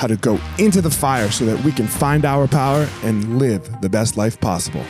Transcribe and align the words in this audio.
how 0.00 0.06
to 0.06 0.16
go 0.16 0.40
into 0.58 0.80
the 0.80 0.90
fire 0.90 1.30
so 1.30 1.44
that 1.44 1.62
we 1.62 1.70
can 1.70 1.86
find 1.86 2.24
our 2.24 2.48
power 2.48 2.88
and 3.02 3.38
live 3.38 3.82
the 3.82 3.88
best 3.88 4.16
life 4.16 4.40
possible. 4.40 4.82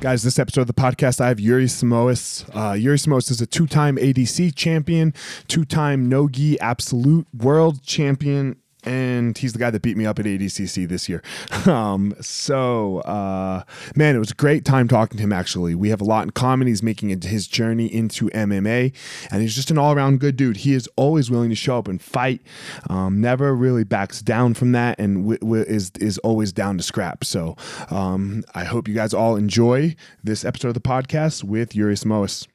Guys, 0.00 0.24
this 0.24 0.40
episode 0.40 0.62
of 0.62 0.66
the 0.66 0.74
podcast, 0.74 1.20
I 1.20 1.28
have 1.28 1.38
Yuri 1.38 1.66
Simões. 1.66 2.44
Uh, 2.52 2.72
Yuri 2.72 2.96
Simões 2.96 3.30
is 3.30 3.40
a 3.40 3.46
two 3.46 3.68
time 3.68 3.96
ADCC 3.98 4.56
champion, 4.56 5.14
two 5.46 5.64
time 5.64 6.08
Nogi 6.08 6.58
Absolute 6.58 7.28
World 7.32 7.80
Champion, 7.84 8.56
and 8.86 9.36
he's 9.36 9.52
the 9.52 9.58
guy 9.58 9.70
that 9.70 9.82
beat 9.82 9.96
me 9.96 10.06
up 10.06 10.18
at 10.18 10.24
ADCC 10.24 10.88
this 10.88 11.08
year. 11.08 11.22
Um, 11.66 12.14
so, 12.20 12.98
uh, 13.00 13.64
man, 13.96 14.14
it 14.14 14.20
was 14.20 14.30
a 14.30 14.34
great 14.34 14.64
time 14.64 14.86
talking 14.86 15.16
to 15.16 15.22
him. 15.22 15.32
Actually, 15.32 15.74
we 15.74 15.88
have 15.88 16.00
a 16.00 16.04
lot 16.04 16.22
in 16.22 16.30
common. 16.30 16.68
He's 16.68 16.82
making 16.82 17.08
his 17.22 17.48
journey 17.48 17.92
into 17.92 18.28
MMA, 18.30 18.94
and 19.32 19.42
he's 19.42 19.54
just 19.56 19.70
an 19.72 19.78
all-around 19.78 20.20
good 20.20 20.36
dude. 20.36 20.58
He 20.58 20.74
is 20.74 20.88
always 20.94 21.28
willing 21.28 21.50
to 21.50 21.56
show 21.56 21.78
up 21.78 21.88
and 21.88 22.00
fight. 22.00 22.40
Um, 22.88 23.20
never 23.20 23.54
really 23.54 23.82
backs 23.82 24.22
down 24.22 24.54
from 24.54 24.72
that, 24.72 25.00
and 25.00 25.36
is 25.42 25.90
is 25.98 26.18
always 26.18 26.52
down 26.52 26.76
to 26.76 26.84
scrap. 26.84 27.24
So, 27.24 27.56
um, 27.90 28.44
I 28.54 28.62
hope 28.64 28.86
you 28.86 28.94
guys 28.94 29.12
all 29.12 29.34
enjoy 29.34 29.96
this 30.22 30.44
episode 30.44 30.68
of 30.68 30.74
the 30.74 30.80
podcast 30.80 31.42
with 31.42 31.74
Yuri 31.74 31.94
Simões. 31.94 32.46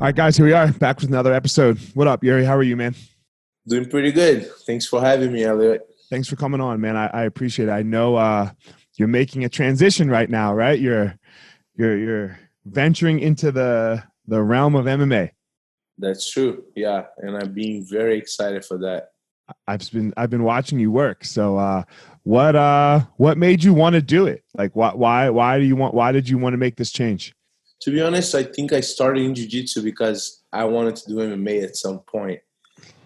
All 0.00 0.06
right, 0.06 0.14
guys, 0.14 0.36
here 0.36 0.46
we 0.46 0.52
are 0.52 0.72
back 0.72 1.00
with 1.00 1.08
another 1.08 1.32
episode. 1.32 1.78
What 1.94 2.06
up, 2.06 2.22
Yuri? 2.22 2.44
How 2.44 2.56
are 2.56 2.62
you, 2.62 2.76
man? 2.76 2.94
Doing 3.68 3.88
pretty 3.88 4.12
good. 4.12 4.50
Thanks 4.66 4.86
for 4.86 5.00
having 5.00 5.32
me, 5.32 5.44
Elliot. 5.44 5.82
Thanks 6.08 6.28
for 6.28 6.36
coming 6.36 6.60
on, 6.60 6.80
man. 6.80 6.96
I, 6.96 7.06
I 7.08 7.22
appreciate 7.24 7.68
it. 7.68 7.72
I 7.72 7.82
know 7.82 8.16
uh, 8.16 8.50
you're 8.96 9.08
making 9.08 9.44
a 9.44 9.48
transition 9.48 10.10
right 10.10 10.28
now, 10.28 10.54
right? 10.54 10.78
You're 10.78 11.16
you're 11.76 11.98
you're 11.98 12.38
venturing 12.64 13.20
into 13.20 13.52
the 13.52 14.02
the 14.26 14.42
realm 14.42 14.74
of 14.74 14.86
MMA. 14.86 15.30
That's 15.98 16.30
true. 16.30 16.64
Yeah, 16.74 17.04
and 17.18 17.36
I'm 17.36 17.52
being 17.52 17.86
very 17.88 18.16
excited 18.16 18.64
for 18.64 18.78
that. 18.78 19.08
I've 19.66 19.90
been 19.92 20.14
I've 20.16 20.30
been 20.30 20.42
watching 20.42 20.78
you 20.78 20.90
work. 20.90 21.24
So 21.24 21.56
uh, 21.56 21.82
what 22.22 22.56
uh 22.56 23.00
what 23.16 23.38
made 23.38 23.62
you 23.62 23.74
want 23.74 23.94
to 23.94 24.02
do 24.02 24.26
it? 24.26 24.42
Like 24.54 24.74
why 24.74 24.94
why 24.94 25.30
why 25.30 25.58
do 25.58 25.64
you 25.64 25.76
want 25.76 25.94
why 25.94 26.12
did 26.12 26.28
you 26.28 26.38
want 26.38 26.54
to 26.54 26.58
make 26.58 26.76
this 26.76 26.90
change? 26.90 27.34
To 27.82 27.90
be 27.90 28.00
honest, 28.02 28.34
I 28.34 28.42
think 28.42 28.72
I 28.72 28.80
started 28.80 29.22
in 29.22 29.34
jiu-jitsu 29.34 29.82
because 29.82 30.42
I 30.52 30.64
wanted 30.64 30.96
to 30.96 31.08
do 31.08 31.16
MMA 31.16 31.64
at 31.64 31.76
some 31.76 32.00
point 32.00 32.40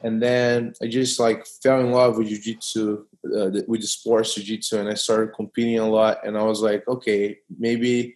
and 0.05 0.23
then 0.23 0.75
I 0.83 0.87
just 0.87 1.19
like 1.19 1.47
fell 1.63 1.81
in 1.81 1.91
love 1.91 2.19
with 2.19 2.29
jiu-jitsu, 2.29 3.07
uh, 3.25 3.51
with 3.67 3.81
the 3.81 3.87
sports 3.87 4.35
jiu-jitsu, 4.35 4.79
and 4.79 4.89
I 4.91 4.95
started 4.95 5.35
competing 5.35 5.79
a 5.79 5.89
lot. 5.89 6.19
And 6.27 6.37
I 6.37 6.43
was 6.43 6.61
like, 6.61 6.87
okay, 6.87 7.39
maybe 7.59 8.15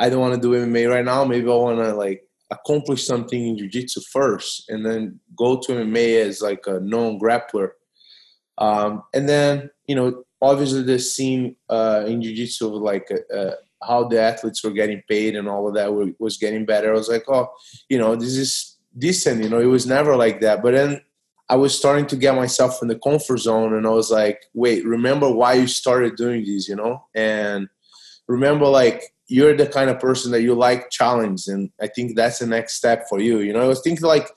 I 0.00 0.10
don't 0.10 0.20
want 0.20 0.34
to 0.34 0.40
do 0.40 0.54
MMA 0.54 0.90
right 0.90 1.04
now. 1.04 1.24
Maybe 1.24 1.48
I 1.48 1.54
want 1.54 1.78
to 1.78 1.94
like 1.94 2.24
accomplish 2.50 3.06
something 3.06 3.46
in 3.46 3.56
jiu-jitsu 3.56 4.00
first, 4.12 4.68
and 4.68 4.84
then 4.84 5.20
go 5.36 5.60
to 5.60 5.72
MMA 5.72 6.26
as 6.26 6.42
like 6.42 6.66
a 6.66 6.80
known 6.80 7.20
grappler. 7.20 7.70
Um, 8.58 9.04
and 9.14 9.28
then 9.28 9.70
you 9.86 9.94
know, 9.94 10.24
obviously 10.42 10.82
the 10.82 10.98
scene 10.98 11.54
uh, 11.68 12.02
in 12.08 12.20
jiu-jitsu 12.20 12.66
like 12.66 13.08
uh, 13.12 13.34
uh 13.34 13.54
how 13.80 14.02
the 14.02 14.20
athletes 14.20 14.64
were 14.64 14.72
getting 14.72 15.00
paid 15.08 15.36
and 15.36 15.48
all 15.48 15.68
of 15.68 15.74
that 15.74 16.16
was 16.18 16.36
getting 16.36 16.66
better. 16.66 16.92
I 16.92 16.96
was 16.96 17.08
like, 17.08 17.28
oh, 17.28 17.48
you 17.88 17.96
know, 17.96 18.16
this 18.16 18.36
is 18.36 18.76
decent. 18.98 19.40
You 19.40 19.48
know, 19.48 19.60
it 19.60 19.66
was 19.66 19.86
never 19.86 20.16
like 20.16 20.40
that. 20.40 20.64
But 20.64 20.74
then 20.74 21.00
I 21.50 21.56
was 21.56 21.76
starting 21.76 22.06
to 22.06 22.16
get 22.16 22.34
myself 22.34 22.82
in 22.82 22.88
the 22.88 22.98
comfort 22.98 23.38
zone 23.38 23.74
and 23.74 23.86
I 23.86 23.90
was 23.90 24.10
like, 24.10 24.42
wait, 24.52 24.84
remember 24.84 25.30
why 25.30 25.54
you 25.54 25.66
started 25.66 26.16
doing 26.16 26.44
these, 26.44 26.68
you 26.68 26.76
know? 26.76 27.06
And 27.14 27.68
remember 28.26 28.66
like 28.66 29.02
you're 29.28 29.56
the 29.56 29.66
kind 29.66 29.88
of 29.88 29.98
person 29.98 30.30
that 30.32 30.42
you 30.42 30.54
like 30.54 30.90
challenge 30.90 31.48
and 31.48 31.70
I 31.80 31.86
think 31.86 32.16
that's 32.16 32.38
the 32.38 32.46
next 32.46 32.74
step 32.74 33.08
for 33.08 33.20
you. 33.20 33.40
You 33.40 33.54
know, 33.54 33.62
I 33.62 33.66
was 33.66 33.80
thinking 33.80 34.06
like 34.06 34.30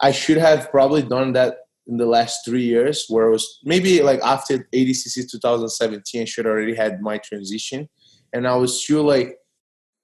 I 0.00 0.12
should 0.12 0.36
have 0.36 0.70
probably 0.70 1.02
done 1.02 1.32
that 1.32 1.56
in 1.86 1.96
the 1.96 2.06
last 2.06 2.44
three 2.44 2.64
years 2.64 3.06
where 3.08 3.28
it 3.28 3.32
was 3.32 3.60
maybe 3.64 4.02
like 4.02 4.20
after 4.20 4.68
ADCC 4.74 5.30
2017 5.30 6.22
I 6.22 6.24
should 6.26 6.46
already 6.46 6.74
had 6.74 7.00
my 7.00 7.16
transition 7.16 7.88
and 8.34 8.46
I 8.46 8.56
was 8.56 8.82
still 8.82 9.04
like 9.04 9.38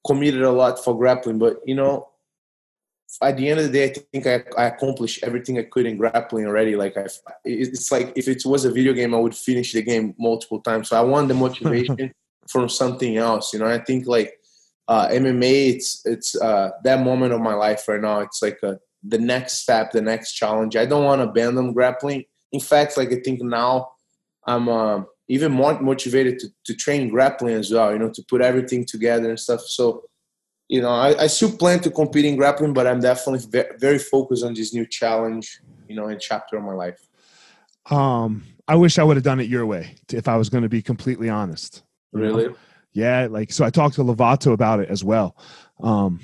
committed 0.06 0.43
a 0.43 0.50
lot 0.50 0.82
for 0.82 0.96
grappling. 0.96 1.38
But 1.38 1.56
you 1.66 1.75
know, 1.75 2.08
at 3.22 3.36
the 3.36 3.48
end 3.48 3.60
of 3.60 3.66
the 3.66 3.72
day, 3.72 3.84
I 3.84 3.94
think 4.12 4.26
I, 4.26 4.42
I 4.58 4.66
accomplished 4.66 5.22
everything 5.22 5.58
I 5.58 5.62
could 5.62 5.86
in 5.86 5.96
grappling 5.96 6.46
already. 6.46 6.74
Like 6.76 6.96
I, 6.96 7.06
it's 7.44 7.92
like 7.92 8.12
if 8.16 8.28
it 8.28 8.42
was 8.44 8.64
a 8.64 8.72
video 8.72 8.92
game, 8.92 9.14
I 9.14 9.18
would 9.18 9.34
finish 9.34 9.72
the 9.72 9.82
game 9.82 10.14
multiple 10.18 10.60
times. 10.60 10.88
So 10.88 10.96
I 10.96 11.02
want 11.02 11.28
the 11.28 11.34
motivation 11.34 12.12
from 12.48 12.68
something 12.68 13.16
else. 13.16 13.52
You 13.52 13.60
know, 13.60 13.66
I 13.66 13.78
think 13.78 14.06
like 14.06 14.38
uh, 14.88 15.08
MMA, 15.08 15.74
it's 15.74 16.02
it's 16.04 16.36
uh, 16.40 16.70
that 16.82 17.04
moment 17.04 17.32
of 17.32 17.40
my 17.40 17.54
life 17.54 17.86
right 17.88 18.00
now. 18.00 18.20
It's 18.20 18.42
like 18.42 18.58
a, 18.62 18.78
the 19.02 19.18
next 19.18 19.62
step, 19.62 19.92
the 19.92 20.02
next 20.02 20.32
challenge. 20.32 20.76
I 20.76 20.86
don't 20.86 21.04
want 21.04 21.20
to 21.20 21.28
abandon 21.28 21.72
grappling. 21.72 22.24
In 22.52 22.60
fact, 22.60 22.96
like 22.96 23.12
I 23.12 23.20
think 23.24 23.42
now 23.42 23.90
I'm 24.46 24.68
uh, 24.68 25.02
even 25.28 25.52
more 25.52 25.78
motivated 25.80 26.38
to, 26.40 26.48
to 26.64 26.74
train 26.74 27.08
grappling 27.08 27.54
as 27.54 27.70
well. 27.70 27.92
You 27.92 27.98
know, 27.98 28.10
to 28.10 28.24
put 28.28 28.40
everything 28.40 28.84
together 28.84 29.30
and 29.30 29.38
stuff. 29.38 29.60
So 29.62 30.04
you 30.69 30.81
know, 30.81 30.90
I, 30.90 31.25
I 31.25 31.26
still 31.26 31.56
plan 31.56 31.81
to 31.81 31.90
compete 31.90 32.25
in 32.25 32.37
grappling, 32.37 32.72
but 32.72 32.87
I'm 32.87 33.00
definitely 33.00 33.46
ve- 33.49 33.76
very 33.78 33.99
focused 33.99 34.44
on 34.44 34.55
this 34.55 34.72
new 34.72 34.87
challenge, 34.87 35.61
you 35.88 35.96
know, 35.96 36.06
and 36.06 36.20
chapter 36.20 36.56
of 36.56 36.64
my 36.64 36.72
life. 36.72 37.06
Um, 37.90 38.44
I 38.66 38.76
wish 38.76 38.99
I 38.99 39.05
would 39.05 39.16
have 39.16 39.25
done 39.25 39.40
it 39.40 39.49
your 39.49 39.66
way 39.66 39.96
if 40.12 40.26
I 40.26 40.37
was 40.37 40.49
going 40.49 40.62
to 40.62 40.69
be 40.69 40.81
completely 40.81 41.28
honest. 41.28 41.82
you 42.12 42.20
know? 42.20 42.26
Really? 42.26 42.55
Yeah, 42.93 43.26
like 43.28 43.52
so 43.52 43.64
I 43.64 43.70
talked 43.70 43.96
to 43.96 44.05
Lovato 44.05 44.52
about 44.52 44.81
it 44.81 44.88
as 44.88 45.02
well. 45.02 45.37
Um 45.81 46.20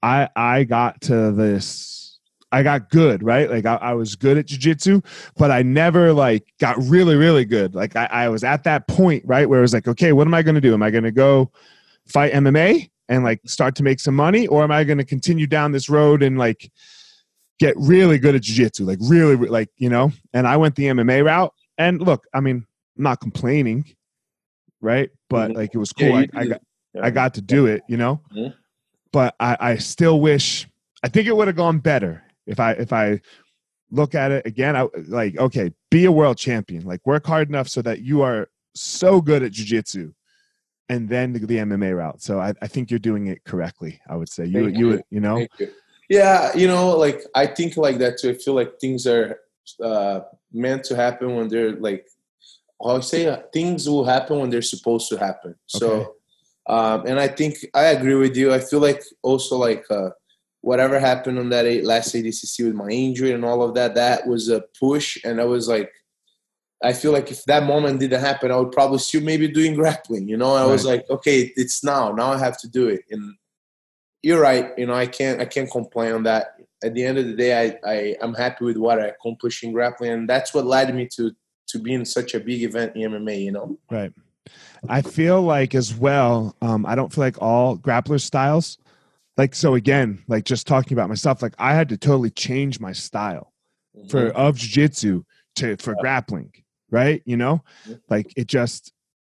I 0.00 0.28
I 0.36 0.62
got 0.62 1.00
to 1.02 1.32
this 1.32 2.20
I 2.52 2.62
got 2.62 2.88
good, 2.88 3.22
right? 3.22 3.50
Like 3.50 3.66
I, 3.66 3.74
I 3.74 3.92
was 3.94 4.14
good 4.14 4.38
at 4.38 4.46
jujitsu, 4.46 5.04
but 5.36 5.50
I 5.50 5.62
never 5.62 6.12
like 6.12 6.46
got 6.60 6.78
really, 6.78 7.16
really 7.16 7.44
good. 7.44 7.74
Like 7.74 7.96
I, 7.96 8.06
I 8.06 8.28
was 8.28 8.44
at 8.44 8.64
that 8.64 8.86
point, 8.86 9.24
right, 9.26 9.48
where 9.48 9.58
it 9.58 9.62
was 9.62 9.74
like, 9.74 9.88
okay, 9.88 10.12
what 10.12 10.26
am 10.26 10.34
I 10.34 10.42
gonna 10.42 10.60
do? 10.60 10.72
Am 10.72 10.82
I 10.82 10.90
gonna 10.90 11.10
go 11.10 11.50
fight 12.06 12.32
MMA 12.32 12.88
and 13.08 13.24
like 13.24 13.40
start 13.46 13.74
to 13.76 13.82
make 13.82 14.00
some 14.00 14.14
money, 14.14 14.46
or 14.46 14.62
am 14.62 14.70
I 14.70 14.84
gonna 14.84 15.04
continue 15.04 15.46
down 15.46 15.72
this 15.72 15.88
road 15.88 16.22
and 16.22 16.38
like 16.38 16.70
get 17.58 17.74
really 17.76 18.18
good 18.18 18.34
at 18.34 18.42
jujitsu? 18.42 18.86
Like 18.86 18.98
really 19.02 19.36
like, 19.36 19.70
you 19.76 19.88
know, 19.88 20.12
and 20.32 20.46
I 20.46 20.56
went 20.56 20.74
the 20.76 20.84
MMA 20.84 21.24
route. 21.24 21.52
And 21.78 22.00
look, 22.00 22.26
I 22.34 22.40
mean, 22.40 22.66
I'm 22.96 23.02
not 23.02 23.20
complaining, 23.20 23.84
right? 24.80 25.10
But 25.30 25.50
Mhm. 25.52 25.56
like 25.56 25.74
it 25.74 25.78
was 25.78 25.92
cool. 25.92 26.08
you 26.08 26.28
I, 26.34 26.40
I 26.40 26.46
got 26.46 26.62
Yeah. 26.94 27.04
I 27.04 27.10
got 27.10 27.34
to 27.34 27.42
do 27.42 27.66
it, 27.66 27.82
you 27.88 27.96
know. 27.96 28.20
But 29.12 29.34
I, 29.40 29.56
I 29.60 29.76
still 29.76 30.20
wish. 30.20 30.66
I 31.02 31.08
think 31.08 31.26
it 31.28 31.36
would 31.36 31.46
have 31.48 31.56
gone 31.56 31.78
better 31.78 32.22
if 32.46 32.58
I 32.60 32.72
if 32.72 32.92
I 32.92 33.20
look 33.90 34.14
at 34.14 34.30
it 34.32 34.44
again. 34.46 34.76
I 34.76 34.86
like 35.06 35.36
okay, 35.38 35.70
be 35.90 36.04
a 36.06 36.12
world 36.12 36.36
champion. 36.36 36.84
Like 36.84 37.06
work 37.06 37.26
hard 37.26 37.48
enough 37.48 37.68
so 37.68 37.80
that 37.82 38.00
you 38.00 38.22
are 38.22 38.48
so 38.74 39.20
good 39.20 39.42
at 39.42 39.52
jujitsu, 39.52 40.12
and 40.88 41.08
then 41.08 41.32
the, 41.32 41.40
the 41.40 41.56
MMA 41.58 41.96
route. 41.96 42.22
So 42.22 42.40
I, 42.40 42.54
I 42.62 42.66
think 42.66 42.90
you're 42.90 42.98
doing 42.98 43.26
it 43.26 43.44
correctly. 43.44 44.00
I 44.08 44.16
would 44.16 44.28
say 44.28 44.46
you 44.46 44.64
Thank 44.64 44.78
you 44.78 44.90
you. 44.90 45.02
you 45.10 45.20
know 45.20 45.46
you. 45.58 45.70
Yeah, 46.08 46.56
you 46.56 46.66
know, 46.66 46.96
like 46.96 47.22
I 47.34 47.46
think 47.46 47.76
like 47.76 47.98
that 47.98 48.18
too. 48.18 48.30
I 48.30 48.34
feel 48.34 48.54
like 48.54 48.80
things 48.80 49.06
are 49.06 49.40
uh, 49.82 50.20
meant 50.52 50.84
to 50.84 50.96
happen 50.96 51.34
when 51.36 51.48
they're 51.48 51.72
like, 51.72 52.06
I 52.84 53.00
say 53.00 53.26
uh, 53.26 53.42
things 53.52 53.88
will 53.88 54.04
happen 54.04 54.38
when 54.38 54.50
they're 54.50 54.62
supposed 54.62 55.08
to 55.10 55.18
happen. 55.18 55.50
Okay. 55.50 55.58
So, 55.66 56.14
um, 56.66 57.04
and 57.06 57.20
I 57.20 57.28
think 57.28 57.56
I 57.74 57.86
agree 57.86 58.14
with 58.14 58.36
you. 58.36 58.54
I 58.54 58.60
feel 58.60 58.80
like 58.80 59.02
also 59.22 59.58
like 59.58 59.84
uh, 59.90 60.10
whatever 60.62 60.98
happened 60.98 61.38
on 61.38 61.50
that 61.50 61.66
last 61.84 62.14
ADCC 62.14 62.64
with 62.64 62.74
my 62.74 62.88
injury 62.88 63.32
and 63.32 63.44
all 63.44 63.62
of 63.62 63.74
that, 63.74 63.94
that 63.94 64.26
was 64.26 64.48
a 64.48 64.64
push, 64.78 65.18
and 65.24 65.40
I 65.40 65.44
was 65.44 65.68
like. 65.68 65.92
I 66.82 66.92
feel 66.92 67.12
like 67.12 67.30
if 67.30 67.44
that 67.44 67.64
moment 67.64 67.98
didn't 67.98 68.20
happen, 68.20 68.52
I 68.52 68.56
would 68.56 68.72
probably 68.72 68.98
still 68.98 69.22
maybe 69.22 69.48
doing 69.48 69.74
grappling. 69.74 70.28
You 70.28 70.36
know, 70.36 70.54
I 70.54 70.64
was 70.64 70.84
like, 70.84 71.08
okay, 71.10 71.52
it's 71.56 71.82
now. 71.82 72.12
Now 72.12 72.32
I 72.32 72.38
have 72.38 72.58
to 72.58 72.68
do 72.68 72.88
it, 72.88 73.02
and 73.10 73.34
you're 74.22 74.40
right. 74.40 74.70
You 74.78 74.86
know, 74.86 74.94
I 74.94 75.06
can't 75.06 75.40
I 75.40 75.44
can't 75.44 75.70
complain 75.70 76.12
on 76.12 76.22
that. 76.24 76.54
At 76.84 76.94
the 76.94 77.04
end 77.04 77.18
of 77.18 77.26
the 77.26 77.34
day, 77.34 77.76
I, 77.84 77.90
I 77.90 78.16
I'm 78.22 78.34
happy 78.34 78.64
with 78.64 78.76
what 78.76 79.00
I 79.00 79.06
accomplished 79.06 79.64
in 79.64 79.72
grappling, 79.72 80.12
and 80.12 80.28
that's 80.28 80.54
what 80.54 80.66
led 80.66 80.94
me 80.94 81.08
to 81.16 81.32
to 81.68 81.78
being 81.80 82.04
such 82.04 82.34
a 82.34 82.40
big 82.40 82.62
event 82.62 82.94
in 82.94 83.10
MMA. 83.10 83.42
You 83.42 83.52
know, 83.52 83.78
right. 83.90 84.12
I 84.88 85.02
feel 85.02 85.42
like 85.42 85.74
as 85.74 85.92
well. 85.94 86.54
Um, 86.62 86.86
I 86.86 86.94
don't 86.94 87.12
feel 87.12 87.24
like 87.24 87.42
all 87.42 87.76
grappler 87.76 88.20
styles. 88.20 88.78
Like 89.36 89.56
so 89.56 89.74
again, 89.74 90.22
like 90.28 90.44
just 90.44 90.68
talking 90.68 90.92
about 90.92 91.08
myself, 91.08 91.42
like 91.42 91.54
I 91.58 91.74
had 91.74 91.88
to 91.88 91.96
totally 91.96 92.30
change 92.30 92.78
my 92.78 92.92
style. 92.92 93.52
for 94.08 94.28
of 94.30 94.56
jiu-jitsu 94.56 95.24
to 95.56 95.76
for 95.78 95.96
grappling 96.00 96.52
right 96.90 97.22
you 97.24 97.36
know 97.36 97.62
like 98.08 98.32
it 98.36 98.46
just 98.46 98.92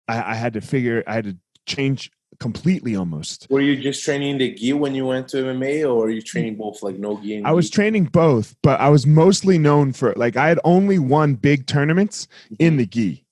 I, 0.08 0.32
I 0.32 0.34
had 0.34 0.52
to 0.54 0.60
figure 0.60 1.02
i 1.06 1.14
had 1.14 1.24
to 1.24 1.36
change 1.66 2.10
completely 2.40 2.96
almost 2.96 3.46
were 3.48 3.60
you 3.60 3.76
just 3.76 4.02
training 4.04 4.38
the 4.38 4.52
gi 4.54 4.72
when 4.72 4.92
you 4.94 5.06
went 5.06 5.28
to 5.28 5.36
MMA, 5.36 5.88
or 5.88 6.06
are 6.06 6.10
you 6.10 6.20
training 6.20 6.56
both 6.56 6.82
like 6.82 6.98
no 6.98 7.16
gi? 7.20 7.36
And 7.36 7.46
i 7.46 7.52
was 7.52 7.70
gi? 7.70 7.74
training 7.76 8.04
both 8.06 8.56
but 8.62 8.80
i 8.80 8.88
was 8.88 9.06
mostly 9.06 9.56
known 9.56 9.92
for 9.92 10.12
like 10.16 10.36
i 10.36 10.48
had 10.48 10.58
only 10.64 10.98
won 10.98 11.34
big 11.34 11.66
tournaments 11.66 12.26
in 12.58 12.76
the 12.76 12.86
gi 12.86 13.24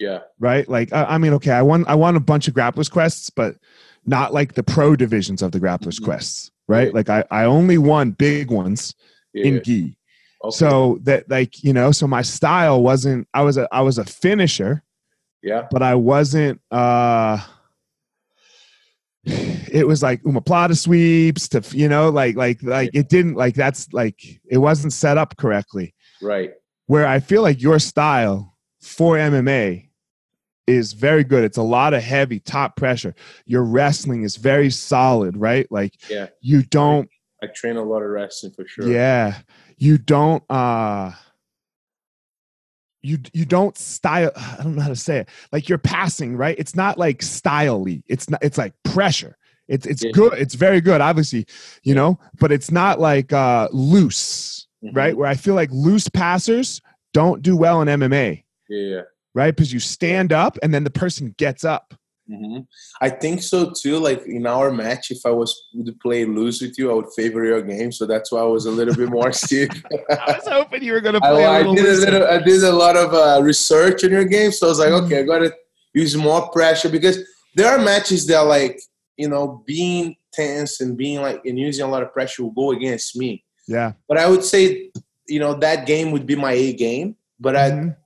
yeah, 0.00 0.18
right 0.40 0.68
like 0.68 0.92
i, 0.92 1.04
I 1.04 1.18
mean 1.18 1.32
okay 1.34 1.52
i 1.52 1.62
won 1.62 1.84
i 1.86 1.94
won 1.94 2.16
a 2.16 2.20
bunch 2.20 2.48
of 2.48 2.54
grapplers 2.54 2.90
quests 2.90 3.30
but 3.30 3.56
not 4.04 4.34
like 4.34 4.54
the 4.54 4.64
pro 4.64 4.96
divisions 4.96 5.40
of 5.40 5.52
the 5.52 5.60
grapplers 5.60 6.00
Mhm. 6.00 6.04
quests 6.04 6.50
right 6.66 6.92
Right. 6.92 6.94
like 6.94 7.08
i 7.08 7.24
i 7.30 7.44
only 7.44 7.78
won 7.78 8.10
big 8.10 8.50
ones 8.50 8.94
yeah. 9.32 9.44
in 9.46 9.62
gi 9.62 9.96
Okay. 10.44 10.56
so 10.56 10.98
that 11.02 11.28
like 11.30 11.62
you 11.64 11.72
know 11.72 11.90
so 11.92 12.06
my 12.06 12.22
style 12.22 12.82
wasn't 12.82 13.26
i 13.34 13.40
was 13.42 13.56
a 13.56 13.66
i 13.72 13.80
was 13.80 13.98
a 13.98 14.04
finisher 14.04 14.82
yeah, 15.42 15.68
but 15.70 15.82
I 15.82 15.94
wasn't. 15.94 16.58
uh 16.70 17.38
It 19.26 19.86
was 19.86 20.02
like 20.02 20.22
omoplata 20.22 20.76
sweeps 20.76 21.48
to 21.48 21.62
you 21.76 21.88
know 21.88 22.10
like 22.10 22.36
like 22.36 22.62
like 22.62 22.90
it 22.94 23.08
didn't 23.08 23.34
like 23.34 23.54
that's 23.54 23.92
like 23.92 24.40
it 24.50 24.58
wasn't 24.58 24.92
set 24.92 25.18
up 25.18 25.36
correctly. 25.36 25.94
right. 26.22 26.52
Where 26.86 27.06
I 27.06 27.20
feel 27.20 27.40
like 27.42 27.62
your 27.62 27.78
style 27.78 28.54
for 28.82 29.16
MMA 29.16 29.88
is 30.66 30.92
very 30.92 31.24
good. 31.24 31.44
It's 31.44 31.56
a 31.58 31.62
lot 31.62 31.94
of 31.94 32.02
heavy 32.02 32.40
top 32.40 32.76
pressure. 32.76 33.14
Your 33.46 33.64
wrestling 33.64 34.22
is 34.22 34.36
very 34.36 34.70
solid, 34.70 35.36
right? 35.36 35.66
Like 35.70 35.94
Yeah. 36.10 36.28
you 36.40 36.62
don't 36.62 37.08
I 37.42 37.46
train 37.48 37.76
a 37.76 37.82
lot 37.82 38.02
of 38.02 38.08
wrestling 38.10 38.52
for 38.52 38.66
sure. 38.66 38.86
yeah. 38.90 39.38
You 39.76 39.98
don't 39.98 40.42
uh 40.50 41.12
you 43.02 43.18
you 43.32 43.44
don't 43.44 43.76
style 43.76 44.30
I 44.36 44.62
don't 44.62 44.76
know 44.76 44.82
how 44.82 44.88
to 44.88 44.96
say 44.96 45.18
it. 45.18 45.28
Like 45.52 45.68
you're 45.68 45.78
passing, 45.78 46.36
right? 46.36 46.56
It's 46.58 46.74
not 46.74 46.98
like 46.98 47.22
stylely. 47.22 48.02
It's 48.08 48.28
not 48.30 48.42
it's 48.42 48.58
like 48.58 48.72
pressure. 48.84 49.36
It's 49.68 49.86
it's 49.86 50.04
Yeah. 50.04 50.10
good. 50.12 50.32
It's 50.34 50.54
very 50.54 50.80
good, 50.80 51.00
obviously, 51.00 51.46
you 51.82 51.94
know, 51.94 52.18
but 52.38 52.52
it's 52.52 52.70
not 52.70 53.00
like 53.00 53.32
uh 53.32 53.68
loose, 53.72 54.66
Mhm. 54.84 54.96
right? 54.96 55.16
Where 55.16 55.26
I 55.28 55.34
feel 55.34 55.54
like 55.54 55.70
loose 55.72 56.08
passers 56.08 56.80
don't 57.12 57.42
do 57.42 57.56
well 57.56 57.80
in 57.82 57.88
MMA, 57.88 58.44
Yeah. 58.68 59.02
right? 59.34 59.54
Because 59.54 59.72
you 59.72 59.80
stand 59.80 60.32
up 60.32 60.58
and 60.62 60.72
then 60.74 60.84
the 60.84 60.90
person 60.90 61.34
gets 61.38 61.64
up. 61.64 61.94
Hmm 62.26 62.58
I 63.00 63.10
think 63.10 63.42
so 63.42 63.72
too. 63.72 63.98
Like 63.98 64.22
in 64.26 64.46
our 64.46 64.70
match, 64.70 65.10
if 65.10 65.24
I 65.26 65.30
was 65.30 65.54
to 65.84 65.92
play 66.02 66.24
loose 66.24 66.60
with 66.62 66.78
you, 66.78 66.90
I 66.90 66.94
would 66.94 67.12
favor 67.16 67.44
your 67.44 67.62
game. 67.62 67.92
So 67.92 68.06
that's 68.06 68.32
why 68.32 68.40
I 68.40 68.44
was 68.44 68.66
a 68.66 68.70
little 68.70 68.94
bit 68.94 69.08
more 69.10 69.30
stiff. 69.32 69.70
I 70.10 70.38
was 70.38 70.48
hoping 70.48 70.82
you 70.82 70.92
were 70.92 71.00
gonna 71.00 71.20
play 71.20 71.44
a 71.44 71.48
I 71.50 71.58
little 71.58 71.74
did 71.74 71.86
a 71.86 71.98
little. 72.00 72.26
I 72.26 72.38
did 72.38 72.62
a 72.62 72.72
lot 72.72 72.96
of 72.96 73.12
uh, 73.12 73.42
research 73.42 74.04
on 74.04 74.10
your 74.10 74.24
game, 74.24 74.52
so 74.52 74.66
I 74.66 74.70
was 74.70 74.78
like, 74.78 74.88
Mm-hmm. 74.88 75.06
okay, 75.06 75.18
I 75.20 75.22
gotta 75.24 75.54
use 75.92 76.16
more 76.16 76.48
pressure 76.50 76.88
because 76.88 77.18
there 77.54 77.68
are 77.70 77.78
matches 77.78 78.26
that 78.28 78.40
like 78.40 78.80
you 79.16 79.28
know 79.28 79.62
being 79.66 80.16
tense 80.32 80.80
and 80.80 80.96
being 80.96 81.20
like 81.20 81.40
and 81.44 81.58
using 81.58 81.84
a 81.84 81.88
lot 81.88 82.02
of 82.02 82.12
pressure 82.12 82.42
will 82.42 82.50
go 82.52 82.72
against 82.72 83.16
me. 83.16 83.44
Yeah. 83.68 83.92
But 84.08 84.18
I 84.18 84.28
would 84.28 84.44
say 84.44 84.90
you 85.28 85.40
know 85.40 85.54
that 85.54 85.86
game 85.86 86.10
would 86.12 86.26
be 86.26 86.36
my 86.36 86.52
A 86.52 86.72
game. 86.72 87.16
But 87.38 87.56
I 87.56 87.70
Mhm. 87.70 87.96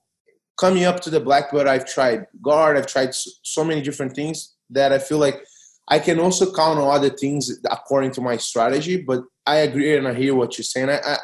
Coming 0.59 0.83
up 0.83 0.99
to 1.01 1.09
the 1.09 1.19
black 1.19 1.51
belt, 1.51 1.67
I've 1.67 1.85
tried 1.85 2.25
guard, 2.41 2.77
I've 2.77 2.87
tried 2.87 3.13
so, 3.13 3.63
many 3.63 3.81
different 3.81 4.13
things 4.13 4.55
that 4.69 4.91
I 4.91 4.99
feel 4.99 5.17
like 5.17 5.43
I 5.87 5.99
can 5.99 6.19
also 6.19 6.53
count 6.53 6.79
on 6.79 6.93
other 6.93 7.09
things 7.09 7.59
according 7.71 8.11
to 8.11 8.21
my 8.21 8.37
strategy. 8.37 9.01
But 9.01 9.23
I 9.45 9.57
agree 9.57 9.95
and 9.95 10.07
I 10.07 10.13
hear 10.13 10.35
what 10.35 10.57
you're 10.57 10.63
saying. 10.63 10.89
I 10.89 10.99
I, 11.03 11.17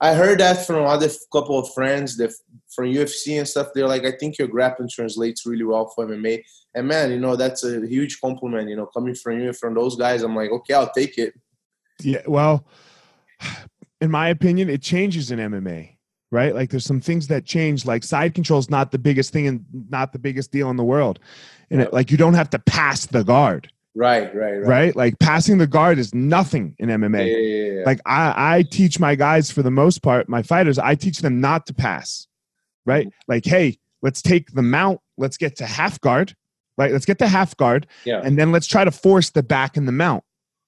I 0.00 0.14
heard 0.14 0.38
that 0.38 0.64
from 0.64 0.86
other 0.86 1.08
couple 1.32 1.58
of 1.58 1.72
friends 1.74 2.16
that 2.18 2.32
from 2.74 2.86
UFC 2.86 3.36
and 3.36 3.48
stuff. 3.48 3.68
They're 3.74 3.88
like, 3.88 4.04
I 4.04 4.12
think 4.12 4.38
your 4.38 4.48
grappling 4.48 4.88
translates 4.88 5.44
really 5.44 5.64
well 5.64 5.92
for 5.94 6.06
MMA. 6.06 6.42
And 6.74 6.86
man, 6.86 7.10
you 7.10 7.18
know 7.18 7.34
that's 7.34 7.64
a 7.64 7.84
huge 7.86 8.20
compliment. 8.20 8.68
You 8.68 8.76
know, 8.76 8.86
coming 8.86 9.14
from 9.14 9.40
you 9.40 9.52
from 9.52 9.74
those 9.74 9.96
guys, 9.96 10.22
I'm 10.22 10.36
like, 10.36 10.50
okay, 10.50 10.74
I'll 10.74 10.92
take 10.92 11.18
it. 11.18 11.34
Yeah, 12.00 12.22
well, 12.26 12.64
in 14.00 14.10
my 14.10 14.28
opinion, 14.28 14.70
it 14.70 14.82
changes 14.82 15.32
in 15.32 15.40
MMA, 15.40 15.97
right? 16.30 16.54
Like 16.54 16.70
there's 16.70 16.84
some 16.84 17.00
things 17.00 17.26
that 17.28 17.44
change. 17.44 17.86
Like 17.86 18.04
side 18.04 18.34
control 18.34 18.58
is 18.58 18.70
not 18.70 18.90
the 18.92 18.98
biggest 18.98 19.32
thing 19.32 19.46
and 19.46 19.64
not 19.90 20.12
the 20.12 20.18
biggest 20.18 20.50
deal 20.52 20.70
in 20.70 20.76
the 20.76 20.84
world. 20.84 21.18
And 21.70 21.80
it, 21.82 21.92
like 21.92 22.10
you 22.10 22.16
don't 22.16 22.34
have 22.34 22.50
to 22.50 22.58
pass 22.58 23.06
the 23.06 23.22
guard, 23.24 23.70
Right, 23.94 24.32
right, 24.34 24.52
right. 24.58 24.66
right? 24.66 24.96
Like 24.96 25.18
passing 25.18 25.58
the 25.58 25.66
guard 25.66 25.98
is 25.98 26.14
nothing 26.14 26.76
in 26.78 26.88
MMA. 26.88 27.26
yeah, 27.26 27.36
yeah, 27.36 27.72
yeah. 27.80 27.84
Like 27.84 28.00
I, 28.06 28.56
I 28.58 28.62
teach 28.62 29.00
my 29.00 29.14
guys 29.14 29.50
for 29.50 29.62
the 29.62 29.70
most 29.70 30.02
part, 30.02 30.28
my 30.28 30.42
fighters, 30.42 30.78
I 30.78 30.94
teach 30.94 31.18
them 31.18 31.40
not 31.40 31.66
to 31.66 31.74
pass, 31.74 32.26
right? 32.86 33.06
Mm-hmm. 33.06 33.32
Like, 33.32 33.44
hey, 33.44 33.78
let's 34.02 34.22
take 34.22 34.52
the 34.52 34.62
mount, 34.62 35.00
let's 35.16 35.36
get 35.36 35.56
to 35.56 35.66
half 35.66 36.00
guard, 36.00 36.34
right? 36.76 36.92
Let's 36.92 37.06
get 37.06 37.18
to 37.18 37.26
half 37.28 37.56
guard, 37.56 37.86
Yeah. 38.04 38.20
and 38.22 38.38
then 38.38 38.52
let's 38.52 38.66
try 38.68 38.84
to 38.84 38.92
force 38.92 39.30
the 39.30 39.42
back 39.42 39.76
in 39.76 39.84
the 39.86 39.92
mount 39.92 40.22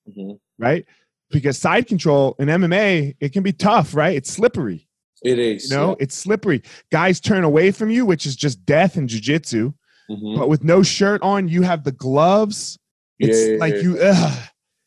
Mhm. 0.09 0.39
right? 0.59 0.85
Because 1.31 1.57
side 1.57 1.87
control 1.87 2.35
in 2.41 2.49
MMA, 2.49 3.15
it 3.21 3.33
can 3.33 3.45
be 3.45 3.53
tough, 3.53 3.95
right? 3.95 4.17
It's 4.17 4.31
slippery. 4.31 4.89
It 5.23 5.39
is. 5.39 5.71
You 5.71 5.77
know, 5.77 5.97
it's 6.01 6.15
slippery. 6.17 6.63
Guys 6.91 7.21
turn 7.21 7.45
away 7.45 7.71
from 7.71 7.91
you, 7.91 8.07
which 8.07 8.27
is 8.27 8.37
just 8.37 8.65
death 8.65 8.97
in 8.97 9.07
jujitsu. 9.07 9.75
yeah. 10.09 10.17
Mhm. 10.17 10.39
But 10.39 10.49
with 10.49 10.65
no 10.65 10.83
shirt 10.83 11.23
on, 11.23 11.47
you 11.49 11.63
have 11.63 11.85
the 11.85 11.93
gloves. 11.93 12.79
It's 13.19 13.39
Yeah, 13.47 13.53
yeah, 13.53 13.59
like 13.59 13.75
yeah. 13.75 13.81
you, 13.83 13.99
ugh, 14.01 14.39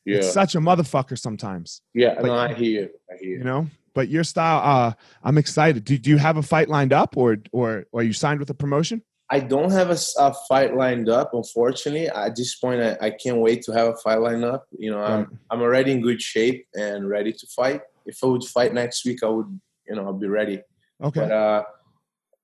yeah. 0.05 0.17
it's 0.17 0.33
such 0.33 0.55
a 0.55 0.59
motherfucker 0.59 1.17
sometimes, 1.17 1.81
Yeah, 1.93 2.13
Like- 2.15 2.23
no, 2.25 2.33
I 2.33 2.53
hear 2.53 2.81
you. 2.81 2.89
I 3.11 3.17
hear 3.21 3.29
you 3.29 3.37
you. 3.37 3.43
know. 3.43 3.67
But 3.93 4.09
your 4.09 4.23
style, 4.23 4.59
uh, 4.63 4.93
I'm 5.23 5.37
excited. 5.37 5.85
Do, 5.85 5.97
do 5.99 6.09
you 6.09 6.17
have 6.17 6.37
a 6.37 6.41
fight 6.41 6.67
lined 6.67 6.91
up, 6.93 7.15
or 7.15 7.37
or 7.51 7.85
or 7.91 8.01
are 8.01 8.03
you 8.03 8.11
signed 8.11 8.39
with 8.39 8.49
a 8.49 8.55
promotion? 8.55 9.03
I 9.29 9.39
don't 9.39 9.71
have 9.71 9.89
a, 9.91 9.97
a, 10.19 10.33
fight 10.49 10.75
lined 10.75 11.09
up, 11.09 11.33
unfortunately. 11.33 12.09
At 12.09 12.35
this 12.35 12.55
point, 12.55 12.81
I, 12.81 12.97
I, 13.07 13.09
can't 13.11 13.37
wait 13.37 13.61
to 13.63 13.71
have 13.71 13.87
a 13.87 13.95
fight 13.97 14.19
lined 14.19 14.43
up. 14.43 14.65
You 14.77 14.91
know, 14.91 14.99
I'm, 14.99 15.19
right. 15.19 15.27
I'm 15.49 15.61
already 15.61 15.91
in 15.91 16.01
good 16.01 16.21
shape 16.21 16.67
and 16.75 17.07
ready 17.07 17.31
to 17.31 17.47
fight. 17.55 17.81
If 18.05 18.17
I 18.23 18.27
would 18.27 18.43
fight 18.43 18.73
next 18.73 19.05
week, 19.05 19.23
I 19.23 19.29
would, 19.29 19.59
you 19.87 19.95
know, 19.95 20.05
I'll 20.05 20.13
be 20.13 20.27
ready. 20.27 20.61
Okay. 21.01 21.21
But 21.21 21.31
uh, 21.31 21.63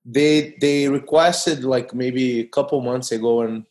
they 0.04 0.56
they 0.60 0.88
requested 0.88 1.64
like 1.64 1.94
maybe 1.94 2.40
a 2.40 2.46
couple 2.46 2.80
months 2.80 3.12
ago, 3.12 3.42
and 3.42 3.64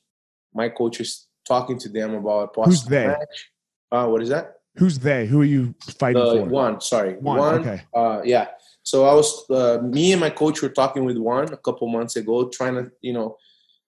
my 0.53 0.69
coach 0.69 0.99
is 0.99 1.27
talking 1.47 1.77
to 1.79 1.89
them 1.89 2.13
about 2.13 2.53
possible 2.53 2.71
Who's 2.71 2.83
they? 2.85 3.07
match. 3.07 3.51
Uh, 3.91 4.07
what 4.07 4.21
is 4.21 4.29
that? 4.29 4.59
Who's 4.75 4.99
they? 4.99 5.25
Who 5.25 5.41
are 5.41 5.45
you 5.45 5.73
fighting 5.97 6.21
uh, 6.21 6.31
for? 6.31 6.45
One, 6.45 6.79
sorry, 6.81 7.15
one. 7.15 7.37
one 7.37 7.59
okay. 7.59 7.81
Uh, 7.93 8.21
yeah. 8.23 8.47
So 8.83 9.05
I 9.05 9.13
was, 9.13 9.49
uh, 9.49 9.79
me 9.83 10.13
and 10.13 10.21
my 10.21 10.29
coach 10.29 10.61
were 10.61 10.69
talking 10.69 11.05
with 11.05 11.17
one 11.17 11.51
a 11.51 11.57
couple 11.57 11.87
months 11.87 12.15
ago, 12.15 12.49
trying 12.49 12.75
to, 12.75 12.91
you 13.01 13.13
know, 13.13 13.35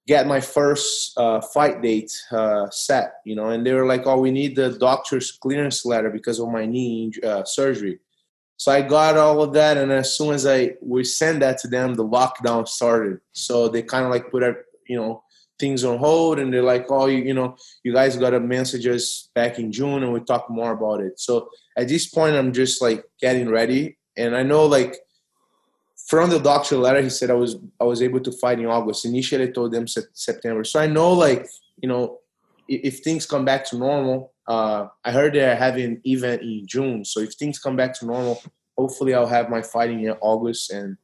get 0.07 0.27
my 0.27 0.41
first 0.41 1.17
uh, 1.17 1.39
fight 1.41 1.81
date 1.81 2.11
uh, 2.31 2.69
set, 2.69 3.13
you 3.25 3.35
know, 3.35 3.49
and 3.49 3.65
they 3.65 3.73
were 3.73 3.85
like, 3.85 4.05
"Oh, 4.05 4.19
we 4.19 4.31
need 4.31 4.55
the 4.55 4.77
doctor's 4.77 5.31
clearance 5.31 5.85
letter 5.85 6.09
because 6.09 6.39
of 6.39 6.49
my 6.49 6.65
knee 6.65 7.11
uh, 7.23 7.43
surgery." 7.43 7.99
So 8.61 8.71
I 8.71 8.83
got 8.83 9.17
all 9.17 9.41
of 9.41 9.53
that, 9.53 9.75
and 9.77 9.91
as 9.91 10.15
soon 10.15 10.35
as 10.35 10.45
I 10.45 10.73
we 10.83 11.03
sent 11.03 11.39
that 11.39 11.57
to 11.61 11.67
them, 11.67 11.95
the 11.95 12.07
lockdown 12.07 12.67
started. 12.67 13.19
So 13.31 13.67
they 13.67 13.81
kind 13.81 14.05
of 14.05 14.11
like 14.11 14.29
put, 14.29 14.43
up, 14.43 14.55
you 14.87 14.97
know, 14.97 15.23
things 15.59 15.83
on 15.83 15.97
hold 15.97 16.37
and 16.37 16.53
they're 16.53 16.61
like 16.61 16.85
oh 16.89 17.05
you, 17.05 17.19
you 17.19 17.33
know 17.35 17.55
you 17.83 17.93
guys 17.93 18.17
got 18.17 18.31
to 18.31 18.39
message 18.39 18.85
us 18.87 19.29
back 19.35 19.59
in 19.59 19.71
june 19.71 20.01
and 20.03 20.11
we 20.11 20.19
talk 20.19 20.49
more 20.49 20.73
about 20.73 21.01
it. 21.01 21.19
So 21.19 21.49
at 21.77 21.87
this 21.87 22.07
point 22.07 22.35
i'm 22.35 22.51
just 22.51 22.81
like 22.81 23.03
getting 23.19 23.47
ready 23.47 23.97
and 24.17 24.35
i 24.35 24.41
know 24.41 24.65
like 24.65 24.95
from 26.07 26.31
the 26.31 26.39
doctor 26.39 26.77
letter 26.77 27.01
he 27.01 27.11
said 27.11 27.29
i 27.29 27.35
was 27.35 27.57
i 27.79 27.83
was 27.83 28.01
able 28.01 28.19
to 28.21 28.31
fight 28.31 28.59
in 28.59 28.65
august. 28.65 29.05
Initially 29.05 29.43
i 29.43 29.51
told 29.51 29.71
them 29.71 29.85
september. 29.87 30.63
So 30.63 30.79
i 30.79 30.87
know 30.87 31.13
like 31.13 31.47
you 31.77 31.89
know 31.89 32.17
if, 32.67 32.99
things 32.99 33.25
come 33.25 33.45
back 33.45 33.65
to 33.65 33.77
normal 33.77 34.33
uh, 34.51 34.87
i 35.05 35.11
heard 35.11 35.33
they're 35.33 35.55
having 35.55 35.85
an 35.85 36.01
event 36.05 36.41
in 36.41 36.63
june 36.65 37.05
so 37.05 37.19
if 37.19 37.33
things 37.33 37.59
come 37.59 37.75
back 37.75 37.93
to 37.97 38.05
normal 38.05 38.41
hopefully 38.77 39.13
i'll 39.13 39.27
have 39.27 39.49
my 39.49 39.61
fighting 39.61 40.03
in 40.03 40.11
august 40.21 40.71
and 40.71 40.97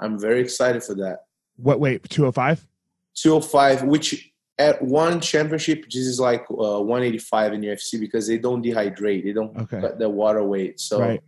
i'm 0.00 0.18
very 0.18 0.40
excited 0.40 0.82
for 0.82 0.94
that 0.94 1.24
what 1.56 1.80
weight 1.80 2.02
205 2.08 2.66
205, 3.14 3.82
which 3.84 4.32
at 4.58 4.80
ONE 4.82 5.20
Championship, 5.20 5.84
this 5.84 6.06
is 6.06 6.20
like 6.20 6.44
uh, 6.50 6.80
185 6.80 7.54
in 7.54 7.60
UFC 7.62 7.98
because 7.98 8.26
they 8.26 8.38
don't 8.38 8.64
dehydrate. 8.64 9.24
They 9.24 9.32
don't 9.32 9.56
okay. 9.56 9.80
cut 9.80 9.98
the 9.98 10.08
water 10.08 10.42
weight. 10.44 10.80
So, 10.80 11.00
right. 11.00 11.22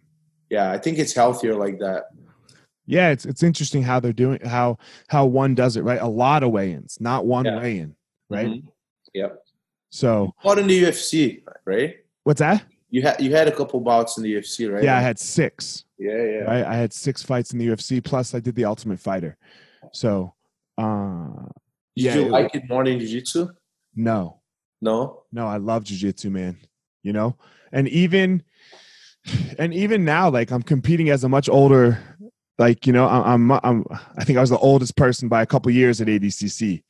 yeah, 0.51 0.71
I 0.71 0.79
think 0.79 0.99
it's 0.99 1.15
healthier 1.15 1.55
like 1.55 1.79
that. 1.79 2.05
Yeah, 2.85 3.11
it's 3.11 3.25
it's 3.25 3.43
interesting 3.43 3.83
how 3.83 4.01
they're 4.01 4.13
doing 4.13 4.41
how 4.45 4.77
how 5.09 5.25
one 5.25 5.55
does 5.55 5.77
it 5.77 5.83
right. 5.83 6.01
A 6.01 6.07
lot 6.07 6.43
of 6.43 6.51
weigh-ins, 6.51 6.99
not 7.01 7.25
one 7.25 7.45
yeah. 7.45 7.59
weigh-in, 7.59 7.95
right? 8.29 8.49
Mm-hmm. 8.49 8.69
Yep. 9.15 9.39
So, 9.93 10.35
what 10.41 10.59
in 10.59 10.67
the 10.67 10.85
UFC, 10.85 11.43
right? 11.67 11.97
What's 12.25 12.39
that? 12.39 12.65
You 12.89 13.03
had 13.03 13.21
you 13.21 13.31
had 13.31 13.47
a 13.47 13.53
couple 13.53 13.79
bouts 13.81 14.17
in 14.17 14.23
the 14.23 14.35
UFC, 14.35 14.73
right? 14.73 14.83
Yeah, 14.83 14.97
I 14.97 15.01
had 15.01 15.19
six. 15.19 15.85
Yeah, 15.99 16.13
yeah. 16.13 16.39
Right? 16.41 16.65
I 16.65 16.75
had 16.75 16.95
six 16.95 17.23
fights 17.23 17.53
in 17.53 17.59
the 17.59 17.69
UFC. 17.69 18.03
Plus, 18.03 18.35
I 18.35 18.41
did 18.41 18.55
the 18.55 18.65
Ultimate 18.65 18.99
Fighter. 18.99 19.37
So, 19.93 20.33
uh, 20.79 21.29
did 21.95 22.05
yeah, 22.05 22.15
you 22.15 22.25
like 22.29 22.55
it 22.55 22.67
more 22.71 22.85
than 22.85 22.99
jiu-jitsu? 22.99 23.49
No. 23.95 24.41
No? 24.81 25.25
No, 25.31 25.47
I 25.47 25.59
love 25.59 25.85
jiu-jitsu, 25.85 26.31
man. 26.31 26.57
You 27.03 27.13
know? 27.13 27.37
And 27.71 27.87
even 27.89 28.43
and 29.59 29.75
even 29.75 30.07
now, 30.07 30.31
like 30.31 30.51
I'm 30.51 30.63
competing 30.63 31.11
as 31.11 31.23
a 31.23 31.29
much 31.29 31.51
older, 31.51 31.99
like, 32.59 32.87
you 32.87 32.95
know, 32.95 33.07
I'm 33.07 33.53
I'm 33.53 33.85
I 34.17 34.25
think 34.25 34.39
I 34.39 34.41
was 34.41 34.51
the 34.51 34.59
oldest 34.59 34.97
person 34.97 35.29
by 35.29 35.43
a 35.43 35.47
couple 35.47 35.71
years 35.71 36.01
at 36.01 36.09
ADCC. 36.09 36.83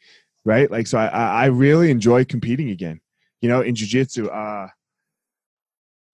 Right? 0.44 0.70
Like 0.70 0.86
so 0.86 0.98
I 0.98 1.06
I 1.06 1.46
really 1.46 1.90
enjoy 1.90 2.24
competing 2.24 2.70
again. 2.70 3.00
You 3.40 3.48
know, 3.48 3.60
in 3.60 3.74
jiu-jitsu. 3.74 4.28
Uh 4.28 4.68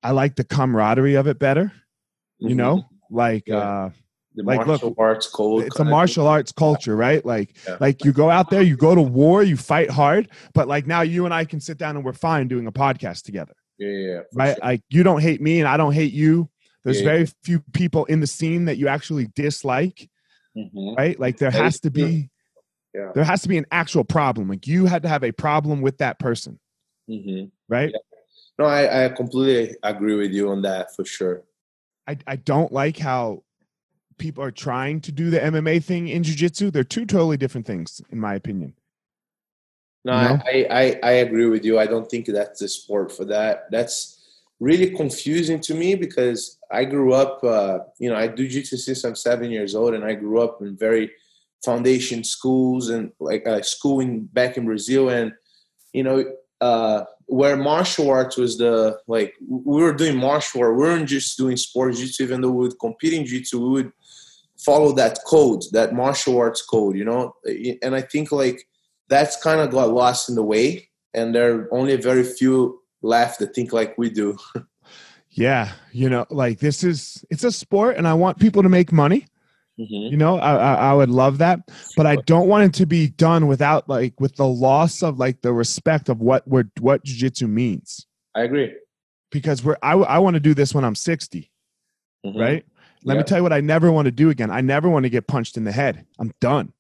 I 0.02 0.12
like 0.12 0.36
the 0.36 0.44
camaraderie 0.44 1.16
of 1.16 1.26
it 1.26 1.38
better. 1.38 1.72
You 2.38 2.48
mm-hmm. 2.48 2.56
know? 2.56 2.84
Like 3.10 3.44
yeah. 3.46 3.56
uh 3.56 3.90
the 4.34 4.44
like, 4.44 4.64
martial 4.64 4.90
look, 4.90 4.98
arts 4.98 5.26
code. 5.26 5.64
It's 5.64 5.80
a 5.80 5.84
martial 5.84 6.28
arts 6.28 6.52
culture, 6.52 6.94
right? 6.94 7.24
Like, 7.26 7.56
yeah. 7.66 7.76
like 7.80 8.04
you 8.04 8.12
go 8.12 8.30
out 8.30 8.50
there, 8.50 8.62
you 8.62 8.76
go 8.76 8.94
to 8.94 9.02
war, 9.02 9.42
you 9.42 9.56
fight 9.56 9.90
hard, 9.90 10.28
but 10.54 10.68
like 10.68 10.86
now 10.86 11.00
you 11.00 11.24
and 11.24 11.34
I 11.34 11.44
can 11.44 11.60
sit 11.60 11.76
down 11.76 11.96
and 11.96 12.04
we're 12.04 12.12
fine 12.12 12.46
doing 12.46 12.68
a 12.68 12.72
podcast 12.72 13.24
together. 13.24 13.54
Yeah, 13.78 13.88
yeah, 13.88 14.20
right. 14.34 14.56
Sure. 14.56 14.64
Like 14.64 14.82
you 14.90 15.02
don't 15.02 15.20
hate 15.20 15.40
me 15.40 15.58
and 15.58 15.66
I 15.66 15.76
don't 15.76 15.92
hate 15.92 16.12
you. 16.12 16.48
There's 16.84 17.00
yeah, 17.00 17.06
very 17.06 17.28
few 17.42 17.60
people 17.72 18.04
in 18.04 18.20
the 18.20 18.28
scene 18.28 18.66
that 18.66 18.76
you 18.76 18.86
actually 18.86 19.28
dislike, 19.34 20.08
mm-hmm. 20.56 20.94
right? 20.94 21.18
Like 21.18 21.38
there 21.38 21.50
that 21.50 21.60
has 21.60 21.80
to 21.80 21.90
be, 21.90 22.30
yeah. 22.94 23.12
there 23.14 23.24
has 23.24 23.42
to 23.42 23.48
be 23.48 23.58
an 23.58 23.66
actual 23.70 24.04
problem. 24.04 24.48
Like 24.48 24.66
you 24.66 24.86
had 24.86 25.02
to 25.02 25.08
have 25.08 25.24
a 25.24 25.32
problem 25.32 25.80
with 25.80 25.98
that 25.98 26.18
person, 26.18 26.58
mm-hmm. 27.08 27.46
right? 27.68 27.92
No, 28.58 28.64
I, 28.64 29.04
I 29.04 29.08
completely 29.10 29.76
agree 29.82 30.16
with 30.16 30.32
you 30.32 30.50
on 30.50 30.62
that 30.62 30.94
for 30.94 31.04
sure. 31.04 31.42
I, 32.06 32.18
I 32.26 32.36
don't 32.36 32.72
like 32.72 32.96
how 32.98 33.44
people 34.18 34.42
are 34.42 34.50
trying 34.50 35.00
to 35.02 35.12
do 35.12 35.30
the 35.30 35.38
MMA 35.38 35.82
thing 35.82 36.08
in 36.08 36.22
jiu-jitsu. 36.22 36.70
They're 36.70 36.84
two 36.84 37.06
totally 37.06 37.36
different 37.36 37.66
things, 37.66 38.00
in 38.10 38.18
my 38.18 38.34
opinion. 38.34 38.74
No, 40.04 40.20
you 40.20 40.28
know? 40.28 40.42
I, 40.46 40.66
I, 40.70 41.00
I 41.02 41.12
agree 41.12 41.46
with 41.46 41.64
you. 41.64 41.78
I 41.78 41.86
don't 41.86 42.10
think 42.10 42.26
that's 42.26 42.60
the 42.60 42.68
sport 42.68 43.12
for 43.12 43.24
that. 43.26 43.70
That's 43.70 44.18
really 44.58 44.90
confusing 44.96 45.60
to 45.60 45.74
me 45.74 45.94
because 45.94 46.58
I 46.70 46.84
grew 46.84 47.12
up, 47.12 47.44
uh, 47.44 47.80
you 47.98 48.10
know, 48.10 48.16
I 48.16 48.26
do 48.26 48.48
jiu-jitsu 48.48 48.76
since 48.76 49.04
I'm 49.04 49.14
seven 49.14 49.50
years 49.50 49.74
old, 49.74 49.94
and 49.94 50.04
I 50.04 50.14
grew 50.14 50.40
up 50.40 50.60
in 50.62 50.76
very 50.76 51.12
foundation 51.64 52.24
schools 52.24 52.88
and 52.88 53.12
like 53.20 53.46
uh, 53.46 53.62
school 53.62 54.00
in 54.00 54.26
back 54.26 54.56
in 54.56 54.64
Brazil, 54.64 55.08
and 55.08 55.32
you 55.92 56.02
know, 56.02 56.24
uh, 56.60 57.04
where 57.26 57.56
martial 57.56 58.10
arts 58.10 58.36
was 58.36 58.58
the 58.58 58.98
like 59.06 59.34
we 59.46 59.82
were 59.82 59.92
doing 59.92 60.16
martial 60.16 60.62
art, 60.62 60.76
we 60.76 60.82
weren't 60.82 61.08
just 61.08 61.36
doing 61.36 61.56
sports 61.56 61.98
jiu-jitsu. 61.98 62.22
Even 62.22 62.40
though 62.40 62.50
we 62.50 62.68
would 62.68 62.78
compete 62.78 63.12
in 63.12 63.24
jiu-jitsu, 63.24 63.60
we 63.60 63.68
would 63.70 63.92
follow 64.58 64.92
that 64.92 65.18
code, 65.26 65.62
that 65.72 65.94
martial 65.94 66.38
arts 66.38 66.62
code, 66.62 66.96
you 66.96 67.04
know. 67.04 67.34
And 67.82 67.94
I 67.94 68.00
think 68.00 68.32
like 68.32 68.66
that's 69.08 69.40
kind 69.42 69.60
of 69.60 69.70
got 69.70 69.90
lost 69.90 70.28
in 70.28 70.34
the 70.34 70.42
way, 70.42 70.88
and 71.14 71.34
there 71.34 71.54
are 71.54 71.74
only 71.74 71.94
a 71.94 71.98
very 71.98 72.24
few 72.24 72.80
left 73.02 73.38
that 73.40 73.54
think 73.54 73.72
like 73.72 73.96
we 73.96 74.10
do. 74.10 74.36
yeah, 75.30 75.72
you 75.92 76.08
know, 76.08 76.26
like 76.30 76.58
this 76.58 76.82
is 76.82 77.24
it's 77.30 77.44
a 77.44 77.52
sport, 77.52 77.96
and 77.96 78.06
I 78.06 78.14
want 78.14 78.38
people 78.38 78.62
to 78.62 78.68
make 78.68 78.92
money. 78.92 79.26
Mm-hmm. 79.78 80.12
You 80.12 80.16
know, 80.16 80.38
I, 80.38 80.54
I, 80.56 80.74
I 80.90 80.94
would 80.94 81.10
love 81.10 81.38
that, 81.38 81.60
but 81.96 82.04
I 82.06 82.16
don't 82.26 82.48
want 82.48 82.64
it 82.64 82.74
to 82.78 82.86
be 82.86 83.08
done 83.08 83.46
without 83.46 83.88
like 83.88 84.20
with 84.20 84.34
the 84.36 84.46
loss 84.46 85.02
of 85.02 85.18
like 85.18 85.40
the 85.42 85.52
respect 85.52 86.08
of 86.08 86.20
what 86.20 86.46
we're 86.48 86.68
what 86.80 87.04
jujitsu 87.04 87.48
means. 87.48 88.06
I 88.34 88.42
agree 88.42 88.74
because 89.30 89.62
we're 89.64 89.76
I 89.82 89.92
I 89.92 90.18
want 90.18 90.34
to 90.34 90.40
do 90.40 90.54
this 90.54 90.74
when 90.74 90.84
I'm 90.84 90.94
60, 90.94 91.50
mm-hmm. 92.24 92.38
right? 92.38 92.64
Let 93.04 93.14
yep. 93.14 93.24
me 93.24 93.28
tell 93.28 93.38
you 93.38 93.42
what 93.42 93.52
I 93.52 93.60
never 93.60 93.92
want 93.92 94.06
to 94.06 94.12
do 94.12 94.30
again. 94.30 94.50
I 94.50 94.60
never 94.60 94.88
want 94.88 95.04
to 95.04 95.10
get 95.10 95.26
punched 95.26 95.56
in 95.56 95.64
the 95.64 95.72
head. 95.72 96.04
I'm 96.18 96.32
done. 96.40 96.72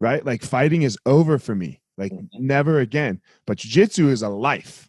Right? 0.00 0.24
Like 0.24 0.42
fighting 0.42 0.82
is 0.82 0.96
over 1.04 1.38
for 1.38 1.54
me. 1.54 1.80
Like 1.98 2.12
mm-hmm. 2.12 2.46
never 2.46 2.80
again. 2.80 3.20
But 3.46 3.58
jiu-jitsu 3.58 4.08
is 4.08 4.22
a 4.22 4.28
life 4.28 4.88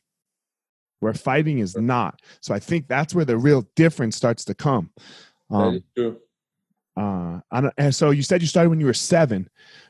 where 1.00 1.14
fighting 1.14 1.60
is 1.60 1.76
not. 1.76 2.22
So 2.42 2.54
I 2.54 2.60
think 2.60 2.88
that's 2.88 3.14
where 3.14 3.26
the 3.26 3.38
real 3.38 3.68
difference 3.76 4.16
starts 4.16 4.46
to 4.46 4.54
come. 4.54 4.92
Um, 5.50 5.74
that 5.74 5.78
is 5.78 5.84
true. 5.98 6.18
Uh, 6.98 7.40
and 7.78 7.96
so 7.96 8.10
you 8.12 8.24
said 8.24 8.42
you 8.42 8.48
started 8.48 8.70
when 8.70 8.80
you 8.80 8.86
were 8.86 8.94
seven, 8.94 9.50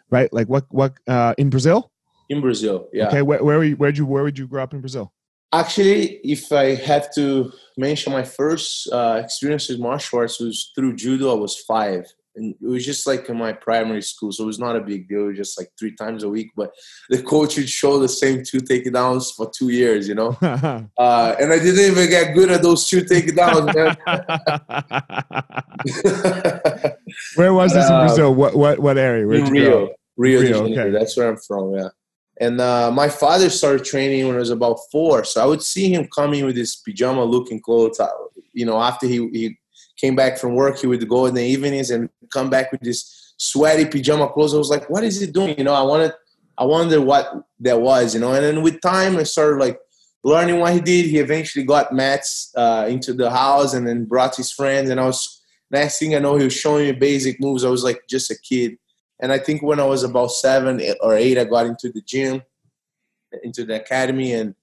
right? 0.10 0.32
Like 0.34 0.48
what? 0.48 0.66
What 0.70 0.94
uh, 1.08 1.34
in 1.38 1.50
Brazil? 1.50 1.92
In 2.30 2.42
Brazil, 2.42 2.88
yeah. 2.94 3.08
Okay, 3.08 3.22
where 3.22 3.44
where 3.44 3.72
where'd 3.72 3.98
you 3.98 4.06
where 4.06 4.24
would 4.24 4.38
you 4.38 4.48
grow 4.48 4.64
up 4.64 4.74
in 4.74 4.82
Brazil? 4.82 5.12
Actually, 5.54 6.22
if 6.24 6.52
I 6.52 6.76
have 6.76 7.14
to 7.16 7.52
mention 7.78 8.14
my 8.14 8.24
first 8.24 8.88
uh, 8.92 9.22
experience 9.22 9.68
with 9.68 9.80
martial 9.80 10.20
arts 10.20 10.40
was 10.40 10.72
through 10.74 10.96
judo. 10.96 11.32
I 11.32 11.40
was 11.40 11.58
five, 11.60 12.06
and 12.36 12.56
it 12.62 12.66
was 12.66 12.86
just 12.86 13.06
like 13.06 13.28
in 13.30 13.38
my 13.38 13.52
primary 13.52 14.02
school, 14.02 14.32
so 14.32 14.44
it 14.44 14.48
was 14.48 14.60
not 14.60 14.76
a 14.76 14.82
big 14.82 15.08
deal. 15.08 15.24
It 15.24 15.30
was 15.30 15.38
just 15.38 15.60
like 15.60 15.70
three 15.78 15.96
times 15.96 16.24
a 16.24 16.30
week. 16.30 16.52
But 16.56 16.72
the 17.10 17.22
coach 17.22 17.58
would 17.58 17.70
show 17.70 18.00
the 18.00 18.08
same 18.08 18.44
two 18.44 18.60
takedowns 18.60 19.36
for 19.36 19.52
two 19.56 19.70
years, 19.70 20.08
you 20.08 20.16
know. 20.16 20.38
uh, 20.42 21.36
and 21.40 21.52
I 21.52 21.60
didn't 21.60 21.92
even 21.92 22.10
get 22.10 22.34
good 22.34 22.52
at 22.52 22.62
those 22.62 22.88
two 22.88 23.02
takedowns, 23.02 23.76
man. 23.76 23.98
Where 27.36 27.54
was 27.54 27.74
this 27.74 27.88
in 27.88 27.94
uh, 27.94 28.06
Brazil? 28.06 28.34
What 28.34 28.56
what 28.56 28.80
what 28.80 28.98
area? 28.98 29.28
Where'd 29.28 29.48
in 29.48 29.52
Rio, 29.52 29.90
Rio, 30.18 30.42
Rio, 30.42 30.64
okay. 30.64 30.92
That's 30.92 31.18
where 31.18 31.30
I'm 31.30 31.38
from. 31.38 31.76
Yeah. 31.76 31.90
And 32.40 32.60
uh, 32.60 32.92
my 32.92 33.10
father 33.10 33.50
started 33.50 33.86
training 33.86 34.26
when 34.26 34.36
I 34.36 34.40
was 34.40 34.50
about 34.50 34.80
four, 34.92 35.24
so 35.26 35.44
I 35.44 35.46
would 35.46 35.62
see 35.62 35.94
him 35.94 36.08
coming 36.08 36.46
with 36.46 36.56
his 36.56 36.78
pajama 36.78 37.24
looking 37.24 37.62
clothes. 37.62 38.00
Uh, 38.00 38.08
you 38.54 38.66
know, 38.66 38.82
after 38.82 39.06
he, 39.06 39.18
he 39.30 39.58
came 40.02 40.16
back 40.16 40.38
from 40.38 40.56
work, 40.56 40.80
he 40.80 40.88
would 40.88 41.08
go 41.08 41.28
in 41.28 41.36
the 41.36 41.44
evenings 41.44 41.92
and 41.92 42.10
come 42.30 42.50
back 42.50 42.72
with 42.72 42.82
this 42.82 43.34
sweaty 43.38 43.86
pajama 43.86 44.28
clothes. 44.30 44.54
I 44.54 44.58
was 44.58 44.70
like, 44.70 44.90
"What 44.90 45.04
is 45.04 45.20
he 45.22 45.28
doing?" 45.28 45.56
You 45.58 45.64
know, 45.64 45.74
I 45.74 45.84
wanted, 45.84 46.14
I 46.58 46.66
wondered 46.66 47.02
what 47.02 47.26
that 47.62 47.80
was. 47.80 48.14
You 48.14 48.22
know, 48.22 48.34
and 48.34 48.44
then 48.44 48.62
with 48.64 48.82
time, 48.82 49.18
I 49.18 49.24
started 49.24 49.60
like 49.60 49.80
learning 50.24 50.60
what 50.60 50.74
he 50.74 50.82
did. 50.82 51.06
He 51.06 51.20
eventually 51.20 51.66
got 51.66 51.94
mats 51.94 52.52
uh, 52.56 52.86
into 52.90 53.14
the 53.14 53.30
house 53.30 53.74
and 53.74 53.88
then 53.88 54.06
brought 54.06 54.36
his 54.36 54.52
friends. 54.52 54.90
And 54.90 55.00
I 55.00 55.06
was 55.06 55.42
next 55.72 56.00
thing 56.00 56.16
I 56.16 56.20
know, 56.20 56.36
he 56.38 56.44
was 56.44 56.54
showing 56.54 56.86
me 56.86 56.92
basic 56.92 57.40
moves. 57.40 57.64
I 57.64 57.70
was 57.70 57.84
like 57.84 58.02
just 58.10 58.30
a 58.30 58.38
kid 58.38 58.78
And 59.20 59.32
I 59.32 59.40
think 59.40 59.62
when 59.62 59.80
I 59.80 59.86
was 59.86 60.04
about 60.04 60.32
seven 60.32 60.82
or 61.02 61.16
eight, 61.16 61.38
I 61.38 61.46
got 61.46 61.66
into 61.66 61.92
the 61.92 62.02
gym, 62.02 62.42
into 63.44 63.66
the 63.66 63.76
academy, 63.76 64.34
and 64.34 64.56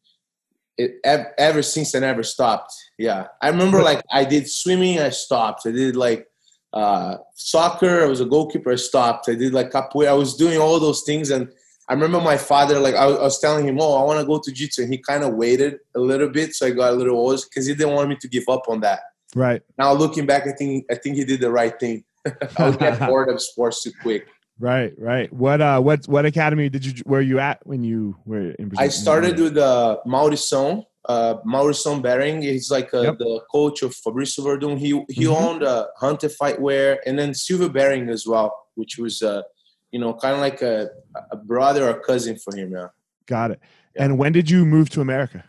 it, 0.79 1.01
ever 1.05 1.63
since 1.63 1.95
I 1.95 1.99
never 1.99 2.23
stopped. 2.23 2.73
Yeah, 2.97 3.27
I 3.43 3.49
remember 3.49 3.83
like 3.83 4.03
I 4.11 4.25
did 4.25 4.49
swimming, 4.49 5.01
I 5.01 5.11
stopped. 5.11 5.67
I 5.67 5.73
did 5.73 5.97
like 5.97 6.27
uh, 6.73 7.17
soccer, 7.35 8.05
I 8.05 8.07
was 8.07 8.21
a 8.21 8.25
goalkeeper, 8.25 8.73
I 8.73 8.77
stopped. 8.77 9.29
I 9.29 9.35
did 9.35 9.53
like 9.53 9.71
capoeira. 9.71 10.09
I 10.09 10.13
was 10.15 10.37
doing 10.37 10.59
all 10.59 10.79
those 10.79 11.03
things, 11.03 11.31
and 11.31 11.53
I 11.89 11.95
remember 11.95 12.21
my 12.21 12.37
father 12.37 12.79
like 12.79 12.95
I 12.95 13.07
was, 13.07 13.19
I 13.19 13.23
was 13.23 13.41
telling 13.41 13.67
him, 13.67 13.79
"Oh, 13.81 13.97
I 14.01 14.05
want 14.05 14.21
to 14.21 14.27
go 14.27 14.39
to 14.39 14.53
jiu-jitsu," 14.53 14.83
and 14.83 14.93
he 14.93 14.99
kind 14.99 15.25
of 15.25 15.35
waited 15.35 15.79
a 15.97 16.01
little 16.01 16.29
bit, 16.29 16.55
so 16.55 16.67
I 16.67 16.71
got 16.71 16.93
a 16.93 16.97
little 16.97 17.17
old 17.17 17.43
because 17.49 17.67
he 17.67 17.75
didn't 17.75 17.95
want 17.95 18.09
me 18.09 18.17
to 18.21 18.29
give 18.29 18.45
up 18.49 18.69
on 18.69 18.81
that. 18.81 19.01
Right 19.35 19.63
now, 19.77 19.93
looking 19.93 20.27
back, 20.27 20.47
I 20.47 20.53
think 20.53 20.87
I 20.91 20.95
think 20.95 21.17
he 21.17 21.25
did 21.25 21.41
the 21.41 21.51
right 21.51 21.79
thing. 21.79 22.05
I 22.59 22.71
would 22.71 22.79
get 22.79 22.99
bored 23.09 23.29
of 23.29 23.43
sports 23.43 23.83
too 23.83 23.93
quick. 24.03 24.27
Right, 24.61 24.93
right. 24.99 25.33
What 25.33 25.61
uh, 25.61 25.81
what 25.81 26.07
what 26.09 26.27
academy 26.27 26.69
did 26.69 26.85
you 26.85 27.03
were 27.07 27.21
you 27.21 27.39
at 27.39 27.65
when 27.65 27.85
you 27.85 28.17
were 28.25 28.51
in 28.53 28.69
Brazil? 28.69 28.85
I 28.85 28.89
started 28.89 29.39
with 29.39 29.57
uh, 29.57 29.99
Maurição, 30.05 30.85
uh, 31.09 31.37
Maurição 31.47 32.03
Behring. 32.03 32.43
He's 32.43 32.71
like 32.71 32.93
uh, 32.93 33.03
yep. 33.03 33.19
the 33.19 33.41
coach 33.53 33.83
of 33.83 33.95
Fabricio 33.95 34.41
Werdum. 34.41 34.77
He 34.77 34.89
he 35.09 35.25
mm-hmm. 35.27 35.33
owned 35.33 35.63
uh, 35.63 35.87
Hunter 35.97 36.29
Fightwear 36.29 36.99
and 37.07 37.17
then 37.17 37.35
Silvio 37.35 37.69
Behring 37.69 38.09
as 38.09 38.27
well, 38.27 38.53
which 38.75 38.99
was 38.99 39.23
uh, 39.23 39.43
you 39.93 40.01
know 40.01 40.13
kind 40.15 40.35
of 40.35 40.41
like 40.41 40.61
a, 40.61 40.89
a 41.31 41.37
brother 41.37 41.89
or 41.89 42.01
cousin 42.01 42.37
for 42.37 42.55
him. 42.57 42.73
Yeah. 42.73 42.89
Got 43.27 43.53
it. 43.53 43.61
Yeah. 43.95 44.05
And 44.05 44.19
when 44.19 44.33
did 44.33 44.51
you 44.51 44.65
move 44.65 44.91
to 44.91 45.01
America? 45.01 45.45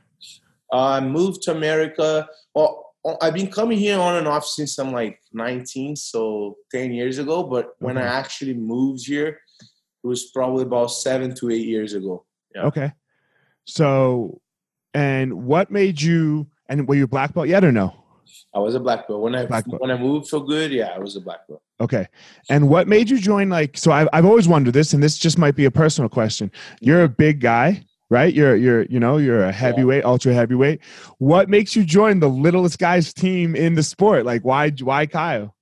I 0.72 1.00
moved 1.00 1.42
to 1.44 1.52
America. 1.52 2.28
Well, 2.54 2.89
I've 3.22 3.34
been 3.34 3.50
coming 3.50 3.78
here 3.78 3.98
on 3.98 4.18
and 4.18 4.28
off 4.28 4.46
since 4.46 4.78
I'm 4.78 4.92
like 4.92 5.22
19, 5.34 5.96
so 5.96 6.58
10 6.72 6.92
years 6.92 7.18
ago. 7.18 7.44
But 7.44 7.74
when 7.80 7.98
I 7.98 8.02
mm-hmm. 8.02 8.10
actually 8.10 8.54
moved 8.56 9.08
here, 9.08 9.40
it 10.04 10.08
was 10.08 10.32
probably 10.32 10.64
about 10.64 10.88
seven 10.88 11.34
to 11.36 11.50
eight 11.50 11.66
years 11.66 11.94
ago. 11.94 12.26
Yeah. 12.54 12.64
Okay. 12.64 12.92
So, 13.66 14.42
and 14.94 15.46
what 15.46 15.72
made 15.72 16.02
you? 16.02 16.48
And 16.68 16.88
were 16.88 16.96
you 16.96 17.08
black 17.08 17.34
belt 17.34 17.48
yet 17.48 17.64
or 17.64 17.72
no? 17.72 17.96
I 18.54 18.60
was 18.60 18.76
a 18.76 18.80
black 18.80 19.08
belt 19.08 19.22
when 19.22 19.36
I 19.36 19.46
black 19.46 19.66
belt. 19.66 19.82
when 19.82 19.92
I 19.92 19.98
moved 19.98 20.28
so 20.28 20.40
good. 20.40 20.72
Yeah, 20.72 20.88
I 20.88 21.00
was 21.00 21.16
a 21.16 21.22
black 21.22 21.48
belt. 21.48 21.62
Okay. 21.80 22.08
And 22.50 22.70
what 22.70 22.88
made 22.88 23.10
you 23.10 23.20
join? 23.20 23.50
Like, 23.50 23.78
so 23.78 23.92
I've 23.92 24.10
I've 24.12 24.26
always 24.26 24.48
wondered 24.48 24.74
this, 24.74 24.94
and 24.94 25.02
this 25.02 25.18
just 25.18 25.38
might 25.38 25.56
be 25.56 25.66
a 25.66 25.72
personal 25.72 26.10
question. 26.10 26.52
You're 26.82 26.98
mm-hmm. 26.98 27.14
a 27.14 27.16
big 27.16 27.40
guy 27.40 27.84
right? 28.10 28.34
You're 28.34 28.56
you're 28.56 28.84
you 28.84 29.00
know 29.00 29.18
you're 29.18 29.44
a 29.44 29.52
heavyweight, 29.52 30.04
yeah. 30.04 30.10
ultra 30.10 30.34
heavyweight. 30.34 30.82
What 31.18 31.50
makes 31.50 31.76
you 31.76 31.84
join 31.84 32.20
the 32.20 32.30
littlest 32.30 32.80
guys 32.80 33.14
team 33.14 33.56
in 33.56 33.76
the 33.76 33.84
sport? 33.84 34.26
Like 34.26 34.44
why 34.44 34.72
why 34.72 35.06
Caio? 35.06 35.54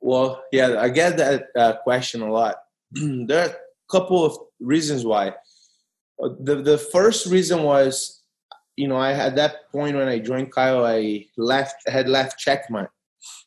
Well, 0.00 0.42
yeah, 0.52 0.80
I 0.80 0.88
get 0.88 1.16
that 1.16 1.46
uh, 1.56 1.74
question 1.82 2.22
a 2.22 2.30
lot. 2.30 2.56
there 2.92 3.48
are 3.48 3.50
a 3.50 3.56
couple 3.90 4.24
of 4.24 4.36
reasons 4.60 5.04
why. 5.04 5.28
Uh, 6.22 6.30
the 6.40 6.56
the 6.62 6.78
first 6.78 7.26
reason 7.26 7.62
was, 7.62 8.22
you 8.76 8.88
know, 8.88 8.96
I 8.96 9.12
at 9.12 9.36
that 9.36 9.70
point 9.72 9.96
when 9.96 10.08
I 10.08 10.18
joined 10.18 10.52
Caio, 10.52 10.84
I 10.84 11.26
left 11.36 11.88
had 11.88 12.08
left 12.08 12.44
Checkmat, 12.44 12.88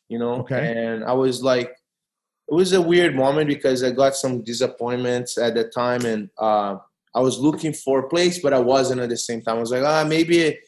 you 0.08 0.18
know, 0.18 0.40
okay. 0.40 0.74
and 0.76 1.04
I 1.04 1.12
was 1.12 1.42
like, 1.42 1.70
it 1.70 2.54
was 2.54 2.72
a 2.72 2.82
weird 2.82 3.14
moment 3.14 3.48
because 3.48 3.82
I 3.84 3.92
got 3.92 4.16
some 4.16 4.42
disappointments 4.42 5.38
at 5.38 5.54
the 5.54 5.64
time, 5.64 6.04
and 6.04 6.30
uh, 6.36 6.76
I 7.14 7.20
was 7.20 7.38
looking 7.38 7.72
for 7.72 8.00
a 8.00 8.08
place, 8.08 8.40
but 8.40 8.52
I 8.52 8.58
wasn't 8.58 9.00
at 9.00 9.08
the 9.08 9.16
same 9.16 9.42
time. 9.42 9.56
I 9.56 9.60
was 9.60 9.72
like, 9.72 9.82
ah, 9.82 10.04
maybe 10.06 10.58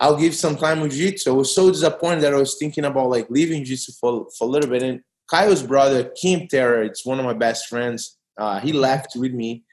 I'll 0.00 0.16
give 0.16 0.34
some 0.34 0.56
time 0.56 0.80
with 0.80 0.92
jiu-jitsu. 0.92 1.30
I 1.30 1.34
was 1.34 1.54
so 1.54 1.70
disappointed 1.70 2.22
that 2.22 2.34
I 2.34 2.38
was 2.38 2.56
thinking 2.56 2.84
about 2.84 3.10
like 3.10 3.28
leaving 3.30 3.64
jiu-jitsu 3.64 3.92
for, 4.00 4.26
for 4.36 4.48
a 4.48 4.50
little 4.50 4.70
bit. 4.70 4.82
And 4.82 5.00
Caio's 5.28 5.62
brother, 5.62 6.10
Kim 6.20 6.48
Terra, 6.48 6.86
it's 6.86 7.04
one 7.04 7.18
of 7.18 7.24
my 7.24 7.34
best 7.34 7.68
friends. 7.68 8.18
Uh, 8.36 8.60
he 8.60 8.72
left 8.72 9.16
with 9.16 9.32
me 9.32 9.64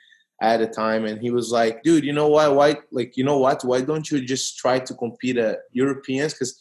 at 0.41 0.57
the 0.57 0.67
time 0.67 1.05
and 1.05 1.21
he 1.21 1.31
was 1.31 1.51
like, 1.51 1.81
dude, 1.83 2.03
you 2.03 2.13
know 2.13 2.27
why, 2.27 2.47
Why, 2.47 2.75
like, 2.91 3.15
you 3.15 3.23
know 3.23 3.37
what? 3.37 3.63
Why 3.63 3.81
don't 3.81 4.09
you 4.11 4.21
just 4.21 4.57
try 4.57 4.79
to 4.79 4.93
compete 4.93 5.37
at 5.37 5.59
Europeans? 5.71 6.33
Because 6.33 6.59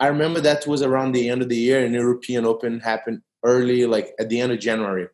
I 0.00 0.08
remember 0.08 0.40
that 0.40 0.66
was 0.66 0.82
around 0.82 1.12
the 1.12 1.28
end 1.28 1.42
of 1.42 1.48
the 1.48 1.56
year 1.56 1.84
and 1.84 1.94
European 1.94 2.44
Open 2.44 2.80
happened 2.80 3.22
early, 3.44 3.86
like 3.86 4.14
at 4.18 4.28
the 4.28 4.40
end 4.40 4.52
of 4.52 4.58
January. 4.58 5.08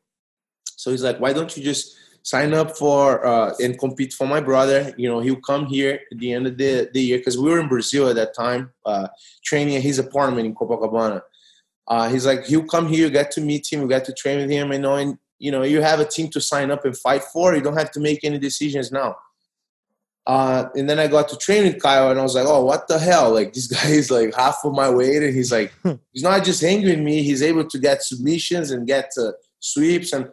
So 0.77 0.91
he's 0.91 1.03
like, 1.03 1.19
why 1.19 1.33
don't 1.33 1.55
you 1.57 1.63
just 1.63 1.97
sign 2.29 2.53
up 2.53 2.77
for 2.77 3.25
uh, 3.27 3.55
and 3.59 3.79
compete 3.79 4.13
for 4.13 4.27
my 4.27 4.39
brother. 4.39 4.93
You 4.99 5.09
know, 5.09 5.21
he'll 5.21 5.47
come 5.53 5.65
here 5.65 6.01
at 6.13 6.19
the 6.19 6.33
end 6.35 6.47
of 6.47 6.59
the, 6.59 6.91
the 6.93 7.01
year 7.01 7.19
because 7.19 7.39
we 7.39 7.49
were 7.51 7.59
in 7.59 7.69
Brazil 7.69 8.09
at 8.09 8.17
that 8.17 8.35
time, 8.35 8.71
uh, 8.85 9.09
training 9.43 9.77
at 9.77 9.83
his 9.83 9.99
apartment 9.99 10.47
in 10.47 10.55
Copacabana. 10.55 11.23
Uh, 11.87 12.07
he's 12.11 12.27
like, 12.27 12.45
he'll 12.45 12.67
come 12.75 12.87
here, 12.87 13.07
you 13.07 13.11
get 13.11 13.31
to 13.31 13.41
meet 13.41 13.73
him, 13.73 13.81
you 13.81 13.89
get 13.89 14.05
to 14.05 14.13
train 14.13 14.39
with 14.41 14.51
him, 14.51 14.73
and 14.73 15.19
you 15.39 15.51
know, 15.51 15.63
you 15.63 15.81
have 15.81 16.01
a 16.01 16.05
team 16.05 16.29
to 16.29 16.41
sign 16.41 16.71
up 16.71 16.85
and 16.85 16.99
fight 16.99 17.25
for. 17.33 17.55
You 17.55 17.63
don't 17.63 17.79
have 17.79 17.93
to 17.93 18.01
make 18.01 18.23
any 18.25 18.39
decisions 18.39 18.93
now. 18.93 19.17
Uh, 20.27 20.69
and 20.75 20.91
then 20.91 20.99
I 20.99 21.07
got 21.07 21.31
to 21.31 21.39
train 21.39 21.65
with 21.65 21.81
Caio, 21.81 22.11
and 22.11 22.21
I 22.21 22.23
was 22.23 22.35
like, 22.35 22.47
"Oh, 22.47 22.63
what 22.63 22.89
the 22.89 22.99
hell? 22.99 23.33
Like 23.33 23.55
this 23.55 23.67
guy 23.77 23.89
is 23.89 24.11
like 24.11 24.35
half 24.35 24.59
of 24.65 24.75
my 24.75 24.91
weight, 24.91 25.23
and 25.23 25.35
he's 25.35 25.51
like, 25.51 25.73
he's 26.13 26.23
not 26.23 26.45
just 26.45 26.61
hanging 26.61 26.91
with 26.91 26.99
me. 26.99 27.23
He's 27.23 27.43
able 27.43 27.65
to 27.65 27.79
get 27.79 28.03
submissions 28.03 28.71
and 28.71 28.87
get 28.87 29.11
uh, 29.19 29.33
sweeps, 29.61 30.13
and 30.13 30.29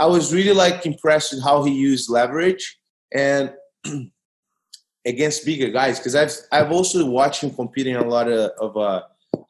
I 0.00 0.06
was 0.06 0.32
really 0.32 0.54
like 0.54 0.86
impressed 0.86 1.34
with 1.34 1.44
how 1.44 1.62
he 1.62 1.72
used 1.72 2.08
leverage 2.08 2.78
and 3.14 3.52
against 5.06 5.44
bigger 5.44 5.68
guys 5.68 5.98
because 5.98 6.16
I've 6.16 6.32
I've 6.50 6.72
also 6.72 7.04
watched 7.04 7.42
him 7.42 7.54
competing 7.54 7.96
a 7.96 8.06
lot 8.06 8.26
of, 8.26 8.50
of 8.58 8.76
uh, 8.78 9.02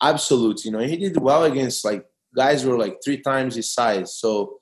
absolutes. 0.03 0.65
You 0.65 0.73
know, 0.73 0.81
he 0.81 0.97
did 0.97 1.17
well 1.21 1.45
against 1.45 1.85
like 1.85 2.05
guys 2.35 2.63
who 2.63 2.71
were 2.71 2.79
like 2.79 2.99
three 3.05 3.19
times 3.19 3.55
his 3.55 3.73
size. 3.73 4.17
So, 4.17 4.59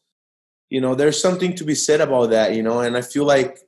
you 0.69 0.83
know, 0.83 0.95
there's 0.95 1.21
something 1.21 1.55
to 1.55 1.65
be 1.65 1.75
said 1.75 2.03
about 2.03 2.31
that. 2.31 2.55
You 2.55 2.63
know, 2.63 2.81
and 2.81 2.95
I 2.95 3.01
feel 3.01 3.25
like 3.25 3.59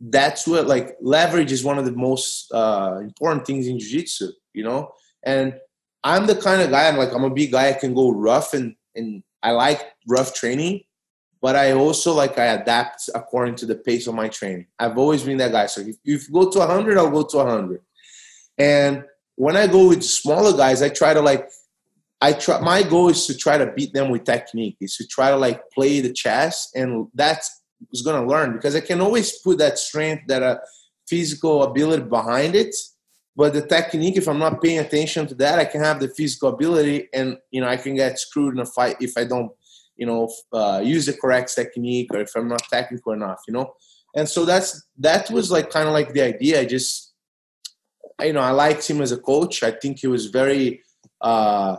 that's 0.00 0.46
what 0.46 0.66
like 0.66 0.96
leverage 1.00 1.50
is 1.50 1.64
one 1.64 1.78
of 1.78 1.86
the 1.86 1.92
most 1.92 2.52
uh, 2.52 2.98
important 3.00 3.46
things 3.46 3.66
in 3.66 3.78
jiu-jitsu. 3.78 4.32
You 4.52 4.64
know, 4.64 4.92
and 5.24 5.58
I'm 6.04 6.26
the 6.26 6.36
kind 6.36 6.60
of 6.60 6.68
guy. 6.68 6.88
I'm 6.88 6.98
like 6.98 7.14
I'm 7.14 7.24
a 7.24 7.30
big 7.30 7.52
guy. 7.52 7.70
I 7.70 7.72
can 7.72 7.94
go 7.94 8.10
rough 8.10 8.52
and 8.52 8.76
and 8.94 9.22
I 9.42 9.52
like 9.52 9.80
rough 10.06 10.34
training 10.34 10.82
but 11.42 11.56
I 11.56 11.72
also 11.72 12.12
like 12.12 12.38
I 12.38 12.46
adapt 12.46 13.08
according 13.14 13.56
to 13.56 13.66
the 13.66 13.76
pace 13.76 14.06
of 14.06 14.14
my 14.14 14.28
training. 14.28 14.66
I've 14.78 14.98
always 14.98 15.22
been 15.22 15.38
that 15.38 15.52
guy. 15.52 15.66
So 15.66 15.80
if, 15.80 15.96
you 16.04 16.18
go 16.32 16.50
to 16.50 16.58
100, 16.58 16.98
I'll 16.98 17.10
go 17.10 17.22
to 17.22 17.36
100. 17.38 17.80
And 18.58 19.04
when 19.36 19.56
I 19.56 19.66
go 19.66 19.88
with 19.88 20.02
smaller 20.02 20.54
guys, 20.54 20.82
I 20.82 20.90
try 20.90 21.14
to 21.14 21.22
like, 21.22 21.48
I 22.20 22.34
try. 22.34 22.60
My 22.60 22.82
goal 22.82 23.08
is 23.08 23.26
to 23.26 23.36
try 23.36 23.56
to 23.56 23.72
beat 23.72 23.94
them 23.94 24.10
with 24.10 24.24
technique. 24.24 24.76
Is 24.80 24.96
to 24.96 25.06
try 25.06 25.30
to 25.30 25.36
like 25.36 25.62
play 25.70 26.00
the 26.00 26.12
chess, 26.12 26.70
and 26.74 27.08
that's 27.14 27.62
is 27.90 28.02
gonna 28.02 28.26
learn 28.26 28.52
because 28.52 28.76
I 28.76 28.80
can 28.80 29.00
always 29.00 29.38
put 29.38 29.56
that 29.56 29.78
strength, 29.78 30.24
that 30.26 30.42
uh, 30.42 30.58
physical 31.08 31.62
ability 31.62 32.02
behind 32.02 32.54
it. 32.54 32.74
But 33.34 33.54
the 33.54 33.66
technique, 33.66 34.18
if 34.18 34.28
I'm 34.28 34.38
not 34.38 34.60
paying 34.60 34.80
attention 34.80 35.26
to 35.28 35.34
that, 35.36 35.58
I 35.58 35.64
can 35.64 35.82
have 35.82 35.98
the 35.98 36.08
physical 36.08 36.50
ability, 36.50 37.08
and 37.14 37.38
you 37.50 37.62
know 37.62 37.68
I 37.68 37.78
can 37.78 37.94
get 37.94 38.18
screwed 38.18 38.52
in 38.52 38.60
a 38.60 38.66
fight 38.66 38.96
if 39.00 39.16
I 39.16 39.24
don't 39.24 39.50
you 40.00 40.06
know, 40.06 40.32
uh, 40.52 40.80
use 40.82 41.04
the 41.06 41.12
correct 41.12 41.54
technique 41.54 42.08
or 42.12 42.20
if 42.20 42.34
I'm 42.34 42.48
not 42.48 42.62
technical 42.72 43.12
enough, 43.12 43.40
you 43.46 43.52
know. 43.52 43.74
And 44.16 44.26
so 44.26 44.44
that's 44.44 44.82
that 44.98 45.30
was 45.30 45.50
like 45.52 45.70
kind 45.70 45.86
of 45.86 45.92
like 45.92 46.14
the 46.14 46.22
idea. 46.22 46.60
I 46.60 46.64
just, 46.64 47.12
you 48.20 48.32
know, 48.32 48.40
I 48.40 48.50
liked 48.50 48.88
him 48.88 49.02
as 49.02 49.12
a 49.12 49.18
coach. 49.18 49.62
I 49.62 49.72
think 49.72 49.98
he 50.00 50.06
was 50.06 50.26
very 50.26 50.82
uh, 51.20 51.76